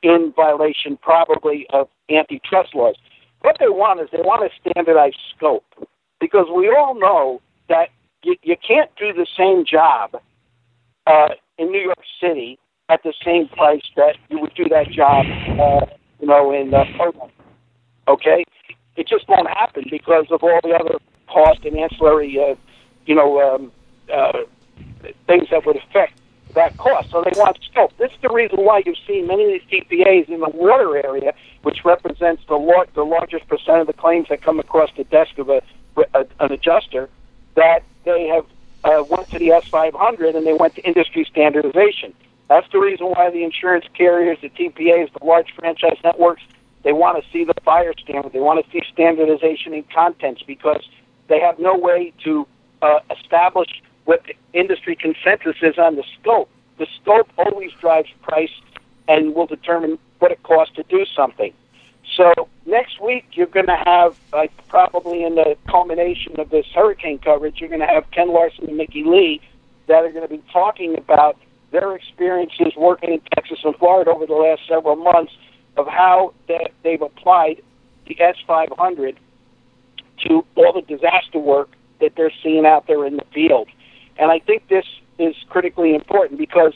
in 0.03 0.32
violation 0.34 0.99
probably 1.01 1.66
of 1.70 1.88
antitrust 2.11 2.74
laws. 2.74 2.96
What 3.40 3.57
they 3.61 3.68
want 3.68 4.01
is 4.01 4.09
they 4.11 4.20
want 4.20 4.44
a 4.44 4.51
standardized 4.61 5.18
scope 5.36 5.64
because 6.20 6.46
we 6.55 6.68
all 6.68 6.99
know 6.99 7.40
that 7.68 7.88
you, 8.22 8.36
you 8.42 8.57
can't 8.66 8.90
do 8.96 9.12
the 9.12 9.26
same 9.36 9.64
job 9.64 10.16
uh, 11.07 11.28
in 11.57 11.70
New 11.70 11.80
York 11.80 12.03
City 12.20 12.59
at 12.89 13.03
the 13.03 13.12
same 13.24 13.49
price 13.49 13.82
that 13.97 14.16
you 14.30 14.39
would 14.41 14.55
do 14.55 14.64
that 14.70 14.91
job, 14.91 15.26
uh, 15.61 15.86
you 16.20 16.26
know, 16.26 16.53
in 16.53 16.72
uh, 16.72 16.84
Portland. 16.97 17.32
Okay, 18.07 18.45
it 18.97 19.07
just 19.07 19.28
won't 19.28 19.49
happen 19.49 19.84
because 19.91 20.26
of 20.30 20.43
all 20.43 20.61
the 20.62 20.74
other 20.74 20.99
cost 21.28 21.64
and 21.64 21.76
ancillary, 21.76 22.39
uh, 22.39 22.55
you 23.05 23.14
know, 23.14 23.41
um, 23.41 23.72
uh, 24.12 24.32
things 25.26 25.49
that 25.51 25.66
would 25.66 25.76
affect 25.76 26.14
that 26.55 26.76
cost. 26.78 27.11
So 27.11 27.22
they 27.22 27.39
want 27.39 27.59
scope. 27.70 27.93
This 27.99 28.11
is 28.11 28.18
the 28.22 28.30
reason 28.30 28.61
why 28.61 28.82
you've 28.84 28.97
seen 29.07 29.26
many 29.26 29.45
of 29.45 29.61
these 29.70 29.82
TPAs 29.82 30.28
in 30.28 30.41
the 30.41 30.49
water 30.49 30.97
area, 30.97 31.34
which 31.62 31.84
represents 31.84 32.43
the 32.49 32.57
lar- 32.57 32.89
the 32.95 33.05
largest 33.05 33.47
percent 33.49 33.80
of 33.80 33.86
the 33.86 33.93
claims 33.93 34.28
that 34.30 34.41
come 34.41 34.59
across 34.59 34.91
the 34.97 35.05
desk 35.05 35.36
of 35.39 35.51
a, 35.51 35.61
a 36.14 36.24
an 36.41 36.53
adjuster, 36.53 37.11
that 37.55 37.82
they 38.05 38.26
have 38.28 38.47
uh, 38.84 39.05
went 39.05 39.28
to 39.30 39.39
the 39.39 39.49
S500 39.49 40.34
and 40.34 40.47
they 40.47 40.55
went 40.55 40.74
to 40.76 40.82
industry 40.82 41.26
standardization. 41.30 42.14
That's 42.49 42.66
the 42.72 42.78
reason 42.78 43.07
why 43.07 43.30
the 43.30 43.44
insurance 43.44 43.84
carriers, 43.94 44.38
the 44.40 44.49
TPAs, 44.49 45.12
the 45.12 45.24
large 45.24 45.53
franchise 45.55 45.99
networks, 46.03 46.42
they 46.82 46.92
want 46.92 47.22
to 47.22 47.30
see 47.30 47.44
the 47.44 47.55
fire 47.64 47.92
standard. 47.99 48.32
They 48.32 48.40
want 48.40 48.64
to 48.64 48.70
see 48.70 48.82
standardization 48.92 49.74
in 49.74 49.84
contents 49.94 50.42
because 50.46 50.82
they 51.28 51.40
have 51.40 51.59
no 51.59 51.76
way 51.76 52.12
to 52.24 52.46
uh, 52.80 53.01
establish 53.11 53.68
what 54.05 54.22
the 54.24 54.34
industry 54.59 54.96
consensus 54.96 55.57
is 55.61 55.76
on 55.76 55.96
the 55.96 56.05
scope. 56.18 56.49
The 56.78 56.86
scope 57.03 57.28
always 57.36 57.72
drives 57.72 58.09
price, 58.22 58.53
and 59.09 59.34
will 59.34 59.46
determine 59.46 59.99
what 60.18 60.30
it 60.30 60.42
costs 60.42 60.74
to 60.76 60.82
do 60.84 61.05
something. 61.16 61.53
So 62.16 62.49
next 62.66 63.01
week 63.01 63.26
you're 63.32 63.46
going 63.46 63.66
to 63.66 63.82
have, 63.84 64.18
probably 64.68 65.24
in 65.24 65.34
the 65.34 65.57
culmination 65.68 66.38
of 66.38 66.51
this 66.51 66.66
hurricane 66.74 67.18
coverage, 67.18 67.61
you're 67.61 67.68
going 67.68 67.80
to 67.80 67.86
have 67.86 68.11
Ken 68.11 68.32
Larson 68.32 68.68
and 68.68 68.76
Mickey 68.76 69.05
Lee 69.05 69.40
that 69.86 70.05
are 70.05 70.11
going 70.11 70.26
to 70.26 70.34
be 70.34 70.42
talking 70.53 70.96
about 70.96 71.38
their 71.70 71.94
experiences 71.94 72.72
working 72.76 73.12
in 73.12 73.20
Texas 73.34 73.58
and 73.64 73.74
Florida 73.76 74.10
over 74.10 74.26
the 74.26 74.34
last 74.34 74.62
several 74.68 74.96
months 74.96 75.32
of 75.76 75.86
how 75.86 76.34
that 76.48 76.72
they've 76.82 77.02
applied 77.02 77.62
the 78.06 78.16
S500 78.16 79.16
to 80.26 80.44
all 80.56 80.72
the 80.72 80.82
disaster 80.82 81.38
work 81.38 81.70
that 82.00 82.12
they're 82.16 82.32
seeing 82.42 82.66
out 82.66 82.86
there 82.86 83.04
in 83.06 83.16
the 83.16 83.24
field. 83.32 83.68
And 84.18 84.30
I 84.30 84.38
think 84.40 84.68
this 84.68 84.86
is 85.18 85.34
critically 85.48 85.94
important 85.94 86.38
because 86.38 86.72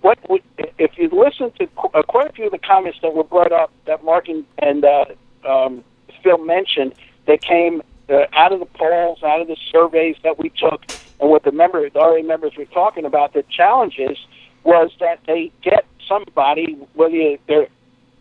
what 0.00 0.18
would, 0.28 0.42
if 0.78 0.98
you 0.98 1.08
listen 1.08 1.52
to 1.58 1.68
uh, 1.94 2.02
quite 2.02 2.30
a 2.30 2.32
few 2.32 2.46
of 2.46 2.52
the 2.52 2.58
comments 2.58 2.98
that 3.02 3.14
were 3.14 3.24
brought 3.24 3.52
up 3.52 3.72
that 3.86 4.04
Mark 4.04 4.28
and, 4.28 4.44
and 4.58 4.84
uh, 4.84 5.04
um, 5.48 5.84
Phil 6.22 6.38
mentioned 6.38 6.94
that 7.26 7.40
came 7.40 7.82
uh, 8.08 8.24
out 8.32 8.52
of 8.52 8.60
the 8.60 8.66
polls, 8.66 9.22
out 9.22 9.40
of 9.40 9.46
the 9.46 9.56
surveys 9.70 10.16
that 10.24 10.38
we 10.38 10.50
took, 10.50 10.84
and 11.20 11.30
what 11.30 11.44
the 11.44 11.52
member, 11.52 11.88
the 11.88 11.98
RA 11.98 12.20
members 12.22 12.56
were 12.56 12.64
talking 12.66 13.04
about, 13.04 13.32
the 13.32 13.44
challenges 13.44 14.18
was 14.64 14.90
that 15.00 15.20
they 15.26 15.50
get 15.62 15.84
somebody, 16.08 16.76
whether 16.94 17.36
they're 17.46 17.68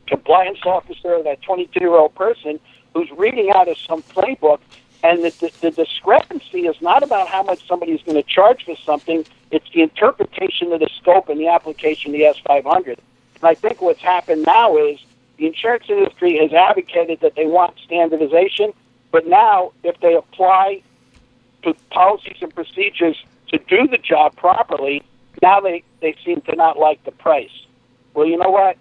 compliance 0.08 0.60
officer 0.66 1.16
or 1.16 1.24
that 1.24 1.42
22 1.42 1.80
year 1.80 1.92
old 1.92 2.14
person 2.16 2.60
who's 2.94 3.10
reading 3.12 3.52
out 3.56 3.68
of 3.68 3.78
some 3.78 4.04
playbook 4.04 4.60
and 5.04 5.24
the, 5.24 5.30
the, 5.40 5.52
the 5.62 5.72
discrepancy 5.72 6.68
is 6.68 6.80
not 6.82 7.02
about 7.02 7.28
how 7.28 7.42
much 7.42 7.66
somebody 7.68 7.94
is 7.94 8.02
going 8.04 8.22
to 8.22 8.28
charge 8.30 8.66
for 8.66 8.76
something, 8.76 9.26
it's 9.50 9.66
the 9.74 9.82
interpretation 9.82 10.72
of 10.74 10.80
the 10.80 10.90
scope 10.98 11.30
and 11.30 11.40
the 11.40 11.48
application 11.48 12.14
of 12.14 12.20
the 12.20 12.42
S500. 12.42 12.88
And 12.88 13.44
I 13.44 13.56
think 13.56 13.82
what's 13.82 14.02
happened 14.02 14.44
now 14.46 14.78
is 14.78 15.00
the 15.38 15.48
insurance 15.48 15.86
industry 15.90 16.38
has 16.38 16.54
advocated 16.54 17.22
that 17.22 17.36
they 17.36 17.48
want 17.48 17.80
standardization, 17.84 18.74
but 19.12 19.26
now 19.26 19.72
if 19.84 20.00
they 20.02 20.16
apply 20.16 20.84
policies 21.90 22.38
and 22.42 22.54
procedures 22.54 23.24
to 23.48 23.58
do 23.58 23.88
the 23.88 23.98
job 23.98 24.36
properly, 24.36 25.04
now 25.42 25.60
they, 25.60 25.84
they 26.02 26.16
seem 26.26 26.42
to 26.42 26.56
not 26.56 26.78
like 26.78 27.04
the 27.04 27.12
price. 27.12 27.50
Well, 28.14 28.28
you 28.28 28.38
know 28.38 28.50
what? 28.50 28.78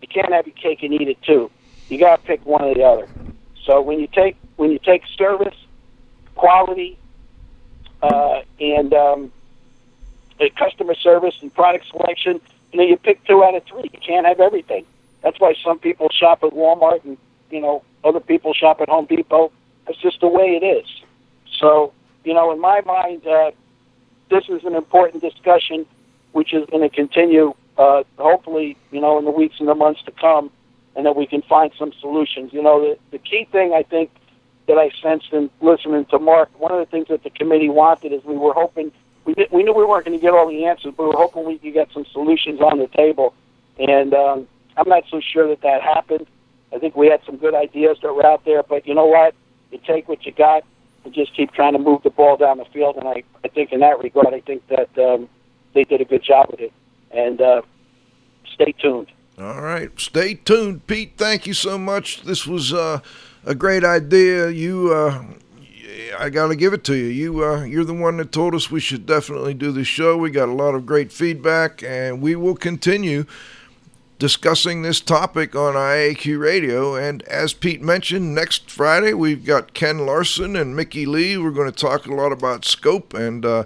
You 0.00 0.08
can't 0.08 0.32
have 0.32 0.46
your 0.46 0.56
cake 0.56 0.82
and 0.82 0.92
eat 0.92 1.08
it 1.08 1.22
too. 1.22 1.50
You 1.88 1.98
got 1.98 2.16
to 2.16 2.22
pick 2.22 2.44
one 2.44 2.64
or 2.64 2.74
the 2.74 2.82
other. 2.82 3.08
So 3.66 3.80
when 3.80 4.00
you 4.00 4.08
take 4.12 4.36
when 4.56 4.70
you 4.70 4.78
take 4.78 5.02
service, 5.16 5.54
quality, 6.34 6.98
uh, 8.02 8.40
and 8.60 8.92
um, 8.92 9.32
customer 10.58 10.94
service 10.94 11.34
and 11.40 11.54
product 11.54 11.86
selection, 11.88 12.40
you 12.72 12.78
know, 12.78 12.84
you 12.84 12.96
pick 12.96 13.24
two 13.26 13.44
out 13.44 13.54
of 13.54 13.62
three. 13.64 13.88
You 13.92 14.00
can't 14.04 14.26
have 14.26 14.40
everything. 14.40 14.84
That's 15.22 15.38
why 15.38 15.54
some 15.64 15.78
people 15.78 16.08
shop 16.10 16.42
at 16.42 16.52
Walmart 16.52 17.04
and 17.04 17.16
you 17.50 17.60
know 17.60 17.84
other 18.04 18.20
people 18.20 18.54
shop 18.54 18.80
at 18.80 18.88
Home 18.88 19.06
Depot. 19.06 19.52
That's 19.86 19.98
just 20.00 20.20
the 20.20 20.28
way 20.28 20.58
it 20.60 20.64
is. 20.64 20.86
So 21.60 21.92
you 22.24 22.34
know, 22.34 22.52
in 22.52 22.60
my 22.60 22.80
mind, 22.82 23.26
uh, 23.26 23.52
this 24.32 24.48
is 24.48 24.64
an 24.64 24.74
important 24.74 25.22
discussion, 25.22 25.86
which 26.32 26.52
is 26.54 26.66
going 26.70 26.88
to 26.88 26.94
continue. 26.94 27.54
Uh, 27.78 28.02
hopefully, 28.18 28.76
you 28.90 29.00
know, 29.00 29.18
in 29.18 29.24
the 29.24 29.30
weeks 29.30 29.56
and 29.58 29.68
the 29.68 29.74
months 29.74 30.02
to 30.04 30.12
come 30.12 30.50
and 30.96 31.06
that 31.06 31.16
we 31.16 31.26
can 31.26 31.42
find 31.42 31.70
some 31.78 31.92
solutions. 32.00 32.52
You 32.52 32.62
know, 32.62 32.80
the, 32.80 32.98
the 33.10 33.18
key 33.18 33.46
thing 33.50 33.72
I 33.74 33.82
think 33.82 34.10
that 34.68 34.78
I 34.78 34.90
sensed 35.02 35.32
in 35.32 35.50
listening 35.60 36.04
to 36.06 36.18
Mark, 36.18 36.48
one 36.58 36.72
of 36.72 36.78
the 36.78 36.86
things 36.86 37.08
that 37.08 37.22
the 37.22 37.30
committee 37.30 37.68
wanted 37.68 38.12
is 38.12 38.24
we 38.24 38.36
were 38.36 38.54
hoping 38.54 38.90
we 39.24 39.34
did, 39.34 39.50
we 39.52 39.62
knew 39.62 39.72
we 39.72 39.84
weren't 39.84 40.04
going 40.04 40.18
to 40.18 40.22
get 40.22 40.34
all 40.34 40.48
the 40.48 40.64
answers, 40.64 40.94
but 40.96 41.04
we 41.04 41.08
were 41.10 41.16
hoping 41.16 41.44
we 41.44 41.58
could 41.58 41.74
get 41.74 41.88
some 41.92 42.04
solutions 42.12 42.60
on 42.60 42.78
the 42.78 42.88
table. 42.88 43.34
And 43.78 44.14
um, 44.14 44.48
I'm 44.76 44.88
not 44.88 45.04
so 45.10 45.20
sure 45.20 45.48
that 45.48 45.60
that 45.62 45.82
happened. 45.82 46.26
I 46.74 46.78
think 46.78 46.96
we 46.96 47.08
had 47.08 47.20
some 47.24 47.36
good 47.36 47.54
ideas 47.54 47.98
that 48.02 48.12
were 48.12 48.26
out 48.26 48.44
there, 48.44 48.62
but 48.62 48.86
you 48.86 48.94
know 48.94 49.06
what? 49.06 49.34
You 49.70 49.78
take 49.86 50.08
what 50.08 50.24
you 50.26 50.32
got 50.32 50.64
and 51.04 51.14
just 51.14 51.34
keep 51.34 51.52
trying 51.52 51.72
to 51.72 51.78
move 51.78 52.02
the 52.02 52.10
ball 52.10 52.36
down 52.36 52.58
the 52.58 52.64
field. 52.66 52.96
And 52.96 53.08
I, 53.08 53.22
I 53.44 53.48
think 53.48 53.72
in 53.72 53.80
that 53.80 53.98
regard, 54.02 54.32
I 54.32 54.40
think 54.40 54.66
that 54.68 54.90
um, 54.98 55.28
they 55.74 55.84
did 55.84 56.00
a 56.00 56.04
good 56.04 56.22
job 56.22 56.48
with 56.50 56.60
it. 56.60 56.72
And 57.10 57.40
uh, 57.40 57.62
stay 58.52 58.72
tuned. 58.72 59.08
All 59.38 59.60
right. 59.60 59.90
Stay 59.98 60.34
tuned, 60.34 60.86
Pete. 60.86 61.14
Thank 61.16 61.46
you 61.46 61.54
so 61.54 61.78
much. 61.78 62.22
This 62.22 62.46
was 62.46 62.72
uh, 62.72 63.00
a 63.44 63.54
great 63.54 63.84
idea. 63.84 64.48
You, 64.50 64.92
uh, 64.92 65.24
I 66.18 66.30
got 66.30 66.48
to 66.48 66.56
give 66.56 66.72
it 66.72 66.84
to 66.84 66.94
you. 66.94 67.06
You, 67.06 67.44
uh, 67.44 67.64
you're 67.64 67.84
the 67.84 67.94
one 67.94 68.18
that 68.18 68.32
told 68.32 68.54
us 68.54 68.70
we 68.70 68.80
should 68.80 69.06
definitely 69.06 69.54
do 69.54 69.72
the 69.72 69.84
show. 69.84 70.16
We 70.16 70.30
got 70.30 70.48
a 70.48 70.54
lot 70.54 70.74
of 70.74 70.86
great 70.86 71.12
feedback, 71.12 71.82
and 71.82 72.22
we 72.22 72.36
will 72.36 72.54
continue 72.54 73.24
discussing 74.22 74.82
this 74.82 75.00
topic 75.00 75.56
on 75.56 75.74
IAQ 75.74 76.38
Radio. 76.38 76.94
And 76.94 77.24
as 77.24 77.52
Pete 77.52 77.82
mentioned, 77.82 78.32
next 78.32 78.70
Friday 78.70 79.14
we've 79.14 79.44
got 79.44 79.74
Ken 79.74 80.06
Larson 80.06 80.54
and 80.54 80.76
Mickey 80.76 81.06
Lee. 81.06 81.36
We're 81.36 81.50
going 81.50 81.68
to 81.68 81.76
talk 81.76 82.06
a 82.06 82.14
lot 82.14 82.30
about 82.30 82.64
scope 82.64 83.14
and 83.14 83.44
uh, 83.44 83.64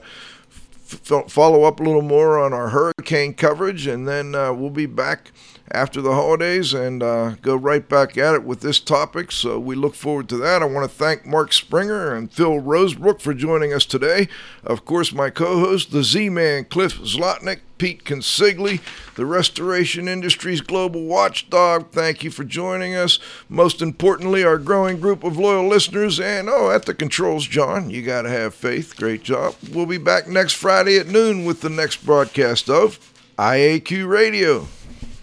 f- 0.91 1.29
follow 1.29 1.65
up 1.65 1.79
a 1.79 1.83
little 1.83 2.01
more 2.01 2.39
on 2.43 2.55
our 2.55 2.71
hurricane 2.71 3.35
coverage, 3.35 3.87
and 3.87 4.09
then 4.09 4.35
uh, 4.35 4.51
we'll 4.55 4.71
be 4.71 4.87
back 4.87 5.31
after 5.71 6.01
the 6.01 6.15
holidays 6.15 6.73
and 6.73 7.03
uh, 7.03 7.31
go 7.43 7.57
right 7.57 7.89
back 7.89 8.17
at 8.17 8.35
it 8.35 8.45
with 8.45 8.61
this 8.61 8.81
topic. 8.81 9.33
So 9.33 9.59
we 9.59 9.75
look 9.75 9.95
forward 9.95 10.29
to 10.31 10.37
that. 10.39 10.63
I 10.63 10.67
want 10.67 10.91
to 10.91 10.97
thank 10.97 11.27
Mark 11.27 11.53
Springer 11.53 12.15
and 12.15 12.33
Phil 12.33 12.61
Rosebrook 12.61 13.21
for 13.21 13.35
joining 13.35 13.73
us 13.73 13.85
today. 13.85 14.29
Of 14.65 14.85
course, 14.85 15.13
my 15.13 15.31
co 15.31 15.59
host, 15.59 15.91
the 15.91 16.05
Z 16.05 16.29
Man, 16.29 16.65
Cliff 16.65 16.95
Zlotnik, 16.99 17.61
Pete 17.79 18.05
Consigli, 18.05 18.81
the 19.17 19.27
restoration 19.27 20.09
industry's 20.09 20.61
global 20.61 21.05
watchdog. 21.05 21.91
Thank 21.91 22.25
you 22.25 22.31
for 22.31 22.45
joining 22.45 22.95
us. 22.95 23.19
Most 23.49 23.83
importantly, 23.83 24.45
our 24.45 24.59
growing 24.59 24.99
group 24.99 25.25
of 25.25 25.37
loyal 25.37 25.69
listeners. 25.69 26.19
And 26.19 26.49
oh, 26.49 26.71
at 26.71 26.87
the 26.87 26.95
controls, 26.95 27.47
John, 27.47 27.91
you 27.91 28.03
got 28.03 28.23
to 28.23 28.31
have 28.31 28.55
faith. 28.55 28.97
Great 28.97 29.23
job. 29.23 29.55
We'll 29.73 29.87
be 29.87 29.99
back 29.99 30.29
next 30.29 30.55
Friday 30.55 30.99
at 30.99 31.09
noon 31.09 31.45
with 31.45 31.61
the 31.61 31.71
next 31.71 32.05
broadcast 32.05 32.71
of 32.71 32.99
IAQ 33.39 34.09
Radio. 34.09 34.67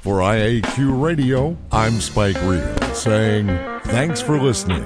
For 0.04 0.18
IAQ 0.18 1.02
Radio, 1.02 1.56
I'm 1.72 2.02
Spike 2.02 2.36
Reed 2.42 2.62
saying 2.94 3.48
thanks 3.86 4.20
for 4.20 4.38
listening. 4.38 4.84